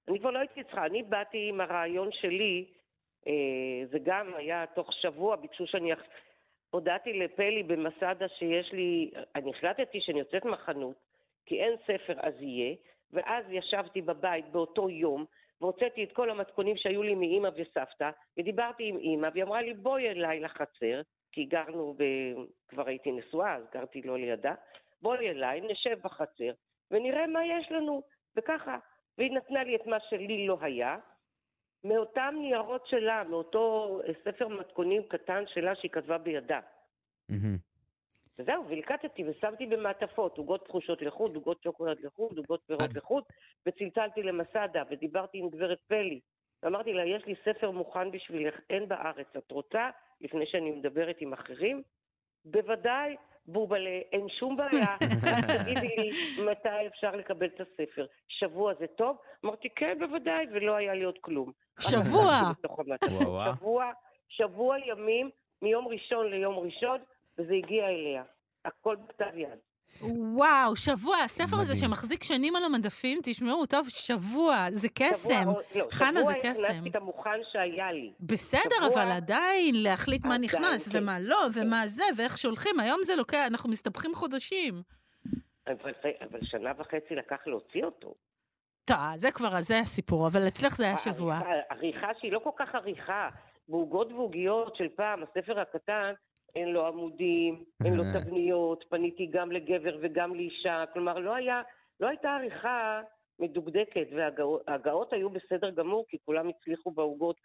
אני 0.07 0.19
כבר 0.19 0.31
לא 0.31 0.39
הייתי 0.39 0.63
צריכה, 0.63 0.85
אני 0.85 1.03
באתי 1.03 1.49
עם 1.49 1.61
הרעיון 1.61 2.09
שלי, 2.11 2.65
אה, 3.27 3.33
זה 3.91 3.97
גם 4.05 4.33
היה 4.35 4.65
תוך 4.75 4.93
שבוע, 4.93 5.35
ביקשו 5.35 5.67
שאני... 5.67 5.93
אח- 5.93 5.99
הודעתי 6.71 7.13
לפלי 7.13 7.63
במסעדה 7.63 8.25
שיש 8.39 8.73
לי, 8.73 9.11
אני 9.35 9.49
החלטתי 9.49 10.01
שאני 10.01 10.19
יוצאת 10.19 10.45
מהחנות, 10.45 10.95
כי 11.45 11.55
אין 11.63 11.73
ספר 11.83 12.13
אז 12.21 12.33
יהיה, 12.41 12.75
ואז 13.13 13.45
ישבתי 13.49 14.01
בבית 14.01 14.51
באותו 14.51 14.89
יום, 14.89 15.25
והוצאתי 15.61 16.03
את 16.03 16.11
כל 16.11 16.29
המתכונים 16.29 16.77
שהיו 16.77 17.03
לי 17.03 17.15
מאימא 17.15 17.49
וסבתא, 17.55 18.09
ודיברתי 18.37 18.89
עם 18.89 18.97
אימא, 18.97 19.29
והיא 19.33 19.43
אמרה 19.43 19.61
לי, 19.61 19.73
בואי 19.73 20.09
אליי 20.09 20.39
לחצר, 20.39 21.01
כי 21.31 21.45
גרנו, 21.45 21.95
ב... 21.97 22.03
כבר 22.67 22.87
הייתי 22.87 23.11
נשואה, 23.11 23.55
אז 23.55 23.63
גרתי 23.73 24.01
לא 24.01 24.17
לידה. 24.17 24.53
בואי 25.01 25.29
אליי, 25.29 25.61
נשב 25.61 25.99
בחצר, 26.03 26.51
ונראה 26.91 27.27
מה 27.27 27.45
יש 27.45 27.71
לנו. 27.71 28.01
וככה. 28.35 28.77
והיא 29.17 29.31
נתנה 29.31 29.63
לי 29.63 29.75
את 29.75 29.85
מה 29.85 29.97
שלי 30.09 30.47
לא 30.47 30.57
היה, 30.61 30.97
מאותם 31.83 32.35
ניירות 32.41 32.87
שלה, 32.87 33.23
מאותו 33.23 33.99
ספר 34.23 34.47
מתכונים 34.47 35.03
קטן 35.07 35.43
שלה 35.47 35.75
שהיא 35.75 35.91
כתבה 35.91 36.17
בידה. 36.17 36.59
מהמם. 37.29 37.68
וזהו, 38.39 38.65
וליקטתי 38.67 39.23
ושמתי 39.29 39.65
במעטפות, 39.65 40.37
עוגות 40.37 40.65
תחושות 40.65 41.01
לחוד, 41.01 41.35
עוגות 41.35 41.63
שוקולד 41.63 41.97
לחוד, 42.03 42.37
עוגות 42.37 42.61
פירות 42.67 42.81
אז- 42.81 42.97
לחוד, 42.97 43.23
וצלצלתי 43.65 44.23
למסעדה, 44.23 44.83
ודיברתי 44.91 45.37
עם 45.37 45.49
גברת 45.49 45.79
פלי. 45.87 46.19
ואמרתי 46.63 46.93
לה, 46.93 47.05
יש 47.05 47.25
לי 47.25 47.35
ספר 47.45 47.71
מוכן 47.71 48.11
בשבילך, 48.11 48.55
אין 48.69 48.87
בארץ. 48.87 49.27
את 49.37 49.51
רוצה, 49.51 49.89
לפני 50.21 50.45
שאני 50.45 50.71
מדברת 50.71 51.15
עם 51.19 51.33
אחרים? 51.33 51.81
בוודאי, 52.45 53.15
בובלה, 53.45 53.99
אין 54.11 54.27
שום 54.29 54.55
בעיה. 54.57 54.85
רק 55.33 55.61
תגידי 55.61 55.95
לי 55.97 56.09
מתי 56.51 56.87
אפשר 56.87 57.15
לקבל 57.15 57.45
את 57.47 57.61
הספר. 57.61 58.05
שבוע 58.27 58.73
זה 58.79 58.87
טוב? 58.87 59.17
אמרתי, 59.45 59.69
כן, 59.69 59.97
בוודאי, 59.99 60.45
ולא 60.51 60.75
היה 60.75 60.93
לי 60.93 61.03
עוד 61.03 61.17
כלום. 61.21 61.51
שבוע. 61.79 62.41
שבוע, 63.55 63.91
שבוע 64.29 64.75
ימים, 64.85 65.29
מיום 65.61 65.87
ראשון 65.87 66.27
ליום 66.29 66.57
ראשון, 66.59 66.99
וזה 67.39 67.53
הגיע 67.53 67.85
אליה. 67.85 68.23
הכל 68.65 68.95
בכתב 68.95 69.37
יד. 69.37 69.59
וואו, 70.01 70.75
שבוע, 70.75 71.17
הספר 71.17 71.57
הזה. 71.61 71.75
שמחזיק 71.75 72.23
שנים 72.23 72.55
על 72.55 72.63
המדפים, 72.63 73.19
תשמעו, 73.23 73.65
טוב, 73.65 73.89
שבוע, 73.89 74.67
זה 74.71 74.87
קסם. 74.89 75.41
שבוע, 75.41 75.61
לא, 75.75 75.87
חנה, 75.91 76.23
זה 76.23 76.31
שבוע 76.33 76.33
קסם. 76.53 76.63
הכנסתי 76.63 76.89
את 76.89 76.95
המוכן 76.95 77.39
שהיה 77.51 77.91
לי. 77.91 78.13
בסדר, 78.19 78.61
שבוע- 78.89 79.03
אבל 79.03 79.11
עדיין 79.11 79.75
להחליט 79.83 80.25
מה 80.25 80.37
נכנס 80.37 80.87
כן. 80.87 81.03
ומה 81.03 81.19
לא, 81.19 81.37
ומה 81.55 81.87
זה, 81.87 82.03
ואיך 82.17 82.37
שולחים. 82.37 82.79
היום 82.79 82.99
זה 83.03 83.15
לוקח, 83.15 83.45
אנחנו 83.47 83.69
מסתבכים 83.69 84.13
חודשים. 84.15 84.81
אבל, 85.67 85.91
אבל 86.29 86.39
שנה 86.43 86.71
וחצי 86.77 87.15
לקח 87.15 87.37
להוציא 87.45 87.83
אותו. 87.85 88.13
טוב, 88.85 88.97
זה 89.15 89.31
כבר, 89.31 89.61
זה 89.61 89.79
הסיפור, 89.79 90.27
אבל 90.27 90.47
אצלך 90.47 90.75
זה 90.75 90.83
היה 90.85 90.97
שבוע. 90.97 91.39
עריכה 91.69 92.07
שהיא 92.19 92.31
לא 92.31 92.39
כל 92.43 92.49
כך 92.59 92.75
עריכה. 92.75 93.29
בעוגות 93.67 94.11
ועוגיות 94.11 94.75
של 94.75 94.87
פעם, 94.95 95.23
הספר 95.23 95.59
הקטן, 95.59 96.11
אין 96.55 96.69
לו 96.69 96.87
עמודים, 96.87 97.63
אין 97.85 97.93
לו 97.93 98.03
אה. 98.03 98.13
תבניות, 98.13 98.85
פניתי 98.89 99.25
גם 99.25 99.51
לגבר 99.51 99.97
וגם 100.01 100.35
לאישה. 100.35 100.83
כלומר, 100.93 101.19
לא 101.19 101.35
היה, 101.35 101.61
לא 101.99 102.07
הייתה 102.07 102.29
עריכה 102.29 103.01
מדוקדקת, 103.39 104.07
וההגאות 104.15 105.13
היו 105.13 105.29
בסדר 105.29 105.69
גמור, 105.69 106.05
כי 106.09 106.17
כולם 106.25 106.49
הצליחו 106.49 106.91
בעוגות, 106.91 107.35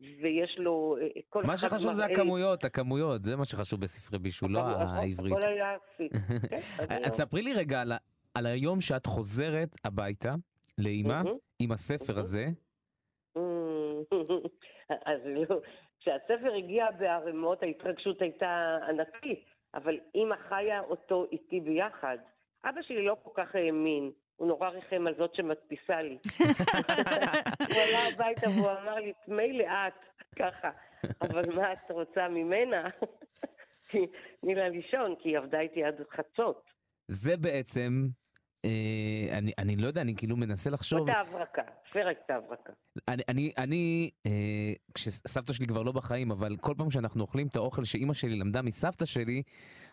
ויש 0.00 0.58
לו... 0.58 0.96
אה, 1.00 1.06
כל 1.28 1.42
מה 1.44 1.56
שחשוב 1.56 1.92
זה 1.92 2.04
הכמויות, 2.04 2.64
הכמויות, 2.64 3.24
זה 3.24 3.36
מה 3.36 3.44
שחשוב 3.44 3.80
בספרי 3.80 4.18
בישול, 4.18 4.50
לא 4.50 4.60
העברית. 4.60 5.38
הכל 5.38 5.46
היה 5.46 5.76
פיקס. 5.96 6.18
כן, 6.88 7.04
אז 7.04 7.12
ספרי 7.12 7.42
לי 7.42 7.52
רגע 7.52 7.82
על 8.34 8.46
היום 8.46 8.80
שאת 8.80 9.06
חוזרת 9.06 9.76
הביתה 9.84 10.34
לאימא. 10.78 11.22
עם 11.60 11.72
הספר. 11.72 12.18
הזה. 12.18 12.46
אז 15.10 15.20
לא, 15.24 15.60
כשהספר 16.00 16.54
הגיע 16.54 16.90
בערימות, 16.90 17.62
ההתרגשות 17.62 18.22
הייתה 18.22 18.78
ענקית, 18.88 19.44
אבל 19.74 19.98
אימא 20.14 20.36
חיה 20.48 20.80
אותו 20.80 21.26
איתי 21.32 21.60
ביחד. 21.60 22.18
אבא 22.64 22.82
שלי 22.82 23.04
לא 23.04 23.16
כל 23.22 23.30
כך 23.34 23.54
האמין, 23.54 24.10
הוא 24.36 24.48
נורא 24.48 24.68
ריחם 24.68 25.06
על 25.06 25.14
זאת 25.18 25.34
שמדפיסה 25.34 26.02
לי. 26.02 26.18
הוא 27.68 27.76
עלה 27.88 28.08
הביתה 28.12 28.46
והוא 28.48 28.70
אמר 28.70 28.94
לי, 28.94 29.12
מילא 29.28 29.64
את, 29.64 30.26
ככה, 30.38 30.70
אבל 31.22 31.54
מה 31.54 31.72
את 31.72 31.90
רוצה 31.90 32.28
ממנה? 32.28 32.88
תני 34.40 34.54
לה 34.54 34.68
לישון, 34.68 35.14
כי 35.22 35.28
היא 35.28 35.38
עבדה 35.38 35.60
איתי 35.60 35.84
עד 35.84 35.94
חצות. 36.10 36.70
זה 37.08 37.36
בעצם, 37.36 37.92
אני, 39.38 39.52
אני 39.58 39.76
לא 39.76 39.86
יודע, 39.86 40.00
אני 40.00 40.14
כאילו 40.16 40.36
מנסה 40.36 40.70
לחשוב, 40.70 40.98
זאת 40.98 41.08
ההברקה, 41.08 41.62
הספר 41.86 42.06
הייתה 42.06 42.36
הברקה. 42.36 42.72
אני, 43.08 43.22
אני, 43.28 43.52
אני 43.58 44.10
אה, 44.26 44.72
כשסבתא 44.94 45.52
שלי 45.52 45.66
כבר 45.66 45.82
לא 45.82 45.92
בחיים, 45.92 46.30
אבל 46.30 46.56
כל 46.60 46.72
פעם 46.78 46.90
שאנחנו 46.90 47.22
אוכלים 47.22 47.46
את 47.46 47.56
האוכל 47.56 47.84
שאימא 47.84 48.14
שלי 48.14 48.36
למדה 48.38 48.62
מסבתא 48.62 49.04
שלי, 49.04 49.42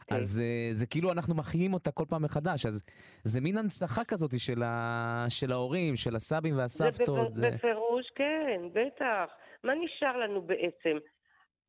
כן. 0.07 0.15
אז 0.15 0.41
אה, 0.43 0.69
זה 0.73 0.85
כאילו 0.87 1.11
אנחנו 1.11 1.35
מחיים 1.35 1.73
אותה 1.73 1.91
כל 1.91 2.03
פעם 2.09 2.23
מחדש, 2.23 2.65
אז 2.65 2.83
זה 3.23 3.41
מין 3.41 3.57
הנצחה 3.57 4.03
כזאת 4.03 4.31
של, 4.39 4.63
ה, 4.63 5.25
של 5.29 5.51
ההורים, 5.51 5.95
של 5.95 6.15
הסבים 6.15 6.57
והסבתות. 6.57 7.33
זה 7.33 7.49
בפ- 7.49 7.53
בפירוש, 7.53 8.05
כן, 8.15 8.61
בטח. 8.73 9.25
מה 9.63 9.73
נשאר 9.85 10.17
לנו 10.17 10.41
בעצם? 10.41 10.97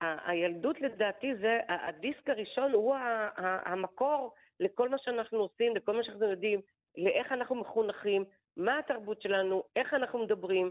ה- 0.01 0.31
הילדות 0.31 0.77
לדעתי 0.81 1.27
זה, 1.41 1.59
הדיסק 1.89 2.29
הראשון 2.29 2.73
הוא 2.73 2.95
ה- 2.95 3.01
ה- 3.37 3.73
המקור 3.73 4.33
לכל 4.61 4.89
מה 4.89 4.97
שאנחנו 5.05 5.39
עושים, 5.39 5.77
לכל 5.77 5.97
מה 5.97 6.05
שאנחנו 6.05 6.31
יודעים, 6.31 6.61
לאיך 6.99 7.33
אנחנו 7.33 7.55
מחונכים, 7.55 8.25
מה 8.57 8.79
התרבות 8.79 9.23
שלנו, 9.23 9.63
איך 9.77 9.95
אנחנו 9.95 10.19
מדברים, 10.19 10.71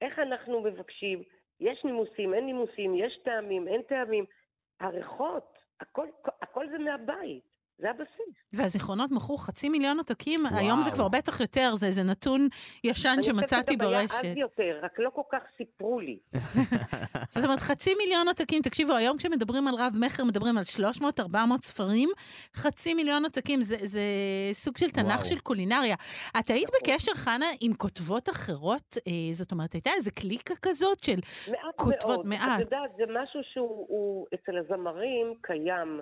איך 0.00 0.18
אנחנו 0.18 0.60
מבקשים, 0.60 1.22
יש 1.60 1.84
נימוסים, 1.84 2.34
אין 2.34 2.46
נימוסים, 2.46 2.94
יש 2.94 3.18
טעמים, 3.24 3.68
אין 3.68 3.82
טעמים. 3.82 4.24
הריחות, 4.80 5.58
הכל, 5.80 6.06
הכל 6.42 6.68
זה 6.70 6.78
מהבית, 6.78 7.53
זה 7.78 7.90
הבסיס. 7.90 8.34
והזיכרונות 8.52 9.10
מכרו 9.10 9.36
חצי 9.36 9.68
מיליון 9.68 9.98
עותקים, 9.98 10.40
וואו. 10.44 10.56
היום 10.56 10.82
זה 10.82 10.90
כבר 10.90 11.08
בטח 11.08 11.40
יותר, 11.40 11.74
זה 11.74 11.86
איזה 11.86 12.02
נתון 12.02 12.48
ישן 12.84 13.08
אני 13.08 13.22
שמצאתי 13.22 13.54
חושבת 13.54 13.68
שגם 13.68 13.88
היה 13.88 14.00
ברשת. 14.00 14.14
אז 14.14 14.36
יותר, 14.36 14.78
רק 14.82 14.98
לא 14.98 15.10
כל 15.10 15.22
כך 15.32 15.42
סיפרו 15.56 16.00
לי. 16.00 16.18
זאת 17.34 17.44
אומרת, 17.44 17.60
חצי 17.60 17.94
מיליון 17.94 18.28
עותקים, 18.28 18.62
תקשיבו, 18.62 18.92
היום 18.92 19.16
כשמדברים 19.16 19.68
על 19.68 19.74
רב-מכר, 19.74 20.24
מדברים 20.24 20.58
על 20.58 20.62
300-400 21.20 21.36
ספרים, 21.60 22.08
חצי 22.54 22.94
מיליון 22.94 23.24
עותקים, 23.24 23.60
זה, 23.60 23.76
זה 23.82 24.00
סוג 24.52 24.76
של 24.76 24.90
תנ"ך 24.90 25.06
וואו. 25.06 25.24
של 25.24 25.38
קולינריה. 25.38 25.96
את 26.38 26.50
היית 26.50 26.68
נכון. 26.68 26.94
בקשר, 26.94 27.12
חנה, 27.14 27.46
עם 27.60 27.74
כותבות 27.74 28.28
אחרות? 28.28 28.96
אה, 29.06 29.32
זאת 29.32 29.52
אומרת, 29.52 29.72
הייתה 29.72 29.90
איזה 29.96 30.10
קליקה 30.10 30.54
כזאת 30.62 30.98
של... 30.98 31.18
מעט 31.50 31.76
כותבות 31.76 32.24
מאוד. 32.24 32.26
מעט. 32.26 32.60
את 32.60 32.64
יודעת, 32.64 32.90
זה 32.96 33.04
משהו 33.08 33.40
שהוא 33.52 33.86
הוא, 33.88 34.26
אצל 34.34 34.58
הזמרים 34.58 35.34
קיים. 35.40 36.00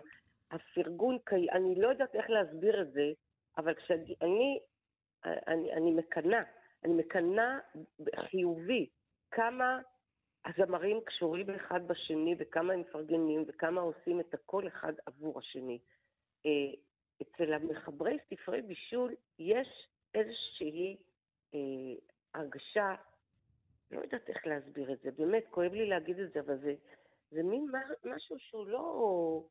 הפרגון 0.53 1.19
אני 1.53 1.75
לא 1.75 1.89
יודעת 1.89 2.15
איך 2.15 2.31
להסביר 2.31 2.83
את 2.83 2.93
זה, 2.93 3.13
אבל 3.59 3.75
כשאני, 3.75 4.15
אני, 4.23 4.59
אני, 5.47 5.73
אני 5.73 5.91
מקנאה, 5.91 6.43
אני 6.85 6.95
מקנאה 6.95 7.59
חיובי 8.31 8.89
כמה 9.31 9.81
הזמרים 10.45 11.01
קשורים 11.05 11.51
אחד 11.51 11.89
בשני 11.89 12.35
וכמה 12.39 12.73
הם 12.73 12.81
מפרגנים 12.81 13.45
וכמה 13.47 13.81
עושים 13.81 14.21
את 14.21 14.35
הכל 14.35 14.67
אחד 14.69 14.93
עבור 15.07 15.39
השני. 15.39 15.79
אה, 16.47 16.51
אצל 17.23 17.53
המחברי 17.53 18.19
ספרי 18.31 18.63
בישול 18.63 19.15
יש 19.39 19.89
איזושהי 20.15 20.97
אה, 21.55 21.61
הרגשה 22.35 22.95
לא 23.91 24.01
יודעת 24.01 24.29
איך 24.29 24.47
להסביר 24.47 24.93
את 24.93 25.01
זה, 25.03 25.11
באמת, 25.11 25.45
כואב 25.51 25.73
לי 25.73 25.87
להגיד 25.87 26.19
את 26.19 26.33
זה, 26.33 26.41
אבל 26.41 26.59
זה, 26.59 26.75
זה 27.31 27.43
מין 27.43 27.67
משהו 28.05 28.39
שהוא 28.39 28.67
לא... 28.67 29.45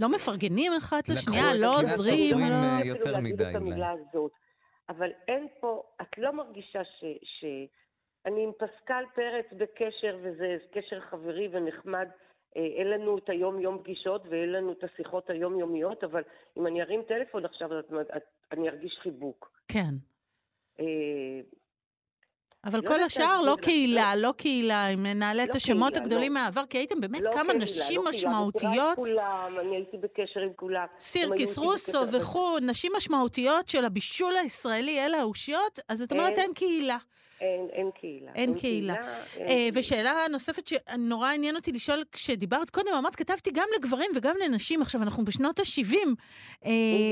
לא 0.00 0.08
מפרגנים 0.08 0.72
אחת 0.78 1.08
לקחו 1.08 1.12
לשנייה, 1.12 1.54
את 1.54 1.60
לא 1.60 1.80
עוזרים, 1.80 2.30
סופרים, 2.30 2.50
לא... 2.50 2.54
אה, 2.54 2.78
אפילו 2.78 2.96
יותר 2.96 3.20
מדי 3.20 3.50
את 3.50 3.54
המילה 3.54 3.90
הזאת. 3.90 4.32
אבל 4.88 5.10
אין 5.28 5.46
פה, 5.60 5.82
את 6.02 6.18
לא 6.18 6.30
מרגישה 6.30 6.84
ש... 6.84 7.04
ש... 7.22 7.44
אני 8.26 8.44
עם 8.44 8.52
פסקל 8.52 9.04
פרץ 9.14 9.46
בקשר, 9.52 10.18
וזה 10.22 10.56
קשר 10.72 11.00
חברי 11.00 11.48
ונחמד. 11.52 12.08
אה, 12.56 12.62
אין 12.62 12.90
לנו 12.90 13.18
את 13.18 13.28
היום-יום 13.28 13.78
פגישות 13.78 14.22
ואין 14.30 14.52
לנו 14.52 14.72
את 14.72 14.84
השיחות 14.84 15.30
היומיומיות, 15.30 16.04
אבל 16.04 16.22
אם 16.56 16.66
אני 16.66 16.82
ארים 16.82 17.02
טלפון 17.08 17.44
עכשיו, 17.44 17.78
את, 17.78 17.84
את, 18.16 18.22
אני 18.52 18.68
ארגיש 18.68 18.98
חיבוק. 19.02 19.52
כן. 19.68 19.94
אה, 20.80 21.40
אבל 22.64 22.80
לא 22.82 22.88
כל 22.88 23.02
השאר 23.02 23.40
לא 23.42 23.56
קהילה, 23.62 24.16
לא 24.16 24.32
קהילה, 24.36 24.88
אם 24.88 25.06
נעלה 25.06 25.44
את 25.44 25.48
לא 25.48 25.54
השמות 25.56 25.92
קהילה, 25.92 26.06
הגדולים 26.06 26.34
לא. 26.34 26.40
מהעבר, 26.40 26.66
כי 26.66 26.78
הייתם 26.78 27.00
באמת 27.00 27.20
לא 27.20 27.32
כמה 27.32 27.42
קהילה, 27.42 27.64
נשים 27.64 28.04
לא 28.04 28.10
קהילה, 28.10 28.28
משמעותיות. 28.28 28.64
אני 28.64 28.78
מכירה 28.78 28.92
את 28.92 28.98
כולם, 28.98 29.58
אני 29.60 29.76
הייתי 29.76 29.96
בקשר 29.96 30.40
עם 30.40 30.52
כולם. 30.56 30.86
סירקיס, 30.98 31.58
רוסו 31.58 32.12
וכו', 32.12 32.58
נשים 32.62 32.92
משמעותיות 32.96 33.68
של 33.68 33.84
הבישול 33.84 34.36
הישראלי, 34.36 35.06
אלה 35.06 35.18
האושיות, 35.18 35.80
אז 35.88 36.02
את 36.02 36.12
אומרת 36.12 36.38
אין. 36.38 36.38
אין 36.38 36.54
קהילה. 36.54 36.98
אין, 37.40 37.68
אין 37.72 37.90
קהילה. 37.90 38.32
אין 38.34 38.54
קהילה. 38.58 38.94
אין 38.94 39.04
אה, 39.04 39.46
קהילה. 39.46 39.70
ושאלה 39.74 40.12
נוספת 40.30 40.66
שנורא 40.66 41.30
עניין 41.30 41.56
אותי 41.56 41.72
לשאול, 41.72 42.04
כשדיברת 42.12 42.70
קודם, 42.70 42.92
אמרת, 42.98 43.16
כתבתי 43.16 43.50
גם 43.54 43.66
לגברים 43.76 44.10
וגם 44.16 44.34
לנשים, 44.44 44.82
עכשיו 44.82 45.02
אנחנו 45.02 45.24
בשנות 45.24 45.58
ה-70. 45.58 45.96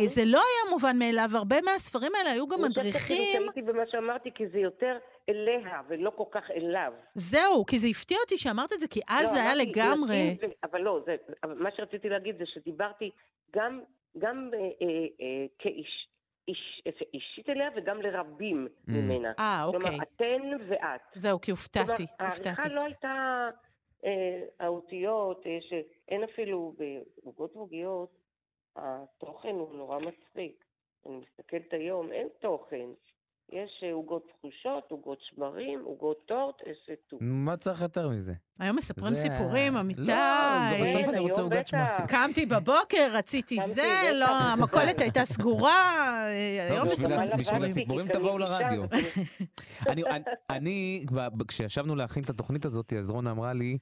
זה 0.06 0.22
לא 0.24 0.38
היה 0.38 0.70
מובן 0.70 0.98
מאליו, 0.98 1.28
הרבה 1.34 1.56
מהספרים 1.64 2.12
האלה 2.14 2.30
היו 2.30 2.48
גם 2.48 2.64
אני 2.64 2.68
חושבת 2.68 2.84
מדריכים. 2.84 3.42
טעיתי 3.42 3.62
במה 3.62 3.82
שאמרתי, 3.90 4.30
כי 4.34 4.44
זה 4.52 4.58
יותר 4.58 4.98
אליה 5.28 5.80
ולא 5.88 6.10
כל 6.10 6.24
כך 6.30 6.50
אליו. 6.50 6.92
זהו, 7.14 7.66
כי 7.66 7.78
זה 7.78 7.88
הפתיע 7.88 8.18
אותי 8.20 8.38
שאמרת 8.38 8.72
את 8.72 8.80
זה, 8.80 8.88
כי 8.88 9.00
אז 9.08 9.28
לא, 9.28 9.32
זה 9.32 9.40
היה 9.40 9.54
לגמרי... 9.54 10.36
ו- 10.42 10.68
אבל 10.70 10.80
לא, 10.80 11.00
זה, 11.06 11.16
אבל 11.44 11.54
מה 11.54 11.70
שרציתי 11.76 12.08
להגיד 12.08 12.38
זה 12.38 12.44
שדיברתי 12.46 13.10
גם, 13.56 13.80
גם 14.18 14.50
אה, 14.54 14.58
אה, 14.58 14.86
אה, 15.20 15.46
כאיש, 15.58 16.08
איש, 16.48 16.82
אישית 17.14 17.48
אליה 17.48 17.68
וגם 17.76 18.02
לרבים 18.02 18.68
ממנה. 18.88 19.32
אה, 19.38 19.64
אוקיי. 19.64 19.80
כלומר, 19.80 20.02
אתן 20.02 20.42
ואת. 20.68 21.00
זהו, 21.14 21.40
כי 21.40 21.50
הופתעתי, 21.50 21.86
כלומר, 22.18 22.32
הופתעתי. 22.32 22.48
העריכה 22.48 22.68
לא 22.68 22.84
הייתה... 22.84 23.48
אה, 24.04 24.40
האותיות, 24.60 25.46
אה, 25.46 25.58
שאין 25.60 26.24
אפילו 26.24 26.74
בעוגות 26.78 27.56
ועוגיות, 27.56 28.18
התוכן 28.76 29.54
הוא 29.54 29.74
נורא 29.74 29.98
מצחיק. 29.98 30.64
אני 31.06 31.16
מסתכלת 31.16 31.72
היום, 31.72 32.12
אין 32.12 32.28
תוכן. 32.40 32.86
יש 33.52 33.80
אה, 33.82 33.92
עוגות 33.92 34.22
תחושות, 34.38 34.84
עוגות 34.90 35.18
שמרים, 35.20 35.80
עוגות 35.84 36.16
טורט, 36.26 36.54
איזה 36.66 36.78
טו. 37.08 37.16
מה 37.20 37.56
צריך 37.56 37.82
יותר 37.82 38.08
מזה? 38.08 38.32
היום 38.58 38.76
מספרים 38.76 39.14
זה- 39.14 39.22
סיפורים, 39.22 39.74
לא, 39.74 39.80
אמיתי. 39.80 40.02
גם 40.08 40.72
בסוף 40.82 41.08
אני 41.08 41.18
רוצה 41.18 41.42
עוגת. 41.42 41.68
שמרים. 41.68 42.06
קמתי 42.08 42.46
בבוקר, 42.46 43.08
רציתי 43.12 43.56
זה. 43.62 44.10
לא, 44.14 44.26
המכולת 44.28 45.00
הייתה 45.00 45.24
סגורה, 45.24 45.72
אה, 46.26 46.66
לא, 46.68 46.74
היום 46.74 46.86
מספרים 46.86 47.18
הס- 47.18 47.26
בשביל 47.26 47.44
סיפורים. 47.44 47.64
הסיפורים 47.70 48.08
תבואו 48.08 48.38
לרדיו. 48.38 48.82
אני, 50.50 51.04
כשישבנו 51.48 51.96
להכין 51.96 52.22
את 52.24 52.30
התוכנית 52.30 52.64
הזאת, 52.64 52.92
אז 52.92 53.10
רונה 53.10 53.30
אמרה 53.30 53.52
לי, 53.52 53.78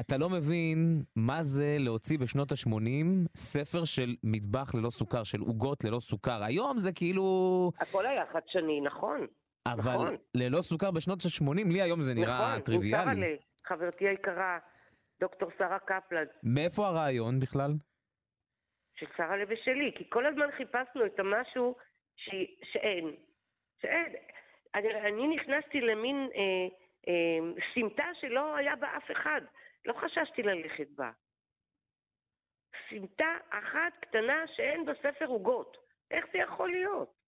אתה 0.00 0.16
לא 0.18 0.28
מבין 0.30 1.02
מה 1.16 1.42
זה 1.42 1.76
להוציא 1.78 2.18
בשנות 2.18 2.52
ה-80 2.52 3.28
ספר 3.36 3.84
של 3.84 4.14
מטבח 4.22 4.74
ללא 4.74 4.90
סוכר, 4.90 5.22
של 5.22 5.40
עוגות 5.40 5.84
ללא 5.84 6.00
סוכר. 6.00 6.44
היום 6.44 6.78
זה 6.78 6.92
כאילו... 6.92 7.24
הכל 7.80 8.06
היה 8.06 8.24
חדשני, 8.32 8.80
נכון. 8.80 9.26
אבל 9.66 9.92
נכון. 9.94 10.16
ללא 10.34 10.62
סוכר 10.62 10.90
בשנות 10.90 11.18
ה-80, 11.24 11.72
לי 11.72 11.82
היום 11.82 12.00
זה 12.00 12.14
נראה 12.14 12.50
נכון, 12.50 12.60
טריוויאלי. 12.60 13.10
עם 13.10 13.16
שרה, 13.16 13.26
חברתי 13.64 14.08
היקרה, 14.08 14.58
דוקטור 15.20 15.50
שרה 15.58 15.78
קפלן, 15.78 16.24
מאיפה 16.42 16.86
הרעיון 16.86 17.38
בכלל? 17.38 17.70
של 18.98 19.06
שרה 19.16 19.36
לב 19.36 19.48
ושלי, 19.50 19.92
כי 19.96 20.04
כל 20.08 20.26
הזמן 20.26 20.46
חיפשנו 20.56 21.06
את 21.06 21.18
המשהו 21.18 21.74
ש... 22.16 22.28
שאין. 22.72 23.14
שאין. 23.82 24.12
אני, 24.74 24.88
אני 24.94 25.36
נכנסתי 25.36 25.80
למין 25.80 26.28
אה, 26.34 26.68
אה, 27.08 27.62
סמטה 27.74 28.04
שלא 28.20 28.56
היה 28.56 28.76
בה 28.76 28.86
אף 28.96 29.10
אחד. 29.12 29.40
לא 29.84 29.92
חששתי 29.92 30.42
ללכת 30.42 30.88
בה. 30.90 31.10
סמטה 32.88 33.36
אחת 33.50 33.92
קטנה 34.00 34.46
שאין 34.46 34.84
בספר 34.86 35.26
עוגות. 35.26 35.76
איך 36.10 36.24
זה 36.32 36.38
יכול 36.38 36.70
להיות? 36.70 37.23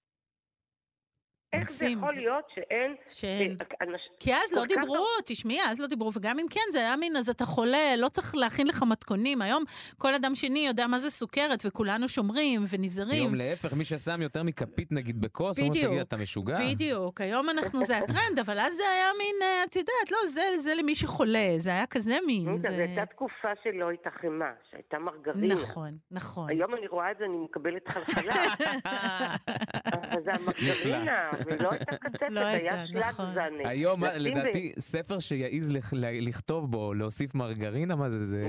איך 1.52 1.70
זה. 1.72 1.87
יכול 1.87 2.14
להיות 2.14 2.44
שאין... 2.54 2.94
שאין. 3.09 3.56
אנש- 3.82 4.16
כי 4.20 4.35
אז 4.35 4.52
לא 4.52 4.64
דיברו, 4.64 5.06
תשמעי, 5.24 5.59
אז 5.70 5.80
לא 5.80 5.87
דיברו, 5.87 6.11
וגם 6.14 6.38
אם 6.38 6.46
כן, 6.50 6.61
זה 6.72 6.78
היה 6.78 6.96
מין, 6.96 7.16
אז 7.16 7.28
אתה 7.28 7.44
חולה, 7.44 7.96
לא 7.96 8.09
צריך 8.09 8.35
להכין 8.35 8.66
לך 8.66 8.82
מתכונים. 8.82 9.42
היום 9.42 9.64
כל 9.98 10.14
אדם 10.14 10.35
שני 10.35 10.66
יודע 10.66 10.87
מה 10.87 10.98
זה 10.98 11.11
סוכרת, 11.11 11.62
וכולנו 11.66 12.09
שומרים 12.09 12.62
ונזהרים. 12.70 13.12
היום 13.22 13.35
להפך, 13.35 13.72
מי 13.72 13.85
ששם 13.85 14.22
יותר 14.22 14.42
מכפית 14.42 14.92
נגיד 14.92 15.20
בכוס, 15.20 15.59
אומרים, 15.59 15.72
בדיוק. 15.72 15.87
תגיד, 15.92 16.00
אתה 16.00 16.16
משוגע? 16.16 16.59
בדיוק, 16.61 17.20
היום 17.20 17.50
אנחנו, 17.50 17.85
זה 17.85 17.96
הטרנד, 17.98 18.38
אבל 18.38 18.59
אז 18.59 18.74
זה 18.74 18.82
היה 18.94 19.11
מין, 19.18 19.37
אה, 19.42 19.64
את 19.64 19.76
יודעת, 19.76 20.11
לא, 20.11 20.18
זה, 20.26 20.42
זה 20.59 20.74
למי 20.74 20.94
שחולה, 20.94 21.54
זה 21.59 21.70
היה 21.70 21.87
כזה 21.87 22.16
מין. 22.26 22.48
רגע, 22.48 22.56
זה... 22.61 22.70
זו 22.70 22.82
הייתה 22.82 23.06
תקופה 23.06 23.48
שלא 23.64 23.88
הייתה 23.88 24.11
חמאה, 24.20 24.50
שהייתה 24.70 24.98
מרגרינה. 24.98 25.54
נכון, 25.54 25.96
נכון. 26.11 26.50
היום 26.50 26.74
אני 26.74 26.87
רואה 26.87 27.11
את 27.11 27.16
זה, 27.18 27.24
אני 27.24 27.37
מקבלת 27.44 27.88
חלחלה. 27.88 28.35
זה 30.24 30.30
המרגרינה, 30.35 31.30
ולא 31.46 31.70
הייתה 31.70 31.96
קצפת, 31.96 32.22
לא 32.31 32.40
היה 32.40 32.87
שלג 32.87 32.99
נכון. 32.99 33.35
זנה. 33.35 33.68
היום, 33.68 34.05
לדעתי, 34.05 34.72
ספר 34.79 35.18
שיעז 35.18 35.72
לכתוב 36.03 36.70
בו, 36.70 36.94
להוסיף 36.94 37.35
מרגרינה, 37.35 37.96
מה 37.96 38.11
זה? 38.11 38.27
זה... 38.27 38.46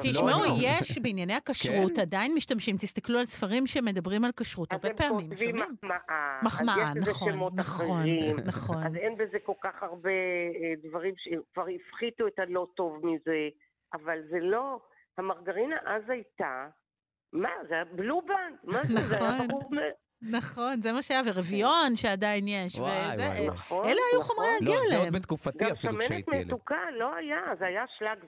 תשמעו, 0.00 0.28
לא, 0.28 0.46
לא. 0.46 0.56
יש 0.60 0.98
בענייני 0.98 1.34
הכשרות, 1.34 1.92
כן? 1.96 2.02
עדיין 2.02 2.34
משתמשים, 2.34 2.76
תסתכלו 2.76 3.18
על 3.18 3.24
ספרים 3.24 3.66
שמדברים 3.66 4.24
על 4.24 4.30
כשרות, 4.40 4.72
אז 4.72 4.78
הרבה 4.84 4.88
הם 4.88 4.96
פעמים, 4.96 5.28
כותבים 5.30 5.48
שומעים? 5.48 5.76
מחמאה, 5.82 6.40
מחמאה, 6.42 6.90
אז 6.90 6.96
יש 6.96 7.02
לזה 7.02 7.10
נכון, 7.10 7.32
שמות 7.32 7.52
נכון, 7.56 7.86
אחרים. 8.00 8.36
נכון. 8.46 8.86
אז 8.86 8.96
אין 8.96 9.16
בזה 9.16 9.38
כל 9.42 9.52
כך 9.62 9.82
הרבה 9.82 10.10
אה, 10.10 10.88
דברים 10.88 11.14
שכבר 11.16 11.66
הפחיתו 11.74 12.26
את 12.26 12.38
הלא 12.38 12.66
טוב 12.76 13.06
מזה, 13.06 13.48
אבל 13.94 14.18
זה 14.30 14.38
לא, 14.40 14.80
המרגרינה 15.18 15.76
אז 15.86 16.02
הייתה, 16.08 16.66
מה, 17.32 17.48
זה 17.68 17.74
היה 17.74 17.84
בלובנד, 17.84 18.56
מה 18.64 18.78
זה, 18.84 19.00
זה 19.00 19.18
היה 19.18 19.34
נכון. 19.34 19.48
ברור 19.48 19.70
נכון, 20.22 20.80
זה 20.80 20.92
מה 20.92 21.02
שהיה, 21.02 21.20
ורביון 21.26 21.96
שעדיין 21.96 22.48
יש, 22.48 22.78
וואי, 22.78 23.10
וזה, 23.12 23.22
וואי, 23.22 23.38
וואי. 23.38 23.48
נכון, 23.48 23.84
אלה 23.84 24.00
היו 24.12 24.20
נכון. 24.20 24.36
חומרי 24.36 24.48
לא, 24.60 24.80
זה 24.88 24.96
עוד 24.96 25.06
הגלם. 25.06 25.20
בתקופתי 25.20 25.64
גם 25.64 25.70
אפילו 25.70 25.92
שמנת 25.92 26.02
כשהייתי 26.02 26.36
ילד. 26.36 26.46
מתוקה 26.46 26.90
לא 26.98 27.14
היה, 27.14 27.40
זה 27.58 27.66
היה 27.66 27.84
שלג. 27.98 28.18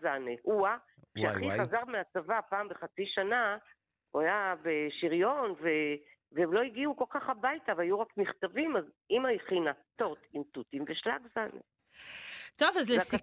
או-אה, 0.45 0.77
וואי, 1.17 1.35
כשאחי. 1.35 1.61
חזר 1.61 1.85
מהצבא 1.85 2.41
פעם 2.51 2.69
בחצי 2.69 3.03
שנה, 3.07 3.57
הוא 4.11 4.23
היה 4.23 4.55
בשריון, 4.63 5.51
ו... 5.51 5.69
והם 6.35 6.53
לא 6.53 6.61
הגיעו 6.61 6.97
כל 6.97 7.05
כך 7.11 7.29
הביתה, 7.29 7.73
והיו 7.77 8.01
רק 8.01 8.09
מכתבים, 8.17 8.77
אז 8.77 8.85
אמא 9.11 9.29
הכינה 9.29 9.73
טורט 9.97 10.19
עם 10.33 10.43
תותים 10.53 10.85
ושלג 10.89 11.21
זנה. 11.35 11.61
טוב, 12.59 12.69
אז 12.81 12.91
לסיכ... 12.91 13.21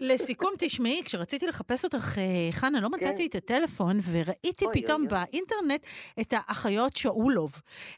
לסיכום, 0.00 0.50
תשמעי, 0.58 1.02
כשרציתי 1.04 1.46
לחפש 1.46 1.84
אותך, 1.84 2.18
אה, 2.18 2.52
חנה, 2.52 2.80
לא 2.80 2.90
מצאתי 2.90 3.26
את 3.26 3.34
הטלפון, 3.34 3.96
וראיתי 4.12 4.64
אוי, 4.64 4.82
פתאום 4.82 5.02
אוי, 5.02 5.10
אוי. 5.10 5.26
באינטרנט 5.26 5.86
את 6.20 6.32
האחיות 6.32 6.96
שאולוב. 6.96 7.52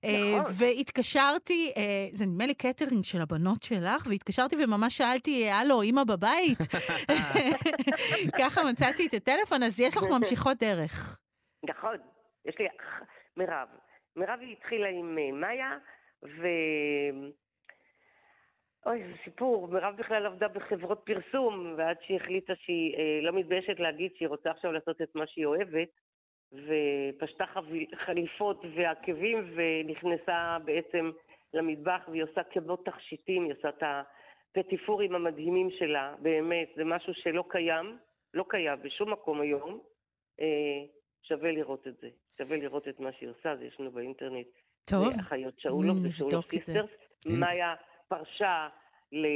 אה, 0.04 0.10
נכון. 0.38 0.52
והתקשרתי, 0.58 1.72
אה, 1.76 1.82
זה 2.12 2.24
נדמה 2.24 2.46
לי 2.46 2.54
קטרינג 2.54 3.04
של 3.04 3.20
הבנות 3.22 3.62
שלך, 3.62 4.06
והתקשרתי 4.10 4.56
וממש 4.64 4.96
שאלתי, 4.96 5.50
הלו, 5.50 5.82
אימא 5.82 6.04
בבית? 6.04 6.58
ככה 8.40 8.64
מצאתי 8.64 9.06
את 9.06 9.14
הטלפון, 9.14 9.62
אז 9.62 9.80
יש 9.80 9.96
לך 9.96 10.02
ממשיכות 10.10 10.56
דרך. 10.58 11.18
נכון, 11.68 11.96
יש 12.44 12.54
לי 12.58 12.66
מירב. 13.36 13.68
מירב 14.16 14.38
התחילה 14.52 14.88
עם 14.88 15.40
מאיה, 15.40 15.70
ו... 16.24 16.46
אוי, 18.86 19.02
זה 19.02 19.12
סיפור. 19.24 19.68
מירב 19.68 19.96
בכלל 19.96 20.26
עבדה 20.26 20.48
בחברות 20.48 21.00
פרסום, 21.04 21.74
ועד 21.78 21.96
שהיא 22.00 22.16
החליטה 22.16 22.52
שהיא 22.56 22.96
אה, 22.96 23.20
לא 23.22 23.32
מתביישת 23.32 23.80
להגיד 23.80 24.10
שהיא 24.16 24.28
רוצה 24.28 24.50
עכשיו 24.50 24.72
לעשות 24.72 25.02
את 25.02 25.14
מה 25.14 25.26
שהיא 25.26 25.46
אוהבת, 25.46 25.88
ופשטה 26.52 27.44
חליפות 27.94 28.64
ועקבים, 28.76 29.54
ונכנסה 29.54 30.56
בעצם 30.64 31.10
למטבח, 31.54 32.00
והיא 32.08 32.22
עושה 32.22 32.42
כמו 32.42 32.76
תכשיטים, 32.76 33.44
היא 33.44 33.52
עושה 33.52 33.68
את 33.68 33.82
הפטיפורים 34.56 35.14
המדהימים 35.14 35.70
שלה, 35.78 36.14
באמת, 36.18 36.68
זה 36.76 36.84
משהו 36.84 37.14
שלא 37.14 37.44
קיים, 37.48 37.98
לא 38.34 38.44
קיים 38.48 38.78
בשום 38.82 39.12
מקום 39.12 39.40
היום. 39.40 39.80
אה, 40.40 40.84
שווה 41.22 41.52
לראות 41.52 41.86
את 41.86 41.96
זה. 42.00 42.08
שווה 42.38 42.56
לראות 42.56 42.88
את 42.88 43.00
מה 43.00 43.12
שהיא 43.12 43.28
עושה, 43.28 43.56
זה 43.56 43.64
יש 43.64 43.80
לנו 43.80 43.90
באינטרנט. 43.90 44.46
טוב, 44.84 45.10
זה 45.10 45.20
אחיות 45.20 45.60
שאולוב, 45.60 45.98
זה 45.98 46.12
שאולוב 46.12 46.34
נבדוק 46.34 46.54
את 46.54 46.64
זה. 46.64 46.72
sisters. 46.72 46.90
מאיה 47.26 47.74
פרשה 48.08 48.68
ל... 49.12 49.26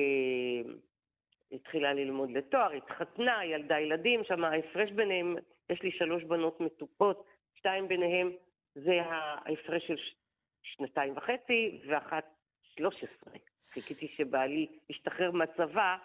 התחילה 1.52 1.92
ללמוד 1.92 2.30
לתואר, 2.30 2.72
התחתנה, 2.72 3.44
ילדה 3.44 3.80
ילדים, 3.80 4.24
שם 4.24 4.44
ההפרש 4.44 4.90
ביניהם, 4.90 5.36
יש 5.70 5.82
לי 5.82 5.90
שלוש 5.92 6.24
בנות 6.24 6.60
מתוקות, 6.60 7.26
שתיים 7.54 7.88
ביניהם 7.88 8.30
זה 8.74 9.02
ההפרש 9.02 9.86
של 9.86 9.96
ש... 9.96 10.14
שנתיים 10.62 11.16
וחצי, 11.16 11.80
ואחת 11.86 12.24
שלוש 12.62 12.94
עשרה. 12.96 13.32
חיכיתי 13.72 14.08
שבעלי 14.08 14.66
ישתחרר 14.90 15.30
מהצבא 15.30 15.96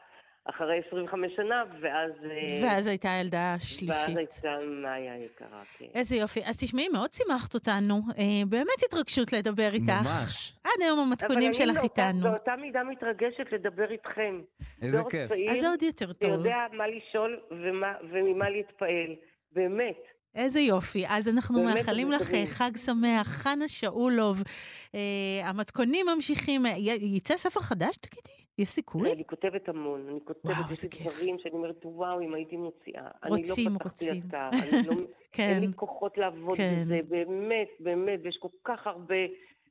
אחרי 0.49 0.81
25 0.87 1.31
שנה, 1.35 1.63
ואז... 1.81 2.11
אה, 2.23 2.59
ואז 2.67 2.87
הייתה 2.87 3.09
ילדה 3.21 3.55
ואז 3.59 3.67
שלישית. 3.67 4.17
הייתה 4.17 4.49
מאיה 4.81 5.13
היקרה, 5.13 5.47
כן. 5.77 5.85
איזה 5.95 6.15
יופי. 6.15 6.41
אז 6.45 6.59
תשמעי, 6.63 6.87
מאוד 6.87 7.13
שימחת 7.13 7.53
אותנו. 7.53 8.01
אה, 8.17 8.23
באמת 8.49 8.83
התרגשות 8.87 9.33
לדבר 9.33 9.69
איתך. 9.73 9.89
ממש. 9.89 10.53
עד 10.63 10.81
היום 10.83 10.99
המתכונים 10.99 11.37
אבל 11.37 11.45
אני 11.47 11.53
שלך 11.53 11.77
באותה- 11.83 12.01
איתנו. 12.07 12.21
באותה 12.31 12.55
מידה 12.61 12.83
מתרגשת 12.83 13.51
לדבר 13.51 13.91
איתכם. 13.91 14.41
איזה 14.81 15.01
כיף. 15.09 15.31
אז 15.51 15.59
זה 15.59 15.69
עוד 15.69 15.83
יותר 15.83 16.13
טוב. 16.13 16.31
שיודע 16.31 16.57
מה 16.73 16.83
לשאול 16.87 17.39
ומה- 17.51 17.97
וממה 18.11 18.49
להתפעל. 18.49 19.15
באמת. 19.51 20.14
איזה 20.35 20.59
יופי. 20.59 21.03
אז 21.07 21.29
אנחנו 21.29 21.63
מאחלים 21.63 22.11
לך. 22.11 22.33
אה, 22.33 22.43
חג 22.45 22.71
שמח, 22.77 23.27
חנה 23.27 23.67
שאולוב. 23.67 24.43
אה, 24.95 24.99
המתכונים 25.43 26.05
ממשיכים. 26.15 26.61
יצא 27.01 27.37
ספר 27.37 27.59
חדש, 27.59 27.97
תגידי? 27.97 28.45
יש 28.57 28.69
סיכוי? 28.69 29.11
אני 29.11 29.23
כותבת 29.25 29.69
המון, 29.69 30.07
אני 30.09 30.19
כותבת, 30.25 30.45
וואו, 30.45 30.69
איזה 30.69 30.87
כיף. 30.87 31.07
דברים 31.07 31.39
שאני 31.39 31.53
אומרת, 31.53 31.81
וואו, 31.83 32.21
אם 32.21 32.33
הייתי 32.33 32.57
מוציאה. 32.57 33.07
רוצים, 33.27 33.67
אני 33.67 33.75
לא 33.75 33.79
רוצים. 33.83 34.21
אתר, 34.27 34.49
אני 34.49 34.87
לא... 34.87 34.93
כן. 35.31 35.43
אין 35.43 35.61
לי 35.61 35.67
כוחות 35.75 36.17
לעבוד 36.17 36.57
כן. 36.57 36.81
בזה, 36.81 36.99
באמת, 37.09 37.67
באמת, 37.79 38.19
ויש 38.23 38.37
כל 38.41 38.47
כך 38.63 38.87
הרבה, 38.87 39.15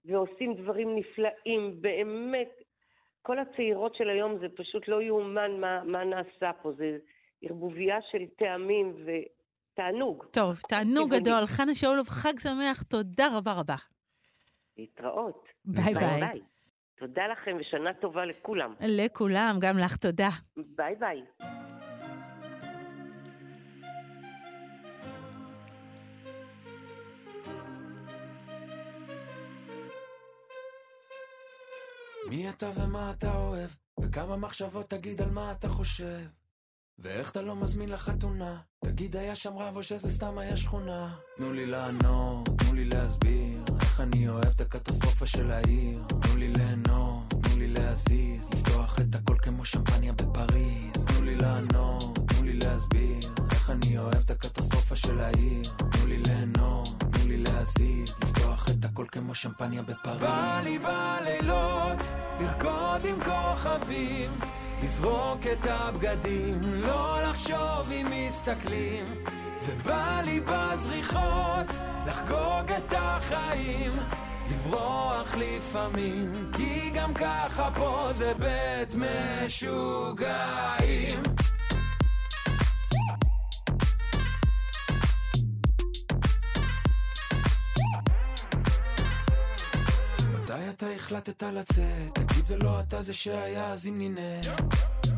ועושים 0.04 0.54
דברים 0.54 0.96
נפלאים, 0.96 1.76
באמת. 1.80 2.50
כל 3.22 3.38
הצעירות 3.38 3.94
של 3.94 4.08
היום, 4.08 4.38
זה 4.38 4.46
פשוט 4.56 4.88
לא 4.88 5.02
יאומן 5.02 5.60
מה, 5.60 5.84
מה 5.84 6.04
נעשה 6.04 6.52
פה, 6.62 6.72
זה 6.72 6.98
ערבוביה 7.42 7.98
של 8.10 8.26
טעמים 8.38 8.94
ותענוג. 9.74 10.24
טוב, 10.30 10.60
תענוג. 10.68 11.14
גדול. 11.14 11.46
חנה 11.46 11.74
שאולוב, 11.74 12.08
חג 12.08 12.38
שמח, 12.38 12.82
תודה 12.82 13.26
רבה 13.36 13.52
רבה. 13.52 13.76
להתראות. 14.76 15.48
ביי 15.64 15.94
ביי. 15.94 16.40
תודה 16.98 17.22
לכם 17.26 17.56
ושנה 17.60 17.94
טובה 17.94 18.24
לכולם. 18.24 18.74
לכולם, 18.80 19.56
גם 19.60 19.78
לך 19.78 19.96
תודה. 19.96 20.28
ביי 20.56 20.94
ביי. 20.94 21.22
מי 32.30 32.50
אתה 32.50 32.66
ומה 32.76 33.12
אתה 33.18 33.36
אוהב, 33.36 33.70
וכמה 34.00 34.36
מחשבות 34.36 34.90
תגיד 34.90 35.22
על 35.22 35.30
מה 35.30 35.52
אתה 35.52 35.68
חושב. 35.68 36.43
ואיך 36.98 37.30
אתה 37.30 37.42
לא 37.42 37.56
מזמין 37.56 37.88
לחתונה? 37.88 38.56
תגיד 38.84 39.16
היה 39.16 39.34
שם 39.34 39.58
רב 39.58 39.76
או 39.76 39.82
שזה 39.82 40.10
סתם 40.10 40.38
היה 40.38 40.56
שכונה? 40.56 41.14
תנו 41.36 41.52
לי 41.52 41.66
לענות, 41.66 42.48
תנו 42.58 42.74
לי 42.74 42.84
להסביר 42.84 43.62
איך 43.80 44.00
אני 44.00 44.28
אוהב 44.28 44.46
את 44.46 44.60
הקטסטרופה 44.60 45.26
של 45.26 45.50
העיר. 45.50 46.02
תנו 46.08 46.36
לי 46.36 46.48
ליהנות, 46.48 47.34
תנו 47.42 47.56
לי 47.56 47.68
להזיז 47.68 48.48
לפתוח 48.52 48.98
את 49.00 49.14
הכל 49.14 49.36
כמו 49.42 49.64
שמפניה 49.64 50.12
בפריז. 50.12 51.04
תנו 51.06 51.22
לי 51.22 51.36
לענות, 51.36 52.18
תנו 52.28 52.42
לי 52.42 52.52
להסביר 52.52 53.18
איך 53.50 53.70
אני 53.70 53.98
אוהב 53.98 54.14
את 54.14 54.30
הקטסטרופה 54.30 54.96
של 54.96 55.20
העיר. 55.20 55.62
תנו 55.76 56.06
לי 56.06 56.18
ליהנות, 56.18 56.88
תנו 56.98 57.26
לי 57.28 57.38
להזיז 57.38 58.10
לפתוח 58.22 58.68
את 58.70 58.84
הכל 58.84 59.06
כמו 59.12 59.34
שמפניה 59.34 59.82
בפריז. 59.82 60.20
בא 60.20 60.60
לי 60.64 60.78
בלילות 60.78 61.98
לרקוד 62.40 63.04
עם 63.04 63.18
כוכבים 63.24 64.30
לזרוק 64.82 65.46
את 65.52 65.66
הבגדים, 65.70 66.60
לא 66.62 67.18
לחשוב 67.22 67.90
אם 67.90 68.06
מסתכלים. 68.10 69.04
ובא 69.66 70.20
לי 70.24 70.40
בזריחות 70.40 71.66
לחגוג 72.06 72.72
את 72.78 72.94
החיים 72.96 73.92
לברוח 74.50 75.34
לפעמים 75.36 76.50
כי 76.56 76.90
גם 76.90 77.14
ככה 77.14 77.70
פה 77.74 78.08
זה 78.14 78.32
בית 78.38 78.94
משוגעים 79.44 81.22
אתה 90.76 90.90
החלטת 90.90 91.42
לצאת? 91.42 92.14
תגיד 92.14 92.46
זה 92.46 92.58
לא 92.58 92.80
אתה 92.80 93.02
זה 93.02 93.14
שהיה 93.14 93.72
אז 93.72 93.86
אם 93.86 93.98
נינא 93.98 94.40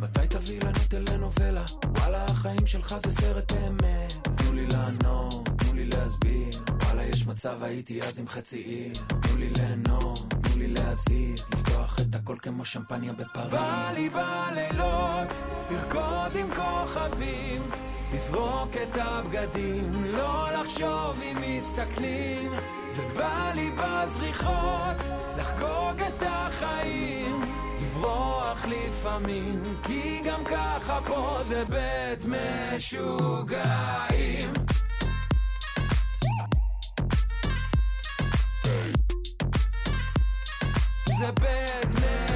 מתי 0.01 0.27
תביא 0.29 0.61
לנו 0.61 0.79
טלנובלה? 0.89 1.65
וואלה 1.97 2.25
החיים 2.25 2.67
שלך 2.67 2.97
זה 3.05 3.13
סרט 3.13 3.53
באמת 3.53 4.13
תנו 4.37 4.53
לי 4.53 4.67
לענות, 4.67 5.49
תנו 5.59 5.75
לי 5.75 5.87
להסביר. 5.87 6.63
וואלה 6.83 7.05
יש 7.05 7.27
מצב 7.27 7.63
הייתי 7.63 8.03
אז 8.03 8.19
עם 8.19 8.29
חצי 8.29 8.59
עיר. 8.59 9.05
תנו 9.09 9.37
לי 9.37 9.51
ליהנות, 9.51 10.35
תנו 10.43 10.57
לי 10.57 10.69
להזיז. 10.69 11.41
לפתוח 11.53 12.01
את 12.01 12.15
הכל 12.15 12.37
כמו 12.43 12.65
שמפניה 12.65 13.13
בפריז. 13.13 13.51
בא 13.51 13.93
לי 13.95 14.11
בלילות 14.11 15.29
לרקוד 15.71 16.37
עם 16.37 16.49
כוכבים 16.55 17.63
לזרוק 18.17 18.77
את 18.83 18.97
הבגדים, 19.01 20.05
לא 20.05 20.49
לחשוב 20.51 21.21
אם 21.23 21.37
מסתכלים 21.41 22.53
ובא 22.97 23.53
לי 23.55 23.71
בזריחות 23.71 24.97
לחגוג 25.37 26.01
את 26.09 26.23
החיים 26.27 27.45
לברוח 27.81 28.67
לפעמים 28.67 29.63
כי 29.83 30.21
גם 30.25 30.45
ככה 30.45 31.01
פה 31.07 31.39
זה 31.45 31.65
בית 31.65 32.25
משוגעים. 32.75 33.63
זה 41.19 41.33
בית 41.41 41.89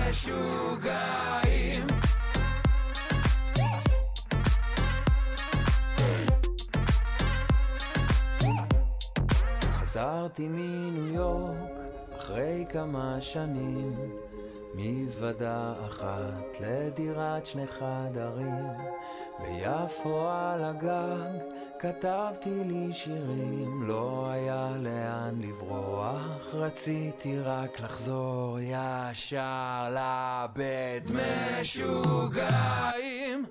משוגעים 0.08 1.29
חזרתי 10.00 10.48
מניו 10.48 11.14
יורק 11.14 11.70
אחרי 12.18 12.64
כמה 12.68 13.16
שנים 13.20 13.94
מזוודה 14.74 15.74
אחת 15.86 16.60
לדירת 16.60 17.46
שני 17.46 17.66
חדרים 17.66 18.54
ביפו 19.38 20.28
על 20.28 20.64
הגג 20.64 21.38
כתבתי 21.78 22.64
לי 22.64 22.92
שירים 22.92 23.82
לא 23.88 24.26
היה 24.30 24.70
לאן 24.78 25.40
לברוח 25.42 26.54
רציתי 26.54 27.38
רק 27.38 27.80
לחזור 27.80 28.58
ישר 28.60 29.88
לבית 29.90 31.10
משוגעים 31.60 33.46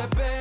זה 0.00 0.06
בית 0.06 0.39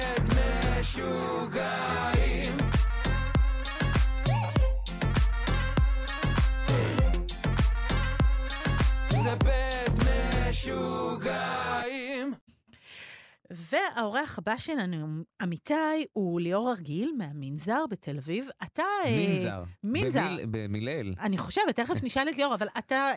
והאורח 13.71 14.37
הבא 14.37 14.57
שלנו, 14.57 15.07
אמיתי, 15.43 15.73
הוא 16.13 16.41
ליאור 16.41 16.69
הרגיל 16.69 17.11
מהמנזר 17.17 17.85
בתל 17.89 18.17
אביב. 18.17 18.47
אתה... 18.63 18.83
אה, 19.05 19.27
מנזר. 19.29 19.63
מנזר. 19.83 20.19
במיל- 20.27 20.45
במילאל. 20.51 21.13
אני 21.19 21.37
חושבת, 21.37 21.75
תכף 21.75 22.03
נשאל 22.03 22.29
את 22.29 22.37
ליאור, 22.37 22.53
אבל 22.55 22.67
אתה 22.77 22.95
אה, 22.95 23.15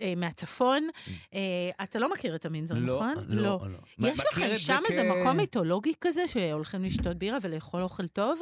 אה, 0.00 0.12
מהצפון, 0.16 0.88
אה, 1.34 1.40
אתה 1.84 1.98
לא 1.98 2.10
מכיר 2.12 2.34
את 2.34 2.46
המנזר, 2.46 2.74
לא, 2.78 2.94
נכון? 2.96 3.14
לא, 3.28 3.42
לא. 3.42 3.60
יש 4.08 4.20
מכיר 4.20 4.44
לכם 4.44 4.54
זה 4.54 4.58
שם 4.58 4.80
כ- 4.86 4.90
איזה 4.90 5.02
מקום 5.02 5.36
מיתולוגי 5.36 5.92
כזה, 6.00 6.28
שהולכים 6.28 6.84
לשתות 6.84 7.16
בירה 7.16 7.38
ולאכול 7.42 7.82
אוכל 7.82 8.06
טוב? 8.06 8.40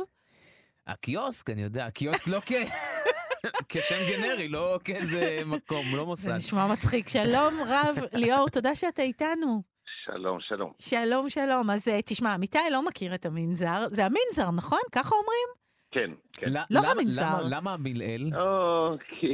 הקיוסק, 0.87 1.51
אני 1.51 1.63
יודע, 1.63 1.87
הקיוסק 1.87 2.27
לא 2.29 2.41
כ... 2.47 2.53
כשם 3.69 3.97
גנרי, 4.11 4.49
לא 4.49 4.79
כאיזה 4.85 5.41
מקום, 5.47 5.87
לא 5.93 5.99
זה 5.99 6.05
מוסד. 6.05 6.31
נשמע 6.33 6.67
מצחיק. 6.67 7.09
שלום 7.09 7.55
רב, 7.69 7.97
ליאור, 8.13 8.49
תודה 8.49 8.75
שאתה 8.75 9.03
איתנו. 9.03 9.70
שלום, 10.07 10.39
שלום. 10.41 10.73
שלום, 10.79 11.31
שלום. 11.31 11.71
אז 11.71 11.89
אה, 11.89 12.03
תשמע, 12.03 12.35
אמיתי 12.35 12.59
לא 12.73 12.83
מכיר 12.87 13.15
את 13.15 13.27
המנזר. 13.27 13.87
זה 13.91 14.03
המנזר, 14.07 14.51
נכון? 14.51 14.79
ככה 14.93 15.15
אומרים? 15.15 15.49
כן, 15.93 16.11
כן. 16.33 16.47
לא 16.53 16.61
למה- 16.71 16.89
המנזר. 16.91 17.41
למה- 17.51 17.73
המילאל? 17.73 18.31
או, 18.41 18.91
כי 19.21 19.33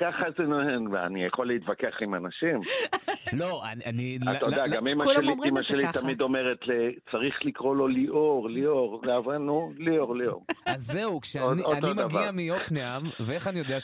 ככה 0.00 0.24
זה 0.38 0.44
נוהג, 0.44 0.92
ואני 0.92 1.24
יכול 1.24 1.46
להתווכח 1.48 1.94
עם 2.00 2.14
אנשים. 2.14 2.60
לא, 3.32 3.62
אני... 3.64 3.80
אני- 3.86 4.36
אתה 4.36 4.44
יודע, 4.46 4.66
גם 4.66 4.86
אמא 4.86 5.04
שלי. 5.62 5.84
תמיד 5.92 6.20
אומרת, 6.20 6.58
צריך 7.10 7.34
לקרוא 7.44 7.76
לו 7.76 7.88
ליאור, 7.88 8.48
ליאור. 8.50 9.02
אבל 9.18 9.38
נו, 9.38 9.72
ליאור, 9.78 10.16
ליאור. 10.16 10.44
אז 10.66 10.80
זהו, 10.92 11.20
כשאני 11.20 11.62
מגיע. 12.04 12.30
מיוקנעם, 12.32 13.02
ואיך 13.20 13.46
אני 13.48 13.58
יודע 13.58 13.76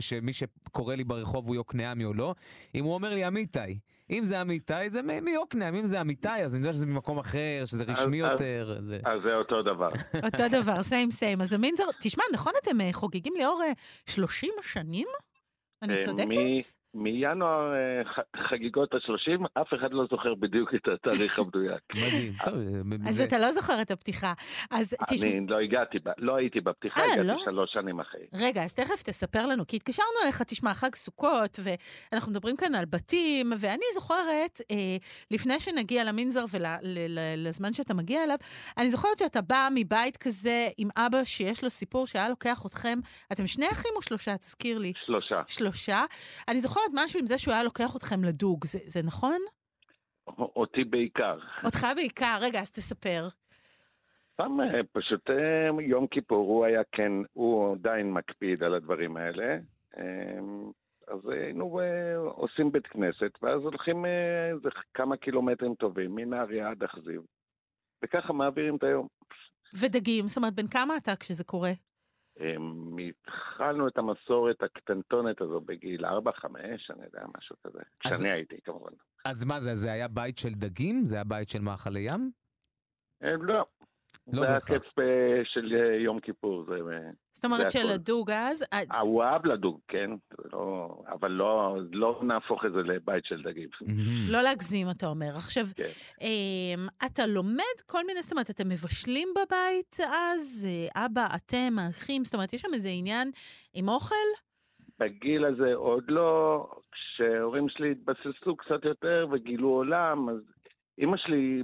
שמי 0.00 0.32
שקורא 0.32 0.94
לי 0.94 1.04
ברחוב 1.04 1.46
הוא 1.46 1.54
יוקנעמי 1.54 2.04
או 2.04 2.14
לא? 2.14 2.34
אם 2.74 2.84
הוא 2.84 2.94
אומר 2.94 3.14
לי 3.14 3.26
אמיתי. 3.26 3.78
אם 4.18 4.24
זה 4.24 4.40
אמיתי, 4.40 4.90
זה 4.90 5.00
מיוקנעם, 5.02 5.74
אם 5.74 5.86
זה 5.86 6.00
אמיתי, 6.00 6.28
אז 6.44 6.54
אני 6.54 6.60
יודע 6.62 6.72
שזה 6.72 6.86
ממקום 6.86 7.18
אחר, 7.18 7.62
שזה 7.64 7.84
רשמי 7.84 8.24
אז- 8.24 8.30
יותר. 8.30 8.78
זה... 8.88 8.98
אז 9.04 9.22
זה 9.22 9.34
אותו 9.34 9.62
דבר. 9.62 9.88
אותו 10.26 10.48
דבר, 10.50 10.82
סיים 10.82 11.10
סיים. 11.10 11.40
אז 11.40 11.52
המנזר, 11.52 11.84
תשמע, 12.00 12.24
נכון 12.32 12.52
אתם 12.62 12.80
אה, 12.80 12.88
חוגגים 12.92 13.32
ליאור 13.36 13.62
אה, 13.62 13.72
30 14.06 14.50
שנים? 14.62 15.06
אני 15.82 15.96
אה, 15.96 16.02
צודקת? 16.02 16.28
מינואר 16.94 17.72
אה, 17.74 18.02
חגיגות 18.48 18.94
ה-30, 18.94 19.46
אף 19.62 19.74
אחד 19.74 19.92
לא 19.92 20.04
זוכר 20.10 20.34
בדיוק 20.34 20.74
את 20.74 20.88
התאריך 20.94 21.38
המדויק. 21.38 21.80
מדהים. 21.94 22.32
טוב, 22.44 22.54
אז 23.08 23.16
זה- 23.16 23.24
אתה 23.24 23.38
לא 23.38 23.52
זוכר 23.52 23.82
את 23.82 23.90
הפתיחה. 23.90 24.32
אז 24.70 24.94
תשמע, 25.10 25.28
אני 25.30 25.46
לא 25.48 25.58
הגעתי, 25.60 25.98
לא 26.18 26.36
הייתי 26.36 26.60
בפתיחה, 26.60 27.00
אה, 27.00 27.12
הגעתי 27.12 27.28
לא? 27.28 27.36
שלוש 27.44 27.72
שנים 27.72 28.00
אחרי. 28.00 28.20
רגע, 28.34 28.64
אז 28.64 28.74
תכף 28.74 29.02
תספר 29.02 29.46
לנו, 29.46 29.66
כי 29.66 29.76
התקשרנו 29.76 30.08
אליך, 30.24 30.42
תשמע, 30.42 30.74
חג 30.74 30.94
סוכות, 30.94 31.58
ואנחנו 32.12 32.32
מדברים 32.32 32.56
כאן 32.56 32.74
על 32.74 32.84
בתים, 32.84 33.52
ואני 33.58 33.84
זוכרת, 33.94 34.60
אה, 34.70 34.76
לפני 35.30 35.60
שנגיע 35.60 36.04
למנזר 36.04 36.44
ולזמן 36.52 37.72
שאתה 37.72 37.94
מגיע 37.94 38.24
אליו, 38.24 38.36
אני 38.78 38.90
זוכרת 38.90 39.18
שאתה 39.18 39.40
בא 39.40 39.68
מבית 39.74 40.16
כזה 40.16 40.68
עם 40.78 40.88
אבא 40.96 41.24
שיש 41.24 41.64
לו 41.64 41.70
סיפור 41.70 42.06
שהיה 42.06 42.28
לוקח 42.28 42.66
אתכם, 42.66 42.98
אתם 43.32 43.46
שני 43.46 43.66
אחים 43.72 43.90
או 43.96 44.02
שלושה? 44.02 44.36
תזכיר 44.36 44.78
לי. 44.78 44.92
שלושה. 45.06 45.40
שלושה. 45.46 46.00
אני 46.48 46.60
זוכרת 46.60 46.83
משהו 46.92 47.20
עם 47.20 47.26
זה 47.26 47.38
שהוא 47.38 47.54
היה 47.54 47.62
לוקח 47.62 47.96
אתכם 47.96 48.24
לדוג, 48.24 48.64
זה, 48.64 48.78
זה 48.86 49.02
נכון? 49.02 49.40
אותי 50.28 50.84
בעיקר. 50.84 51.38
אותך 51.64 51.86
בעיקר, 51.96 52.38
רגע, 52.40 52.60
אז 52.60 52.70
תספר. 52.70 53.28
פעם 54.36 54.60
אה, 54.60 54.80
פשוט 54.92 55.30
אה, 55.30 55.82
יום 55.82 56.06
כיפור 56.06 56.48
הוא 56.48 56.64
היה 56.64 56.82
כן, 56.92 57.12
הוא 57.32 57.72
עדיין 57.72 58.12
מקפיד 58.12 58.62
על 58.62 58.74
הדברים 58.74 59.16
האלה. 59.16 59.58
אה, 59.98 60.40
אז 61.08 61.18
היינו 61.28 61.80
אה, 61.80 62.16
עושים 62.16 62.72
בית 62.72 62.86
כנסת, 62.86 63.38
ואז 63.42 63.60
הולכים 63.62 64.04
איזה 64.06 64.68
כמה 64.94 65.16
קילומטרים 65.16 65.74
טובים, 65.74 66.14
מנהריה 66.14 66.70
עד 66.70 66.82
אכזיב. 66.82 67.22
וככה 68.04 68.32
מעבירים 68.32 68.76
את 68.76 68.82
היום. 68.82 69.08
ודגים, 69.80 70.28
זאת 70.28 70.36
אומרת, 70.36 70.54
בן 70.54 70.66
כמה 70.66 70.96
אתה 70.96 71.16
כשזה 71.16 71.44
קורה? 71.44 71.72
אה, 72.40 72.54
התחלנו 73.08 73.88
את 73.88 73.98
המסורת 73.98 74.62
הקטנטונת 74.62 75.40
הזו 75.40 75.60
בגיל 75.60 76.04
4-5, 76.06 76.08
אני 76.90 77.04
יודע, 77.04 77.24
משהו 77.38 77.56
כזה. 77.66 77.78
אז- 78.04 78.12
כשאני 78.16 78.30
הייתי, 78.30 78.56
כמובן. 78.64 78.92
אז 79.24 79.44
מה 79.44 79.60
זה, 79.60 79.74
זה 79.74 79.92
היה 79.92 80.08
בית 80.08 80.38
של 80.38 80.54
דגים? 80.54 81.06
זה 81.06 81.14
היה 81.14 81.24
בית 81.24 81.48
של 81.48 81.60
מאכלי 81.60 82.00
ים? 82.00 82.30
אה, 83.22 83.36
לא, 83.40 83.64
לא 84.32 84.40
זה. 84.40 84.56
הקץ 84.56 84.82
ב- 84.96 85.42
של 85.44 85.76
אה, 85.76 85.96
יום 85.96 86.20
כיפור, 86.20 86.64
זה... 86.68 86.74
אה, 86.74 87.10
זאת 87.32 87.44
אומרת. 87.44 87.70
שלדוג 87.70 88.30
אז, 88.30 88.64
אה, 88.72 89.00
הוא 89.00 89.22
אהב 89.22 89.46
לדוג, 89.46 89.80
כן, 89.88 90.10
לא, 90.52 90.98
אבל 91.08 91.30
לא, 91.30 91.76
לא 91.92 92.20
נהפוך 92.22 92.64
את 92.64 92.72
זה 92.72 92.78
לבית 92.78 93.24
של 93.24 93.42
דגים. 93.42 93.68
לא 94.28 94.40
להגזים, 94.40 94.90
אתה 94.90 95.06
אומר. 95.06 95.30
עכשיו, 95.36 95.64
כן. 95.76 95.84
אמ, 96.20 96.86
אתה 97.06 97.26
לומד 97.26 97.76
כל 97.86 98.06
מיני, 98.06 98.22
זאת 98.22 98.32
אומרת, 98.32 98.50
אתם 98.50 98.68
מבשלים 98.68 99.28
בבית 99.34 99.96
אז? 100.00 100.68
אה, 100.70 101.06
אבא, 101.06 101.26
אתם, 101.36 101.78
האחים, 101.78 102.24
זאת 102.24 102.34
אומרת, 102.34 102.52
יש 102.52 102.60
שם 102.60 102.74
איזה 102.74 102.88
עניין 102.88 103.30
עם 103.74 103.88
אוכל? 103.88 104.14
בגיל 104.98 105.44
הזה 105.44 105.74
עוד 105.74 106.04
לא, 106.08 106.66
כשההורים 106.92 107.68
שלי 107.68 107.90
התבססו 107.90 108.56
קצת 108.56 108.84
יותר 108.84 109.26
וגילו 109.32 109.68
עולם, 109.68 110.28
אז 110.28 110.36
אימא 110.98 111.16
שלי, 111.16 111.62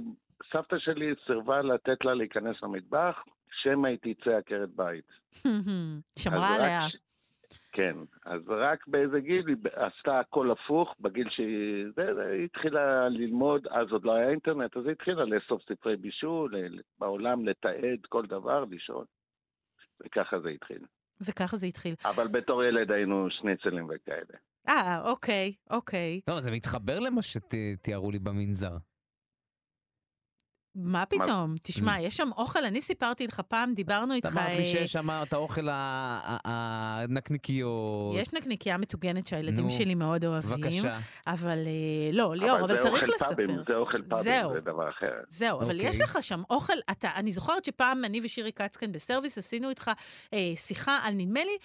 סבתא 0.53 0.79
שלי 0.79 1.13
סירבה 1.25 1.61
לתת 1.61 2.05
לה 2.05 2.13
להיכנס 2.13 2.55
למטבח, 2.63 3.23
שמא 3.61 3.87
היא 3.87 3.97
תצא 4.01 4.29
עקרת 4.37 4.69
בית. 4.75 5.05
שמרה 6.19 6.55
עליה. 6.55 6.89
ש- 6.89 6.95
כן, 7.71 7.95
אז 8.25 8.41
רק 8.47 8.87
באיזה 8.87 9.19
גיל 9.19 9.47
היא 9.47 9.55
עשתה 9.73 10.19
הכל 10.19 10.51
הפוך, 10.51 10.95
בגיל 10.99 11.27
שהיא 11.29 11.85
זה, 11.95 12.13
זה, 12.15 12.25
היא 12.27 12.45
התחילה 12.45 13.09
ללמוד, 13.09 13.67
אז 13.67 13.91
עוד 13.91 14.05
לא 14.05 14.11
היה 14.11 14.29
אינטרנט, 14.29 14.77
אז 14.77 14.85
היא 14.85 14.91
התחילה 14.91 15.25
לאסוף 15.25 15.61
ספרי 15.69 15.95
בישול, 15.95 16.55
בעולם 16.99 17.45
לתעד 17.45 17.99
כל 18.09 18.25
דבר, 18.25 18.65
לשאול. 18.69 19.05
וככה 20.05 20.39
זה 20.39 20.49
התחיל. 20.49 20.79
וככה 21.21 21.57
זה 21.57 21.67
התחיל. 21.67 21.95
אבל 22.05 22.27
בתור 22.27 22.63
ילד 22.63 22.91
היינו 22.91 23.27
שניצלים 23.29 23.87
וכאלה. 23.89 24.37
אה, 24.69 25.01
אוקיי, 25.09 25.53
אוקיי. 25.69 26.21
לא, 26.27 26.39
זה 26.41 26.51
מתחבר 26.51 26.99
למה 26.99 27.21
שתיארו 27.21 28.11
לי 28.11 28.19
במנזר. 28.19 28.77
מה 30.75 31.05
פתאום? 31.05 31.55
תשמע, 31.61 32.01
יש 32.01 32.17
שם 32.17 32.29
אוכל, 32.37 32.65
אני 32.65 32.81
סיפרתי 32.81 33.27
לך 33.27 33.39
פעם, 33.39 33.73
דיברנו 33.73 34.13
איתך... 34.13 34.37
אמרת 34.37 34.47
לי 34.47 34.57
אה, 34.57 34.63
שיש 34.63 34.91
שם 34.91 35.09
את 35.09 35.33
האוכל 35.33 35.67
הנקניקיות. 36.45 38.15
יש 38.15 38.33
נקניקייה 38.33 38.77
מטוגנת 38.77 39.27
שהילדים 39.27 39.63
נו, 39.65 39.71
שלי 39.71 39.95
מאוד 39.95 40.25
אוהבים. 40.25 40.61
בבקשה. 40.61 40.97
אבל 41.27 41.57
אה, 41.57 42.11
לא, 42.13 42.35
ליאור, 42.35 42.59
אבל 42.59 42.67
זה 42.67 42.77
צריך 42.77 43.03
אוכל 43.03 43.13
לספר. 43.15 43.29
פאבים, 43.29 43.49
זה 43.67 43.75
אוכל 43.75 44.01
פאבים, 44.01 44.23
זהו. 44.23 44.53
זה 44.53 44.59
דבר 44.59 44.89
אחר. 44.89 45.11
זהו, 45.29 45.61
אבל 45.61 45.75
אוקיי. 45.75 45.89
יש 45.89 46.01
לך 46.01 46.17
שם 46.21 46.41
אוכל, 46.49 46.73
אתה, 46.91 47.09
אני 47.15 47.31
זוכרת 47.31 47.65
שפעם 47.65 48.05
אני 48.05 48.21
ושירי 48.23 48.51
כצקן 48.51 48.91
בסרוויס 48.91 49.37
עשינו 49.37 49.69
איתך 49.69 49.91
אה, 50.33 50.53
שיחה 50.55 50.99
על, 51.03 51.13
נדמה 51.13 51.43
לי, 51.43 51.57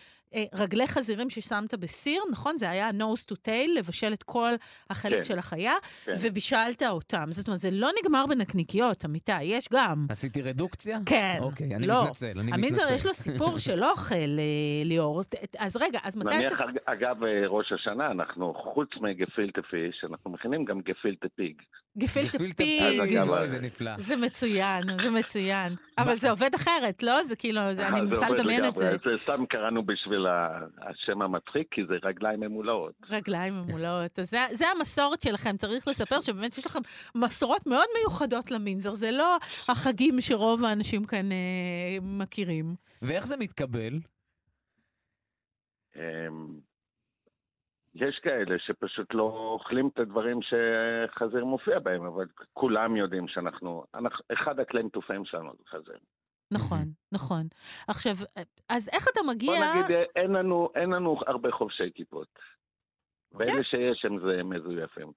רגלי 0.55 0.89
חזירים 0.89 1.31
ששמת 1.31 1.75
בסיר, 1.75 2.23
נכון? 2.33 2.59
זה 2.59 2.71
היה 2.71 2.91
nose 2.91 3.33
to 3.33 3.37
tail, 3.47 3.79
לבשל 3.79 4.13
את 4.13 4.23
כל 4.23 4.51
החלק 4.91 5.17
כן. 5.17 5.25
של 5.25 5.39
החיה, 5.39 5.73
כן. 6.05 6.13
ובישלת 6.23 6.83
אותם. 6.83 7.25
זאת 7.31 7.47
אומרת, 7.47 7.61
זה 7.61 7.71
לא 7.73 7.91
נגמר 8.03 8.27
בנקניקיות, 8.27 9.05
אמיתי, 9.05 9.43
יש 9.43 9.69
גם. 9.73 10.07
עשיתי 10.11 10.43
רדוקציה? 10.43 10.99
כן. 11.07 11.39
אוקיי, 11.41 11.75
אני 11.75 11.87
לא. 11.87 12.03
מתנצל, 12.05 12.27
אני 12.27 12.43
מתנצל. 12.43 12.55
המינזר 12.55 12.95
יש 12.95 13.07
לו 13.07 13.15
סיפור 13.15 13.59
של 13.67 13.85
אוכל, 13.85 14.15
אה, 14.15 14.85
ליאור. 14.85 15.21
אז 15.59 15.77
רגע, 15.77 15.99
אז 16.05 16.17
מתי 16.17 16.37
נניח, 16.37 16.53
אתה... 16.53 16.65
אג- 16.65 16.79
אגב, 16.85 17.25
אה, 17.25 17.47
ראש 17.49 17.73
השנה, 17.73 18.11
אנחנו, 18.11 18.55
חוץ 18.75 18.89
מגפילטה 19.01 19.61
פיש, 19.71 20.05
אנחנו 20.11 20.31
מכינים 20.31 20.65
גם 20.65 20.81
גפילטה 20.81 21.29
פיג. 21.37 21.63
גפילטה 21.99 22.39
פיג. 22.39 22.83
אז 22.83 22.93
פיג, 22.93 23.01
אגב, 23.17 23.29
אוי, 23.29 23.49
זה 23.49 23.61
נפלא. 23.61 23.91
זה 23.99 24.17
מצוין, 24.17 24.83
זה 25.03 25.11
מצוין. 25.11 25.75
אבל 25.99 26.17
זה 26.17 26.31
עובד 26.31 26.51
אחרת, 26.55 27.03
לא? 27.03 27.25
זה 27.25 27.37
כאילו, 27.37 27.61
אני 27.71 27.83
אה, 27.83 27.91
מנסה 27.91 28.29
לדמיין 28.29 28.65
את 28.65 28.77
זה. 28.77 28.97
זה 29.05 29.23
סתם 29.23 29.45
קראנו 29.49 29.83
בשביל 29.87 30.16
ה- 30.27 30.59
השם 30.79 31.23
המצחיק, 31.23 31.69
כי 31.71 31.81
זה 31.89 31.95
רגליים 32.03 32.41
ממולאות. 32.41 32.95
רגליים 33.11 33.55
ממולאות. 33.55 34.19
אז 34.19 34.31
זה, 34.31 34.39
זה 34.51 34.65
המסורת 34.69 35.21
שלכם, 35.21 35.57
צריך 35.57 35.89
לספר 35.89 36.21
שבאמת 36.21 36.59
יש 36.59 36.67
לכם 36.67 36.79
מסורות 37.15 37.67
מאוד 37.67 37.87
מיוחדות 37.99 38.51
למינזר, 38.51 38.91
זה 38.91 39.11
לא 39.11 39.37
החגים 39.69 40.21
שרוב 40.21 40.65
האנשים 40.65 41.05
כאן 41.05 41.33
אה, 41.33 41.99
מכירים. 42.03 42.75
ואיך 43.03 43.27
זה 43.27 43.37
מתקבל? 43.37 43.93
אמ, 45.97 46.47
יש 47.95 48.21
כאלה 48.23 48.57
שפשוט 48.59 49.15
לא 49.15 49.23
אוכלים 49.53 49.89
את 49.89 49.99
הדברים 49.99 50.39
שחזיר 50.43 51.45
מופיע 51.45 51.79
בהם, 51.79 52.05
אבל 52.07 52.27
כולם 52.53 52.97
יודעים 52.97 53.29
שאנחנו, 53.29 53.85
אנחנו 53.95 54.25
אחד 54.33 54.61
הכלים 54.61 54.89
טופאים 54.89 55.25
שלנו 55.25 55.53
זה 55.59 55.65
חזיר. 55.69 55.99
נכון, 56.51 56.93
נכון. 57.13 57.47
עכשיו, 57.89 58.15
אז 58.69 58.89
איך 58.93 59.09
אתה 59.13 59.21
בוא 59.25 59.33
מגיע... 59.33 59.53
נגיד, 59.53 59.97
אה, 59.97 60.03
אין 60.17 60.31
לנו, 60.31 60.69
אין 60.75 60.91
לנו 60.91 61.17
הרבה 61.27 61.53
חובשי 61.53 61.91
כיפות. 61.95 62.29
כן. 62.35 63.37
ואלה 63.39 63.65
שיש 63.65 64.05
הם 64.05 64.19
זה 64.21 64.43
מזויפים. 64.43 65.13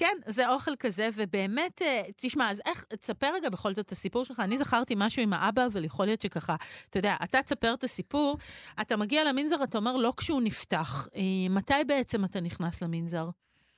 כן, 0.00 0.16
זה 0.26 0.48
אוכל 0.48 0.70
כזה, 0.78 1.08
ובאמת, 1.16 1.82
אה, 1.82 2.02
תשמע, 2.16 2.50
אז 2.50 2.62
איך, 2.66 2.84
תספר 2.84 3.26
רגע 3.34 3.50
בכל 3.50 3.74
זאת 3.74 3.86
את 3.86 3.90
הסיפור 3.90 4.24
שלך. 4.24 4.40
אני 4.40 4.58
זכרתי 4.58 4.94
משהו 4.96 5.22
עם 5.22 5.32
האבא, 5.32 5.66
אבל 5.66 5.84
יכול 5.84 6.06
להיות 6.06 6.22
שככה, 6.22 6.56
אתה 6.90 6.98
יודע, 6.98 7.16
אתה 7.24 7.42
תספר 7.42 7.74
את 7.74 7.84
הסיפור, 7.84 8.36
אתה 8.80 8.96
מגיע 8.96 9.24
למנזר, 9.24 9.64
אתה 9.64 9.78
אומר 9.78 9.96
לא 9.96 10.12
כשהוא 10.16 10.40
נפתח. 10.44 11.08
אה, 11.16 11.22
מתי 11.50 11.84
בעצם 11.86 12.24
אתה 12.24 12.40
נכנס 12.40 12.82
למנזר? 12.82 13.28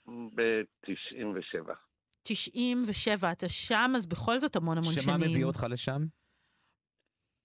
ב-97. 0.06 1.89
97, 2.22 3.32
אתה 3.32 3.48
שם, 3.48 3.92
אז 3.96 4.06
בכל 4.06 4.38
זאת 4.38 4.56
המון 4.56 4.78
המון 4.78 4.92
שמה 4.92 5.02
שנים. 5.02 5.30
מביא 5.30 5.44
אותך 5.44 5.66
לשם? 5.70 6.02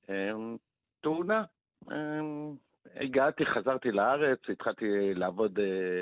אמ, 0.09 0.57
תאונה. 1.01 1.43
אמ, 1.91 2.55
הגעתי, 2.95 3.45
חזרתי 3.45 3.91
לארץ, 3.91 4.39
התחלתי 4.49 5.13
לעבוד 5.13 5.59
אה, 5.59 6.01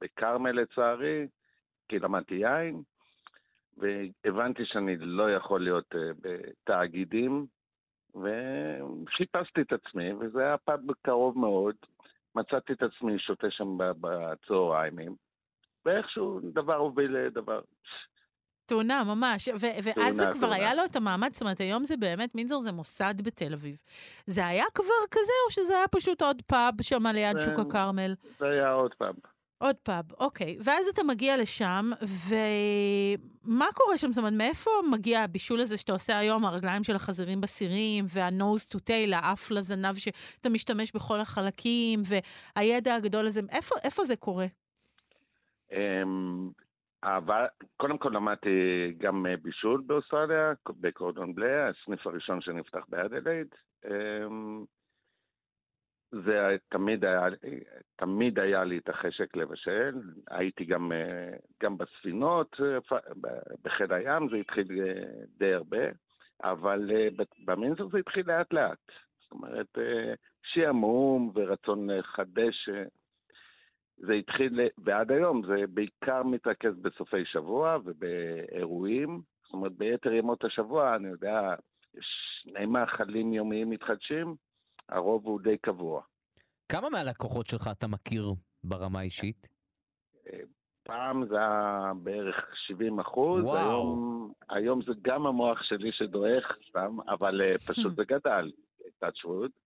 בכרמל 0.00 0.50
לצערי, 0.50 1.26
כי 1.88 1.98
למדתי 1.98 2.34
יין, 2.34 2.82
והבנתי 3.76 4.62
שאני 4.64 4.96
לא 4.98 5.30
יכול 5.30 5.62
להיות 5.62 5.94
אה, 5.94 6.10
בתאגידים, 6.20 7.46
וחיפשתי 8.14 9.60
את 9.60 9.72
עצמי, 9.72 10.12
וזה 10.12 10.40
היה 10.40 10.58
פאב 10.58 10.80
קרוב 11.02 11.38
מאוד. 11.38 11.74
מצאתי 12.34 12.72
את 12.72 12.82
עצמי 12.82 13.18
שותה 13.18 13.50
שם 13.50 13.78
בצהריים, 13.78 15.16
ואיכשהו 15.86 16.40
דבר 16.54 16.74
הוביל 16.76 17.16
לדבר. 17.16 17.60
תאונה, 18.66 19.04
ממש. 19.04 19.48
ו- 19.48 19.54
ואז 19.60 19.84
זה 19.84 19.92
תאונה, 20.22 20.32
כבר 20.32 20.40
תאונה. 20.40 20.54
היה 20.54 20.74
לו 20.74 20.84
את 20.84 20.96
המעמד, 20.96 21.30
זאת 21.32 21.40
אומרת, 21.42 21.60
היום 21.60 21.84
זה 21.84 21.96
באמת, 21.96 22.34
מינזר 22.34 22.58
זה 22.58 22.72
מוסד 22.72 23.14
בתל 23.22 23.52
אביב. 23.52 23.76
זה 24.26 24.46
היה 24.46 24.64
כבר 24.74 24.84
כזה, 25.10 25.32
או 25.46 25.50
שזה 25.50 25.76
היה 25.76 25.88
פשוט 25.88 26.22
עוד 26.22 26.42
פאב 26.46 26.82
שם 26.82 27.06
ליד 27.06 27.40
זה- 27.40 27.46
שוק 27.46 27.58
הכרמל? 27.58 28.14
זה 28.38 28.46
היה 28.46 28.72
עוד 28.72 28.94
פאב. 28.94 29.14
עוד 29.58 29.76
פאב, 29.82 30.04
אוקיי. 30.20 30.58
ואז 30.60 30.88
אתה 30.88 31.02
מגיע 31.02 31.36
לשם, 31.36 31.90
ומה 32.28 33.66
קורה 33.74 33.98
שם? 33.98 34.12
זאת 34.12 34.18
אומרת, 34.18 34.32
מאיפה 34.32 34.70
מגיע 34.90 35.20
הבישול 35.22 35.60
הזה 35.60 35.76
שאתה 35.76 35.92
עושה 35.92 36.18
היום, 36.18 36.46
הרגליים 36.46 36.84
של 36.84 36.96
החזירים 36.96 37.40
בסירים, 37.40 38.04
וה-nose 38.08 38.74
to 38.74 38.78
tail, 38.78 39.14
האף 39.14 39.50
לזנב 39.50 39.94
שאתה 39.94 40.48
משתמש 40.48 40.92
בכל 40.92 41.20
החלקים, 41.20 42.02
והידע 42.56 42.94
הגדול 42.94 43.26
הזה, 43.26 43.40
איפה, 43.50 43.74
איפה 43.84 44.04
זה 44.04 44.16
קורה? 44.16 44.46
אמ, 45.72 46.50
אבל 47.02 47.46
קודם 47.76 47.98
כל 47.98 48.10
למדתי 48.14 48.48
גם 48.98 49.26
אה, 49.26 49.36
בישול 49.36 49.82
באוסטרליה, 49.86 50.52
בקורדון 50.80 51.34
בלה, 51.34 51.68
הסניף 51.68 52.06
הראשון 52.06 52.40
שנפתח 52.40 52.84
באדלייד. 52.88 53.54
אמ, 53.84 54.64
זה 56.12 56.56
תמיד 56.68 57.04
היה, 57.04 57.26
תמיד 57.96 58.38
היה 58.38 58.64
לי 58.64 58.78
את 58.78 58.88
החשק 58.88 59.36
לבשל, 59.36 59.94
הייתי 60.30 60.64
גם, 60.64 60.92
אה, 60.92 61.36
גם 61.62 61.78
בספינות, 61.78 62.56
בחיל 63.64 63.92
הים, 63.92 64.28
זה 64.28 64.36
התחיל 64.36 64.66
אה, 64.80 65.02
די 65.38 65.52
הרבה, 65.52 65.84
אבל 66.42 66.90
ב- 67.16 67.44
במנזר 67.44 67.88
זה 67.88 67.98
התחיל 67.98 68.26
לאט 68.26 68.52
לאט. 68.52 68.78
זאת 69.22 69.32
אומרת, 69.32 69.78
שעמום 70.42 71.32
ורצון 71.34 71.90
לחדש 71.90 72.68
זה 73.96 74.12
התחיל, 74.12 74.60
ועד 74.78 75.12
היום 75.12 75.42
זה 75.46 75.66
בעיקר 75.68 76.22
מתרכז 76.22 76.78
בסופי 76.82 77.24
שבוע 77.24 77.78
ובאירועים. 77.84 79.20
זאת 79.44 79.52
אומרת, 79.52 79.72
ביתר 79.72 80.12
ימות 80.12 80.44
השבוע, 80.44 80.96
אני 80.96 81.08
יודע, 81.08 81.54
שני 82.00 82.66
מאכלים 82.66 83.32
יומיים 83.32 83.70
מתחדשים, 83.70 84.36
הרוב 84.88 85.26
הוא 85.26 85.40
די 85.40 85.58
קבוע. 85.58 86.02
כמה 86.72 86.90
מהלקוחות 86.90 87.46
שלך 87.46 87.68
אתה 87.72 87.86
מכיר 87.86 88.34
ברמה 88.64 89.00
האישית? 89.00 89.48
פעם 90.86 91.26
זה 91.28 91.36
היה 91.38 91.92
בערך 92.02 92.36
70 92.66 92.98
אחוז. 92.98 93.44
היום, 93.44 94.32
היום 94.48 94.82
זה 94.82 94.92
גם 95.02 95.26
המוח 95.26 95.62
שלי 95.62 95.92
שדועך 95.92 96.44
סתם, 96.68 96.96
אבל 97.08 97.42
אה, 97.42 97.58
פשוט 97.58 97.94
זה 97.96 98.04
גדל, 98.04 98.50
wood. 99.24 99.65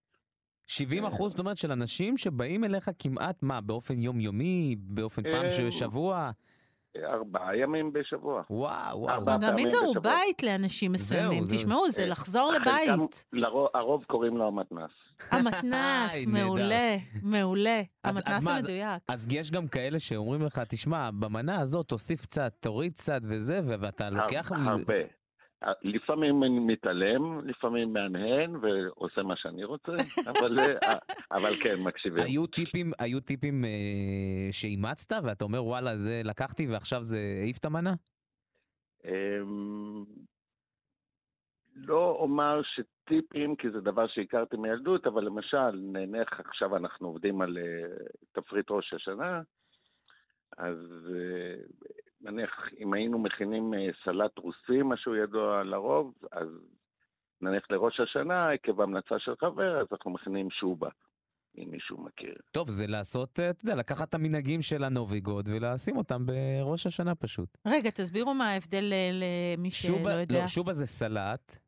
70 0.71 1.05
אחוז, 1.05 1.31
זאת 1.31 1.39
אומרת, 1.39 1.57
של 1.57 1.71
אנשים 1.71 2.17
שבאים 2.17 2.63
אליך 2.63 2.89
כמעט, 2.99 3.43
מה, 3.43 3.61
באופן 3.61 4.01
יומיומי, 4.01 4.75
באופן 4.79 5.23
פעם 5.23 5.45
אה, 5.61 5.65
בשבוע? 5.67 6.31
ארבעה 6.97 7.57
ימים 7.57 7.93
בשבוע. 7.93 8.41
וואו, 8.49 8.99
וואו. 8.99 9.09
ארבע 9.09 9.37
גם 9.37 9.55
מינזר 9.55 9.77
הוא. 9.77 9.95
בית 10.03 10.43
לאנשים 10.43 10.91
מסוימים. 10.91 11.43
תשמעו, 11.49 11.89
זה 11.89 12.01
אה, 12.01 12.07
לחזור 12.07 12.53
חלקם- 12.53 12.71
לבית. 12.71 13.25
לרוב, 13.33 13.67
הרוב 13.73 14.03
קוראים 14.03 14.37
לו 14.37 14.47
המתנ"ס. 14.47 14.91
המתנ"ס. 15.31 16.25
מעולה, 16.33 16.97
מעולה. 17.23 17.81
המתנ"ס 18.03 18.47
המדויק. 18.47 19.03
אז 19.07 19.27
יש 19.31 19.51
גם 19.51 19.67
כאלה 19.67 19.99
שאומרים 19.99 20.41
לך, 20.41 20.61
תשמע, 20.69 21.11
במנה 21.11 21.59
הזאת 21.59 21.87
תוסיף 21.87 22.21
קצת, 22.21 22.53
תוריד 22.59 22.93
קצת 22.93 23.21
וזה, 23.23 23.61
ואתה 23.65 24.09
לוקח... 24.09 24.51
הרבה. 24.65 25.20
לפעמים 25.81 26.43
אני 26.43 26.59
מתעלם, 26.59 27.47
לפעמים 27.47 27.93
מהנהן 27.93 28.55
ועושה 28.55 29.23
מה 29.23 29.35
שאני 29.35 29.63
רוצה, 29.63 29.91
אבל, 30.31 30.59
אה, 30.59 30.97
אבל 31.31 31.51
כן, 31.63 31.75
מקשיבים. 31.83 32.23
היו 32.23 32.47
טיפים, 32.47 32.91
היו 32.99 33.19
טיפים 33.19 33.65
אה, 33.65 34.51
שאימצת 34.51 35.15
ואתה 35.23 35.43
אומר 35.45 35.65
וואלה 35.65 35.97
זה 35.97 36.21
לקחתי 36.23 36.67
ועכשיו 36.67 37.03
זה 37.03 37.17
העיף 37.41 37.57
את 37.57 37.65
המנה? 37.65 37.93
אמ, 39.05 40.05
לא 41.75 42.15
אומר 42.19 42.61
שטיפים, 42.63 43.55
כי 43.55 43.69
זה 43.69 43.81
דבר 43.81 44.07
שהכרתי 44.07 44.57
מילדות, 44.57 45.07
אבל 45.07 45.23
למשל, 45.23 45.71
נניח 45.71 46.39
עכשיו 46.39 46.77
אנחנו 46.77 47.07
עובדים 47.07 47.41
על 47.41 47.57
אה, 47.57 48.05
תפריט 48.31 48.71
ראש 48.71 48.93
השנה, 48.93 49.41
אז 50.57 50.77
אה, 51.15 51.55
נניח 52.21 52.49
אם 52.79 52.93
היינו 52.93 53.19
מכינים 53.19 53.73
אה, 53.73 53.79
סלט 54.05 54.37
רוסי, 54.37 54.81
משהו 54.85 55.15
ידוע 55.15 55.63
לרוב, 55.63 56.13
אז 56.31 56.47
נניח 57.41 57.63
לראש 57.69 57.99
השנה, 57.99 58.49
עקב 58.51 58.81
המלצה 58.81 59.15
של 59.19 59.33
חבר, 59.39 59.81
אז 59.81 59.87
אנחנו 59.91 60.11
מכינים 60.11 60.47
שובה, 60.51 60.89
אם 61.57 61.67
מישהו 61.71 62.03
מכיר. 62.03 62.33
טוב, 62.51 62.69
זה 62.69 62.87
לעשות, 62.87 63.39
אה, 63.39 63.49
אתה 63.49 63.63
יודע, 63.65 63.75
לקחת 63.75 64.09
את 64.09 64.13
המנהגים 64.15 64.61
של 64.61 64.83
הנוביגוד 64.83 65.49
ולשים 65.53 65.97
אותם 65.97 66.25
בראש 66.25 66.87
השנה 66.87 67.15
פשוט. 67.15 67.57
רגע, 67.67 67.89
תסבירו 67.89 68.33
מה 68.33 68.49
ההבדל 68.49 68.83
ל- 68.83 69.23
למי 69.57 69.71
שלא 69.71 69.97
שובה, 69.97 70.13
יודע. 70.13 70.41
לא, 70.41 70.47
שובה 70.47 70.73
זה 70.73 70.85
סלט. 70.85 71.59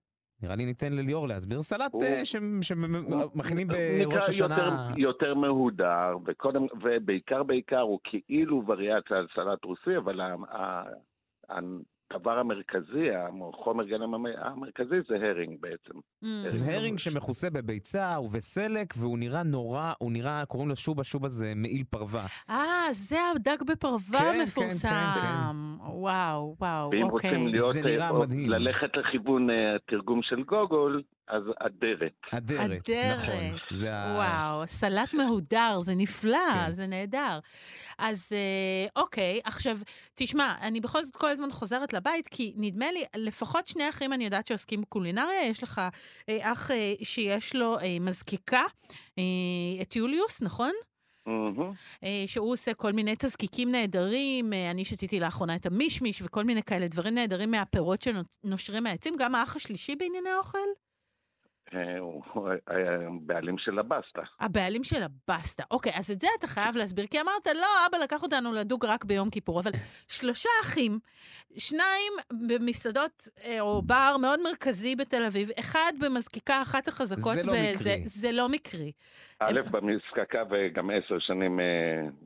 נראה 0.43 0.55
לי 0.55 0.65
ניתן 0.65 0.93
לליאור 0.93 1.27
להסביר 1.27 1.61
סלט 1.61 1.91
אה, 2.03 2.25
שמכינים 2.25 3.67
בראש 3.67 4.29
השנה. 4.29 4.55
יותר, 4.55 4.71
יותר 4.97 5.33
מהודר, 5.33 6.17
וקודם, 6.25 6.65
ובעיקר 6.81 7.43
בעיקר 7.43 7.79
הוא 7.79 7.99
כאילו 8.03 8.63
וריאציה 8.67 9.17
על 9.17 9.27
סלט 9.35 9.65
רוסי, 9.65 9.97
אבל 9.97 10.21
הדבר 12.13 12.39
המרכזי, 12.39 13.07
החומר 13.53 13.83
גלם 13.83 14.13
המ- 14.13 14.25
המרכזי 14.37 14.95
זה 15.09 15.15
הרינג 15.15 15.57
בעצם. 15.61 15.93
Mm. 16.23 16.27
זה 16.49 16.75
הרינג 16.75 16.99
שמכוסה 16.99 17.49
בביצה 17.49 18.15
ובסלק, 18.23 18.93
והוא 18.97 19.17
נראה 19.19 19.43
נורא, 19.43 19.93
הוא 19.99 20.11
נראה, 20.11 20.45
קוראים 20.45 20.69
לו 20.69 20.75
שובה, 20.75 21.03
שובה 21.03 21.27
זה 21.27 21.53
מעיל 21.55 21.83
פרווה. 21.89 22.25
אה, 22.49 22.57
זה 22.91 23.17
הדג 23.35 23.63
בפרווה 23.71 24.19
כן, 24.19 24.31
כן, 24.33 24.39
המפורסם. 24.39 24.89
כן, 25.21 25.55
וואו, 25.93 26.55
וואו, 26.59 26.89
ואם 26.91 27.03
אוקיי. 27.03 27.29
רוצים 27.31 27.47
להיות, 27.47 27.73
זה 27.73 27.81
נראה 27.81 28.07
אה, 28.09 28.19
מדהים. 28.19 28.49
ללכת 28.49 28.97
לכיוון 28.97 29.49
אה, 29.49 29.55
התרגום 29.75 30.19
של 30.23 30.43
גוגול, 30.43 31.01
אז 31.27 31.43
אדרת. 31.59 32.13
אדרת. 32.31 32.89
נכון. 32.89 33.57
זה 33.71 33.95
ה... 33.95 34.15
וואו, 34.15 34.67
סלט 34.67 35.13
מהודר, 35.13 35.79
זה 35.79 35.95
נפלא, 35.95 36.51
כן. 36.53 36.71
זה 36.71 36.87
נהדר. 36.87 37.39
אז 37.97 38.31
אה, 38.33 39.01
אוקיי, 39.01 39.41
עכשיו, 39.43 39.77
תשמע, 40.15 40.53
אני 40.61 40.81
בכל 40.81 41.03
זאת 41.03 41.15
כל 41.15 41.31
הזמן 41.31 41.51
חוזרת 41.51 41.93
לבית, 41.93 42.27
כי 42.27 42.53
נדמה 42.57 42.91
לי, 42.91 43.03
לפחות 43.15 43.67
שני 43.67 43.89
אחים 43.89 44.13
אני 44.13 44.23
יודעת 44.23 44.47
שעוסקים 44.47 44.81
בקולינריה, 44.81 45.45
יש 45.45 45.63
לך 45.63 45.81
אה, 46.29 46.51
אח 46.51 46.71
אה, 46.71 46.93
שיש 47.03 47.55
לו 47.55 47.79
אה, 47.79 47.97
מזקיקה, 47.99 48.63
אה, 49.17 49.81
את 49.81 49.95
יוליוס, 49.95 50.41
נכון? 50.41 50.71
אה, 52.03 52.23
שהוא 52.25 52.51
עושה 52.51 52.73
כל 52.73 52.91
מיני 52.91 53.15
תזקיקים 53.19 53.71
נהדרים, 53.71 54.53
אני 54.71 54.85
שתיתי 54.85 55.19
לאחרונה 55.19 55.55
את 55.55 55.65
המישמיש 55.65 56.21
וכל 56.21 56.43
מיני 56.43 56.63
כאלה 56.63 56.87
דברים 56.87 57.15
נהדרים 57.15 57.51
מהפירות 57.51 58.01
שנושרים 58.01 58.83
מהעצים, 58.83 59.13
גם 59.17 59.35
האח 59.35 59.55
השלישי 59.55 59.95
בענייני 59.95 60.33
אוכל? 60.33 60.57
הוא 61.99 62.49
היה 62.67 62.91
בעלים 63.21 63.57
של 63.57 63.79
הבסטה. 63.79 64.21
הבעלים 64.39 64.83
של 64.83 65.03
הבסטה. 65.03 65.63
אוקיי, 65.71 65.91
אז 65.95 66.11
את 66.11 66.21
זה 66.21 66.27
אתה 66.39 66.47
חייב 66.47 66.77
להסביר, 66.77 67.07
כי 67.07 67.21
אמרת, 67.21 67.47
לא, 67.55 67.67
אבא 67.89 67.97
לקח 67.97 68.23
אותנו 68.23 68.53
לדוג 68.53 68.85
רק 68.85 69.05
ביום 69.05 69.29
כיפור, 69.29 69.59
אבל 69.59 69.71
שלושה 70.07 70.49
אחים, 70.61 70.99
שניים 71.57 72.13
במסעדות 72.31 73.27
אה, 73.43 73.61
או 73.61 73.81
בר 73.81 74.15
מאוד 74.21 74.39
מרכזי 74.43 74.95
בתל 74.95 75.25
אביב, 75.25 75.49
אחד 75.59 75.93
במזקיקה, 75.99 76.61
אחת 76.61 76.87
החזקות. 76.87 77.35
זה 77.35 77.43
לא 77.43 77.53
מקרי. 77.53 78.03
זה 78.05 78.31
לא 78.31 78.49
מקרי. 78.49 78.91
א', 79.47 79.61
במזקקה 79.71 80.43
וגם 80.49 80.89
עשר 80.89 81.19
שנים 81.19 81.59
אה, 81.59 81.65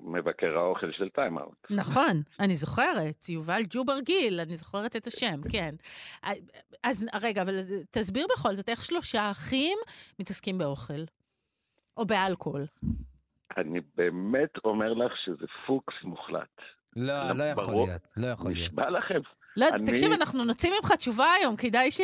מבקר 0.04 0.58
האוכל 0.58 0.92
של 0.92 1.10
Time 1.10 1.39
Out. 1.39 1.68
נכון, 1.70 2.22
אני 2.40 2.56
זוכרת, 2.56 3.30
יובל 3.30 3.62
ג'ובר 3.70 4.00
גיל, 4.00 4.40
אני 4.40 4.56
זוכרת 4.56 4.96
את 4.96 5.08
השם, 5.08 5.42
כן. 5.52 5.76
אז 6.84 7.10
רגע, 7.22 7.42
אבל 7.42 7.60
תסביר 7.92 8.28
בכל 8.34 8.54
זאת, 8.54 8.70
איך 8.70 8.84
שלושה 8.84 9.32
אחים 9.32 9.78
מתעסקים 10.20 10.58
באוכל? 10.58 11.04
או 11.98 12.06
באלכוהול. 12.06 12.66
אני 13.58 13.80
באמת 13.96 14.50
אומר 14.64 14.94
לך 14.94 15.12
שזה 15.26 15.46
פוקס 15.68 15.94
מוחלט. 16.04 16.62
לא, 16.96 17.32
לא 17.32 17.44
יכול. 17.44 17.74
להיות, 17.74 18.02
לא 18.18 18.28
יכול 18.28 18.52
להיות. 18.52 18.72
נשבע 18.72 18.90
לכם. 18.90 19.20
לא, 19.58 19.70
אני- 19.70 19.92
תקשיב, 19.92 20.12
אנחנו 20.12 20.44
נוציא 20.44 20.72
ממך 20.72 20.92
תשובה 20.92 21.34
היום, 21.34 21.56
כדאי 21.56 21.92
ש... 21.92 22.02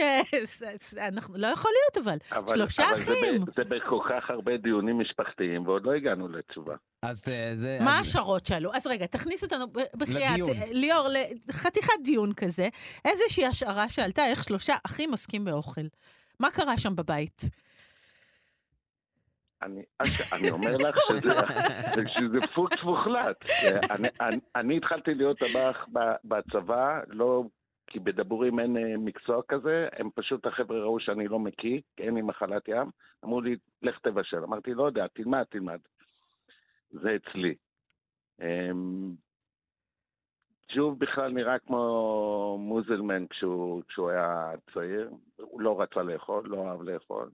אנחנו... 1.07 1.37
לא 1.37 1.47
יכול 1.47 1.71
להיות, 1.71 2.07
אבל. 2.07 2.17
אבל, 2.37 2.47
שלושה 2.55 2.83
אבל 2.89 2.99
זה 2.99 3.13
אחים. 3.13 3.45
ב- 3.45 3.49
זה 3.57 3.63
בכל 3.63 3.99
כך 4.09 4.29
הרבה 4.29 4.57
דיונים 4.57 4.99
משפחתיים, 4.99 5.67
ועוד 5.67 5.85
לא 5.85 5.91
הגענו 5.93 6.27
לתשובה. 6.27 6.75
אז 7.01 7.23
אה, 7.27 7.51
זה... 7.55 7.77
מה 7.81 7.99
אז- 7.99 8.07
השערות 8.07 8.45
שאלו? 8.45 8.71
אז 8.73 8.87
רגע, 8.87 9.05
תכניס 9.05 9.43
אותנו 9.43 9.65
בחייאת, 9.95 10.39
ליאור, 10.71 11.07
לחתיכת 11.49 11.93
דיון 12.03 12.33
כזה. 12.33 12.67
איזושהי 13.05 13.45
השערה 13.45 13.89
שעלתה, 13.89 14.25
איך 14.25 14.43
שלושה 14.43 14.75
אחים 14.85 15.11
עוסקים 15.11 15.45
באוכל. 15.45 15.81
מה 16.39 16.51
קרה 16.51 16.77
שם 16.77 16.95
בבית? 16.95 17.49
אני, 19.63 19.83
אני 20.33 20.51
אומר 20.51 20.77
לך 20.77 20.95
שזה, 21.07 21.33
שזה 22.15 22.47
פוקס 22.55 22.83
מוחלט. 22.83 23.37
אני, 23.91 24.07
אני, 24.21 24.39
אני 24.55 24.77
התחלתי 24.77 25.13
להיות 25.13 25.37
טבח 25.37 25.87
בצבא, 26.23 26.99
לא... 27.07 27.43
כי 27.87 27.99
בדבורים 27.99 28.59
אין 28.59 28.77
אה, 28.77 28.97
מקצוע 28.97 29.41
כזה, 29.47 29.87
הם 29.97 30.09
פשוט, 30.15 30.45
החבר'ה 30.45 30.79
ראו 30.79 30.99
שאני 30.99 31.27
לא 31.27 31.39
מקיא, 31.39 31.81
כי 31.97 32.03
אין 32.03 32.15
לי 32.15 32.21
מחלת 32.21 32.67
ים, 32.67 32.89
אמרו 33.23 33.41
לי, 33.41 33.55
לך 33.81 33.99
תבשל. 33.99 34.43
אמרתי, 34.43 34.73
לא 34.73 34.83
יודע, 34.83 35.07
תלמד, 35.07 35.43
תלמד. 35.43 35.79
זה 36.91 37.15
אצלי. 37.15 37.55
אמ, 38.41 39.11
ג'וב 40.75 40.99
בכלל 40.99 41.31
נראה 41.31 41.59
כמו 41.59 42.57
מוזלמן 42.59 43.27
כשהוא, 43.27 43.83
כשהוא 43.87 44.09
היה 44.09 44.51
צעיר, 44.73 45.11
הוא 45.35 45.61
לא 45.61 45.81
רצה 45.81 46.03
לאכול, 46.03 46.47
לא 46.47 46.67
אהב 46.67 46.81
לאכול. 46.81 47.29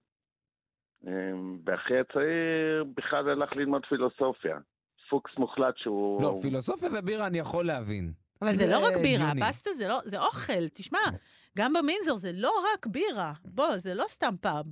אמ, 1.07 1.57
ואחי 1.65 1.93
הצעיר 1.99 2.83
בכלל 2.95 3.29
הלך 3.29 3.55
ללמוד 3.55 3.85
פילוסופיה. 3.89 4.57
פוקס 5.09 5.31
מוחלט 5.37 5.77
שהוא... 5.77 6.21
לא, 6.21 6.33
פילוסופיה 6.41 6.89
ובירה 6.93 7.27
אני 7.27 7.37
יכול 7.39 7.65
להבין. 7.65 8.11
אבל 8.41 8.55
זה 8.55 8.67
לא 8.67 8.87
רק 8.87 8.93
בירה, 9.01 9.29
הגיוני. 9.31 9.49
בסטה 9.49 9.73
זה 9.73 9.87
לא, 9.87 9.99
זה 10.05 10.19
אוכל, 10.19 10.67
תשמע, 10.67 10.99
גם 11.57 11.73
במינזר 11.73 12.15
זה 12.15 12.31
לא 12.33 12.53
רק 12.73 12.87
בירה. 12.87 13.33
בוא, 13.45 13.77
זה 13.77 13.93
לא 13.93 14.03
סתם 14.07 14.37
פאב. 14.41 14.65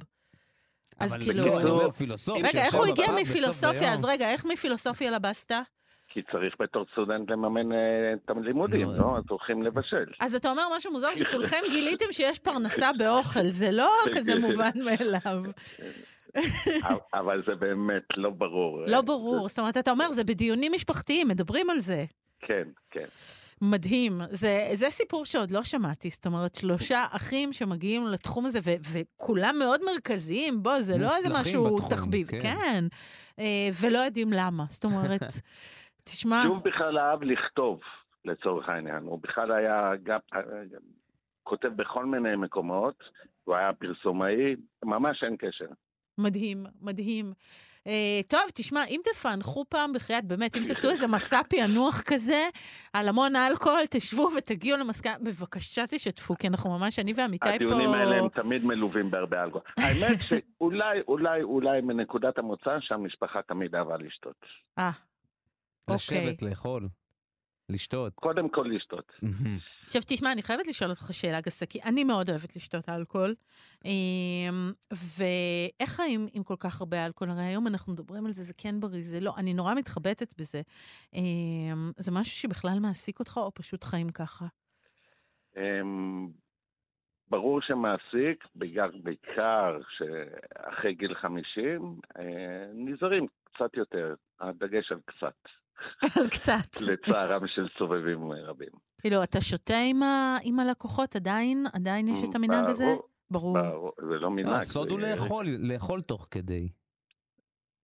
אז 1.00 1.16
אבל 1.16 1.24
כאילו... 1.24 1.46
לא, 1.46 1.60
אני 1.60 1.70
אומר 1.70 1.92
פילוסופיה. 1.92 2.50
רגע, 2.50 2.62
איך 2.62 2.74
הוא 2.74 2.86
הגיע 2.86 3.06
מפילוסופיה? 3.22 3.94
אז 3.94 4.06
רגע, 4.06 4.30
איך 4.32 4.46
מפילוסופיה 4.46 5.12
לבסטה? 5.12 5.62
כי 6.08 6.22
צריך 6.32 6.56
בתור 6.60 6.86
סטודנט 6.92 7.30
לממן 7.30 7.72
אה, 7.72 8.14
את 8.14 8.30
הלימודים, 8.30 8.88
לא. 8.88 8.98
לא? 8.98 9.18
אז 9.18 9.24
הולכים 9.30 9.64
לבשל. 9.64 10.06
אז 10.20 10.36
אתה 10.36 10.52
אומר 10.52 10.64
משהו 10.78 10.92
מוזר, 10.92 11.16
שכולכם 11.16 11.58
גיליתם 11.70 12.06
שיש 12.12 12.40
פרנסה 12.40 12.90
באוכל, 12.98 13.48
זה 13.48 13.72
לא 13.72 13.92
כזה 14.16 14.40
מובן 14.40 14.72
מאליו. 14.86 15.44
אבל 17.14 17.44
זה 17.48 17.56
באמת 17.56 18.04
לא 18.18 18.30
ברור. 18.30 18.84
לא 18.88 19.02
ברור, 19.02 19.48
זאת 19.48 19.60
אומרת, 19.60 19.78
אתה 19.78 19.92
אומר, 19.92 20.12
זה 20.12 20.24
בדיונים 20.24 20.72
משפחתיים, 20.72 21.28
מדברים 21.28 21.70
על 21.70 21.80
זה. 21.80 22.06
כן, 22.40 22.68
כן. 22.92 23.06
מדהים. 23.62 24.18
זה, 24.30 24.68
זה 24.74 24.90
סיפור 24.90 25.26
שעוד 25.26 25.52
לא 25.52 25.64
שמעתי. 25.64 26.10
זאת 26.10 26.26
אומרת, 26.26 26.56
שלושה 26.56 27.06
אחים 27.12 27.54
שמגיעים 27.54 28.08
לתחום 28.08 28.46
הזה, 28.46 28.60
ו- 28.64 28.94
וכולם 28.94 29.56
מאוד 29.60 29.82
מרכזיים, 29.86 30.64
בוא, 30.64 30.80
זה 30.80 30.98
לא 30.98 31.10
איזה 31.16 31.30
משהו 31.34 31.76
בתחום, 31.76 31.90
תחביב. 31.90 32.28
כן. 32.28 32.40
כן. 32.40 32.84
אה, 33.40 33.70
ולא 33.82 33.98
יודעים 33.98 34.28
למה. 34.34 34.64
זאת 34.70 34.86
אומרת, 34.86 35.22
תשמע, 36.06 36.44
ג'וב 36.48 36.64
בכלל 36.64 36.98
אהב 36.98 37.24
לכתוב, 37.24 37.80
לצורך 38.26 38.70
העניין. 38.70 39.04
הוא 39.04 39.20
בכלל 39.22 39.52
היה 39.52 39.92
גם... 40.04 40.20
אה, 40.34 40.40
כותב 41.44 41.68
בכל 41.76 42.06
מיני 42.06 42.36
מקומות, 42.36 43.04
הוא 43.44 43.56
היה 43.56 43.74
פרסומאי, 43.74 44.56
ממש 44.84 45.24
אין 45.24 45.36
קשר. 45.40 45.66
מדהים, 46.18 46.66
מדהים. 46.82 47.34
Uh, 47.88 47.90
טוב, 48.28 48.42
תשמע, 48.54 48.86
אם 48.90 49.02
תפענחו 49.04 49.66
פעם 49.70 49.94
בחייאת, 49.94 50.26
באמת, 50.26 50.58
אם 50.58 50.64
תעשו 50.68 50.90
איזה 50.90 51.08
מסע 51.08 51.42
פענוח 51.50 52.02
כזה, 52.02 52.48
על 52.94 53.08
המון 53.08 53.36
אלכוהול, 53.36 53.86
תשבו 53.90 54.30
ותגיעו 54.38 54.78
למסקנה, 54.78 55.14
בבקשה 55.22 55.88
תשתפו, 55.88 56.36
כי 56.36 56.48
אנחנו 56.48 56.80
ממש, 56.80 57.00
אני 57.00 57.14
ועמיתי 57.16 57.46
פה... 57.46 57.54
הדיונים 57.54 57.94
האלה 57.94 58.16
הם 58.16 58.30
תמיד 58.30 58.66
מלווים 58.66 59.12
בהרבה 59.12 59.44
אלכוהול. 59.44 59.66
האמת 59.78 60.20
שאולי, 60.22 61.02
אולי, 61.08 61.44
אולי 61.44 61.82
מנקודת 61.82 62.38
המוצא 62.38 62.78
שהמשפחה 62.80 63.42
תמיד 63.42 63.76
אהבה 63.76 63.98
לשתות. 63.98 64.46
אה, 64.80 64.92
אוקיי. 65.88 65.96
לשבת, 65.96 66.42
לאכול, 66.42 66.88
לשתות. 67.70 68.14
קודם 68.16 68.50
כל 68.50 68.66
לשתות. 68.76 69.12
עכשיו 69.84 70.02
תשמע, 70.08 70.32
אני 70.32 70.42
חייבת 70.42 70.68
לשאול 70.68 70.90
אותך 70.90 71.14
שאלה 71.14 71.42
גסה, 71.42 71.66
כי 71.66 71.80
אני 71.86 72.04
מאוד 72.04 72.30
אוהבת 72.30 72.56
לשתות 72.56 72.90
אלכוהול. 72.90 73.36
אמ, 73.86 74.72
ואיך 75.18 75.90
חיים 75.90 76.28
עם 76.34 76.44
כל 76.44 76.56
כך 76.60 76.82
הרבה 76.82 77.06
אלכוהול? 77.06 77.32
הרי 77.32 77.44
היום 77.44 77.68
אנחנו 77.68 77.94
מדברים 77.94 78.26
על 78.26 78.32
זה, 78.32 78.44
זה 78.44 78.54
כן 78.58 78.80
בריא, 78.80 79.02
זה 79.02 79.20
לא. 79.20 79.34
אני 79.38 79.54
נורא 79.54 79.74
מתחבטת 79.74 80.40
בזה. 80.40 80.62
אמ, 81.14 81.92
זה 81.98 82.12
משהו 82.12 82.32
שבכלל 82.32 82.80
מעסיק 82.82 83.20
אותך, 83.20 83.38
או 83.38 83.54
פשוט 83.54 83.84
חיים 83.84 84.10
ככה? 84.10 84.46
אמ, 85.58 86.28
ברור 87.30 87.62
שמעסיק, 87.62 88.48
בעיקר, 88.56 88.90
בעיקר 89.04 89.80
שאחרי 89.98 90.94
גיל 90.94 91.14
50, 91.16 92.00
אה, 92.18 92.24
נזהרים 92.74 93.28
קצת 93.44 93.78
יותר, 93.78 94.16
הדגש 94.40 94.92
על 94.92 95.00
קצת, 95.06 95.36
קצת. 96.32 96.82
לצערם 96.88 97.48
של 97.48 97.68
סובבים 97.78 98.32
רבים. 98.32 98.70
כאילו, 99.02 99.24
אתה 99.24 99.42
שותה 99.42 99.78
עם 99.90 100.04
ה- 100.04 100.38
עם 100.44 100.60
הלקוחות 100.60 101.16
עדיין? 101.16 101.66
עדיין 101.74 102.08
יש 102.08 102.18
את 102.30 102.36
המנהג 102.36 102.70
הזה? 102.70 102.86
ברור, 103.32 103.54
ברור. 103.60 103.92
זה 103.98 104.16
לא 104.20 104.32
מנהג. 104.32 104.54
הסוד 104.54 104.90
הוא 104.92 105.00
לאכול, 105.00 105.46
לאכול 105.60 106.02
תוך 106.02 106.28
כדי. 106.32 106.70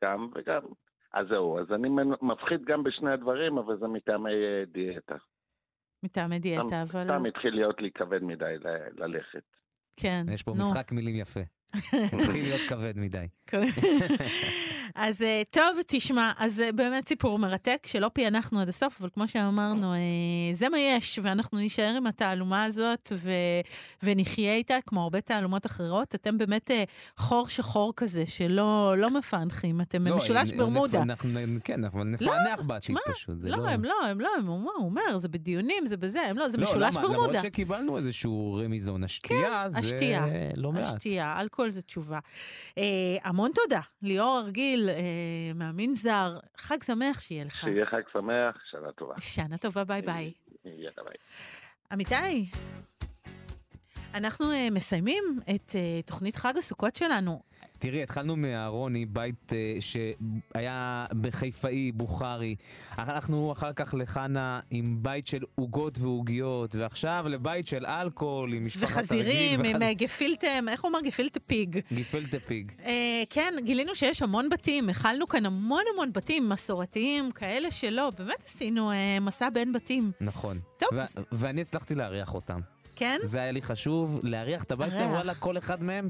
גם 0.04 0.30
וגם. 0.36 0.62
אז 1.14 1.28
זהו, 1.30 1.60
אז 1.60 1.66
אני 1.76 1.90
מפחית 2.22 2.62
גם 2.66 2.84
בשני 2.84 3.12
הדברים, 3.12 3.58
אבל 3.58 3.78
זה 3.80 3.88
מטעמי 3.88 4.32
אה, 4.32 4.64
דיאטה. 4.68 5.16
מטעמי 6.04 6.40
דיאטה, 6.40 6.82
אבל... 6.82 7.04
סתם 7.04 7.26
התחיל 7.26 7.56
להיות 7.56 7.82
לי 7.82 7.92
כבד 7.92 8.24
מדי 8.24 8.56
ל- 8.60 9.04
ללכת. 9.04 9.44
כן. 10.00 10.26
יש 10.34 10.44
פה 10.44 10.52
נו. 10.52 10.60
משחק 10.60 10.92
מילים 10.92 11.16
יפה. 11.16 11.40
הוא 12.12 12.22
התחיל 12.22 12.44
להיות 12.44 12.62
כבד 12.70 12.94
מדי. 12.98 13.18
כן. 13.48 13.64
אז 14.96 15.22
אה, 15.22 15.42
טוב, 15.50 15.64
תשמע, 15.88 16.32
אז 16.38 16.62
אה, 16.62 16.72
באמת 16.72 17.08
סיפור 17.08 17.40
מרתק, 17.40 17.84
שלא 17.86 18.10
פענחנו 18.14 18.60
עד 18.62 18.70
הסוף, 18.70 18.98
אבל 19.02 19.10
כמו 19.14 19.28
שאמרנו, 19.28 19.94
אה, 19.94 20.00
זה 20.54 20.70
מה 20.70 20.80
יש, 20.80 21.20
ואנחנו 21.24 21.58
נישאר 21.58 21.94
עם 21.98 22.08
התעלומה 22.08 22.64
הזאת 22.64 23.12
ו- 23.16 23.30
ונחיה 24.04 24.54
איתה, 24.54 24.76
כמו 24.86 25.04
הרבה 25.04 25.22
תעלומות 25.22 25.66
אחרות. 25.66 26.16
אתם 26.16 26.38
באמת 26.38 26.72
חור 27.18 27.48
שחור 27.48 27.94
כזה, 27.96 28.26
שלא 28.26 28.96
לא 28.98 29.10
מפענחים, 29.10 29.82
אתם 29.82 30.08
לא, 30.08 30.16
משולש 30.18 30.52
נ- 30.52 30.58
ברמודה. 30.58 31.00
נפ- 31.00 31.02
אנחנו, 31.04 31.30
כן, 31.64 31.84
אנחנו 31.84 32.04
נפענח 32.04 32.62
בעתיד 32.68 32.96
תשמע, 32.98 33.14
פשוט. 33.16 33.40
זה 33.40 33.50
לא, 33.50 33.68
הם 33.70 33.86
לא, 33.86 33.96
הם 34.10 34.22
לא, 34.22 34.30
הם 34.38 34.46
הוא 34.48 34.72
הוא 34.78 34.86
אומר, 34.86 35.18
זה 35.18 35.30
בדיונים, 35.30 35.86
זה 35.86 35.98
בזה, 35.98 36.22
הם 36.22 36.38
לא, 36.38 36.50
זה 36.50 36.58
לא, 36.58 36.64
משולש 36.64 36.96
למה? 36.96 37.08
ברמודה. 37.08 37.28
למרות 37.28 37.42
שקיבלנו 37.46 37.98
איזשהו 37.98 38.60
רמיזון, 38.66 39.04
השתייה 39.04 39.66
זה 39.70 39.80
השתייה, 39.80 40.26
לא 40.58 40.72
מעט. 40.72 40.84
השתייה, 40.86 41.40
אלכוהול 41.40 41.63
זה 41.72 41.82
תשובה. 41.82 42.20
אה, 42.78 42.84
המון 43.24 43.52
תודה, 43.56 43.82
ליאור 44.02 44.40
ארגיל, 44.40 44.90
אה, 44.90 44.96
מהמנזר, 45.56 46.40
חג 46.58 46.84
שמח 46.84 47.22
שיהיה 47.22 47.44
לך. 47.44 47.62
שיהיה 47.62 47.86
חג 47.86 48.02
שמח, 48.14 48.56
שנה 48.72 48.92
טובה. 48.92 49.14
שנה 49.20 49.58
טובה, 49.58 49.84
ביי 49.84 50.02
ביי. 50.02 50.32
יאללה 50.66 51.04
ביי. 51.04 51.16
אמיתי, 51.94 52.50
אנחנו 54.14 54.52
אה, 54.52 54.68
מסיימים 54.72 55.24
את 55.56 55.76
אה, 55.76 56.02
תוכנית 56.06 56.36
חג 56.36 56.58
הסוכות 56.58 56.96
שלנו. 56.96 57.42
תראי, 57.84 58.04
התחלנו 58.04 58.36
מהרוני, 58.36 59.06
בית 59.06 59.54
אה, 59.54 59.76
שהיה 59.80 61.06
בחיפאי, 61.22 61.92
בוכרי. 61.92 62.56
הלכנו 62.92 63.52
אחר 63.52 63.74
כך 63.74 63.94
לחנה 63.98 64.60
עם 64.72 64.98
בית 65.02 65.28
של 65.28 65.42
עוגות 65.56 65.98
ועוגיות, 65.98 66.76
ועכשיו 66.76 67.26
לבית 67.30 67.68
של 67.68 67.86
אלכוהול 67.86 68.54
עם 68.54 68.66
משפחת 68.66 68.84
וחזירים 68.84 69.60
הרגיל 69.60 69.76
עם 69.76 69.82
אה, 69.82 69.94
גפילטם, 69.94 70.66
איך 70.70 70.82
הוא 70.84 70.90
אמר? 70.90 71.00
גפילטה 71.02 71.40
פיג. 71.40 71.80
גפילטה 71.94 72.40
פיג. 72.40 72.72
אה, 72.86 73.24
כן, 73.30 73.54
גילינו 73.64 73.96
שיש 73.96 74.22
המון 74.22 74.50
בתים, 74.50 74.90
הכלנו 74.90 75.28
כאן 75.28 75.46
המון 75.46 75.84
המון 75.94 76.14
בתים 76.14 76.50
מסורתיים, 76.50 77.32
כאלה 77.32 77.72
שלא, 77.72 78.12
באמת 78.18 78.44
עשינו 78.46 78.92
אה, 78.92 79.18
מסע 79.22 79.50
בין 79.50 79.74
בתים. 79.74 80.12
נכון. 80.22 80.60
טוב, 80.78 80.90
ו- 80.94 81.22
ואני 81.32 81.62
הצלחתי 81.62 81.96
לארח 81.96 82.34
אותם. 82.34 82.60
כן? 82.96 83.20
זה 83.24 83.42
היה 83.42 83.52
לי 83.52 83.62
חשוב, 83.62 84.20
לארח 84.24 84.64
את 84.64 84.72
הבית 84.72 84.92
שלהם. 84.92 85.12
וואלה, 85.12 85.36
כל 85.36 85.58
אחד 85.58 85.84
מהם 85.84 86.10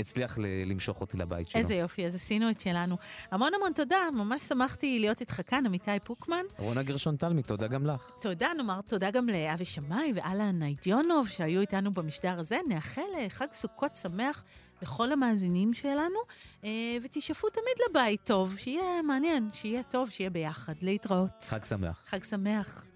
הצליח 0.00 0.38
ל- 0.38 0.42
למשוך 0.70 1.00
אותי 1.00 1.16
לבית 1.16 1.48
שלו. 1.48 1.60
איזה 1.60 1.74
יופי, 1.74 2.06
אז 2.06 2.14
עשינו 2.14 2.50
את 2.50 2.60
שלנו. 2.60 2.96
המון 3.30 3.54
המון 3.54 3.72
תודה, 3.72 3.96
ממש 4.14 4.42
שמחתי 4.42 4.98
להיות 5.00 5.20
איתך 5.20 5.40
כאן, 5.46 5.66
עמיתי 5.66 5.90
פוקמן. 6.04 6.42
רונה 6.58 6.82
גרשון 6.82 7.16
תלמי, 7.16 7.42
תודה 7.42 7.66
גם 7.66 7.86
לך. 7.86 8.10
תודה, 8.20 8.48
נאמר 8.56 8.80
תודה 8.80 9.10
גם 9.10 9.28
לאבי 9.28 9.64
שמאי 9.64 10.12
ואלן 10.14 10.58
ניידיונוב 10.58 11.28
שהיו 11.28 11.60
איתנו 11.60 11.94
במשדר 11.94 12.38
הזה. 12.40 12.58
נאחל 12.68 13.02
אה, 13.18 13.26
חג 13.28 13.46
סוכות 13.52 13.94
שמח 13.94 14.44
לכל 14.82 15.12
המאזינים 15.12 15.74
שלנו, 15.74 16.18
אה, 16.64 16.70
ותשאפו 17.02 17.48
תמיד 17.50 17.88
לבית 17.90 18.20
טוב, 18.24 18.56
שיהיה 18.58 19.02
מעניין, 19.02 19.48
שיהיה 19.52 19.82
טוב, 19.82 20.10
שיהיה 20.10 20.30
ביחד. 20.30 20.74
להתראות. 20.82 21.30
חג 21.42 21.64
שמח. 21.64 22.04
חג 22.06 22.24
שמח. 22.24 22.88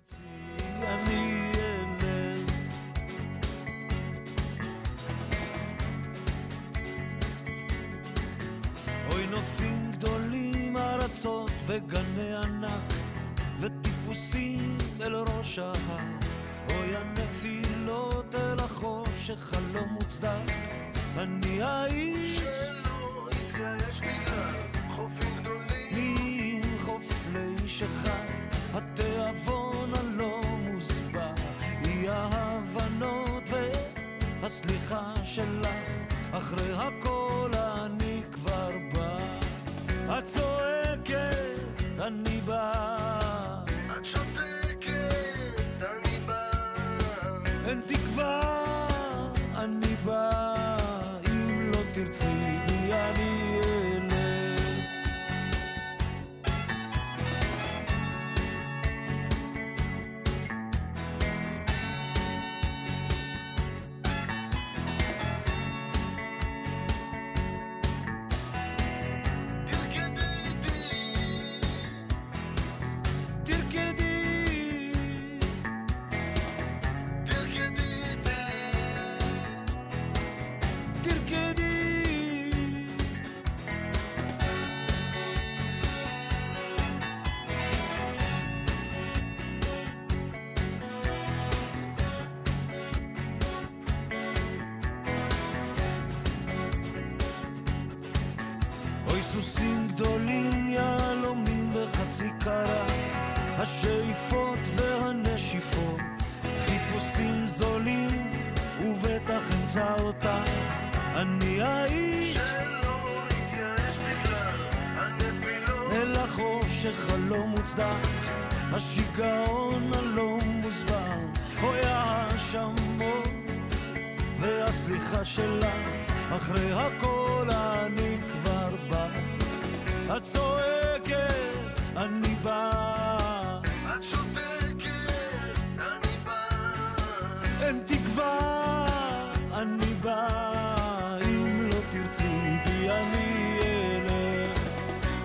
אוי 9.31 9.39
נופים 9.39 9.93
גדולים 9.93 10.77
ארצות 10.77 11.51
וגני 11.67 12.35
ענק 12.35 12.93
וטיפוסים 13.61 14.79
אל 15.01 15.15
ראש 15.15 15.59
ההר. 15.59 15.75
אוי 16.71 16.97
הנפילות 16.97 18.35
אל 18.35 18.59
החושך 18.59 19.39
חלום 19.39 19.89
מוצדק 19.89 20.53
אני 21.19 21.63
האיש 21.63 22.39
שלא 22.39 23.29
התייאש 23.29 24.01
בגלל 24.01 24.55
חופים 24.91 25.37
גדולים 25.41 26.61
מחופלי 26.77 27.69
שחר 27.69 28.27
התיאבון 28.75 29.93
הלא 29.95 30.41
מוסבר 30.61 31.35
היא 31.85 32.11
ההבנות 32.11 33.45
והסליחה 34.43 35.13
שלך. 35.25 35.69
אחרי 36.33 36.73
הכל 36.73 37.51
אני 37.55 38.23
כבר 38.33 38.71
בא 38.90 38.90
את 40.19 40.27
צועקת 40.27 41.83
אני 41.99 42.41
בא. 42.45 43.21
את 43.97 44.05
שותקת 44.05 45.63
אני 45.81 46.19
בא. 46.27 46.51
אין 47.69 47.81
תקווה 47.87 48.41
אני 49.57 49.95
בא 50.05 50.77
אם 51.27 51.71
לא 51.71 51.79
תרצי 51.95 52.60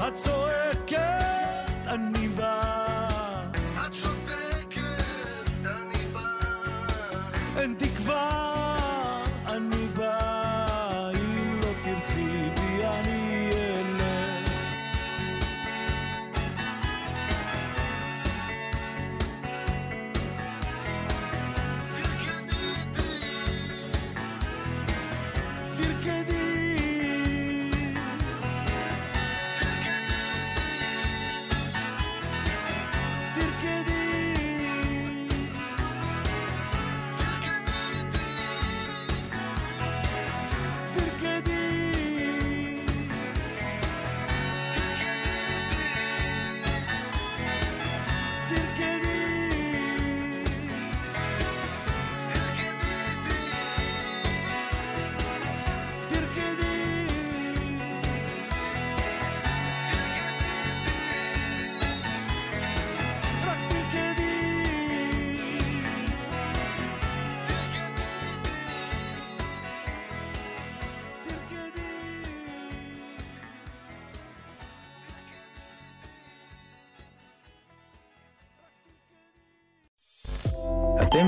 את 0.08 0.16
צועקת 0.16 0.45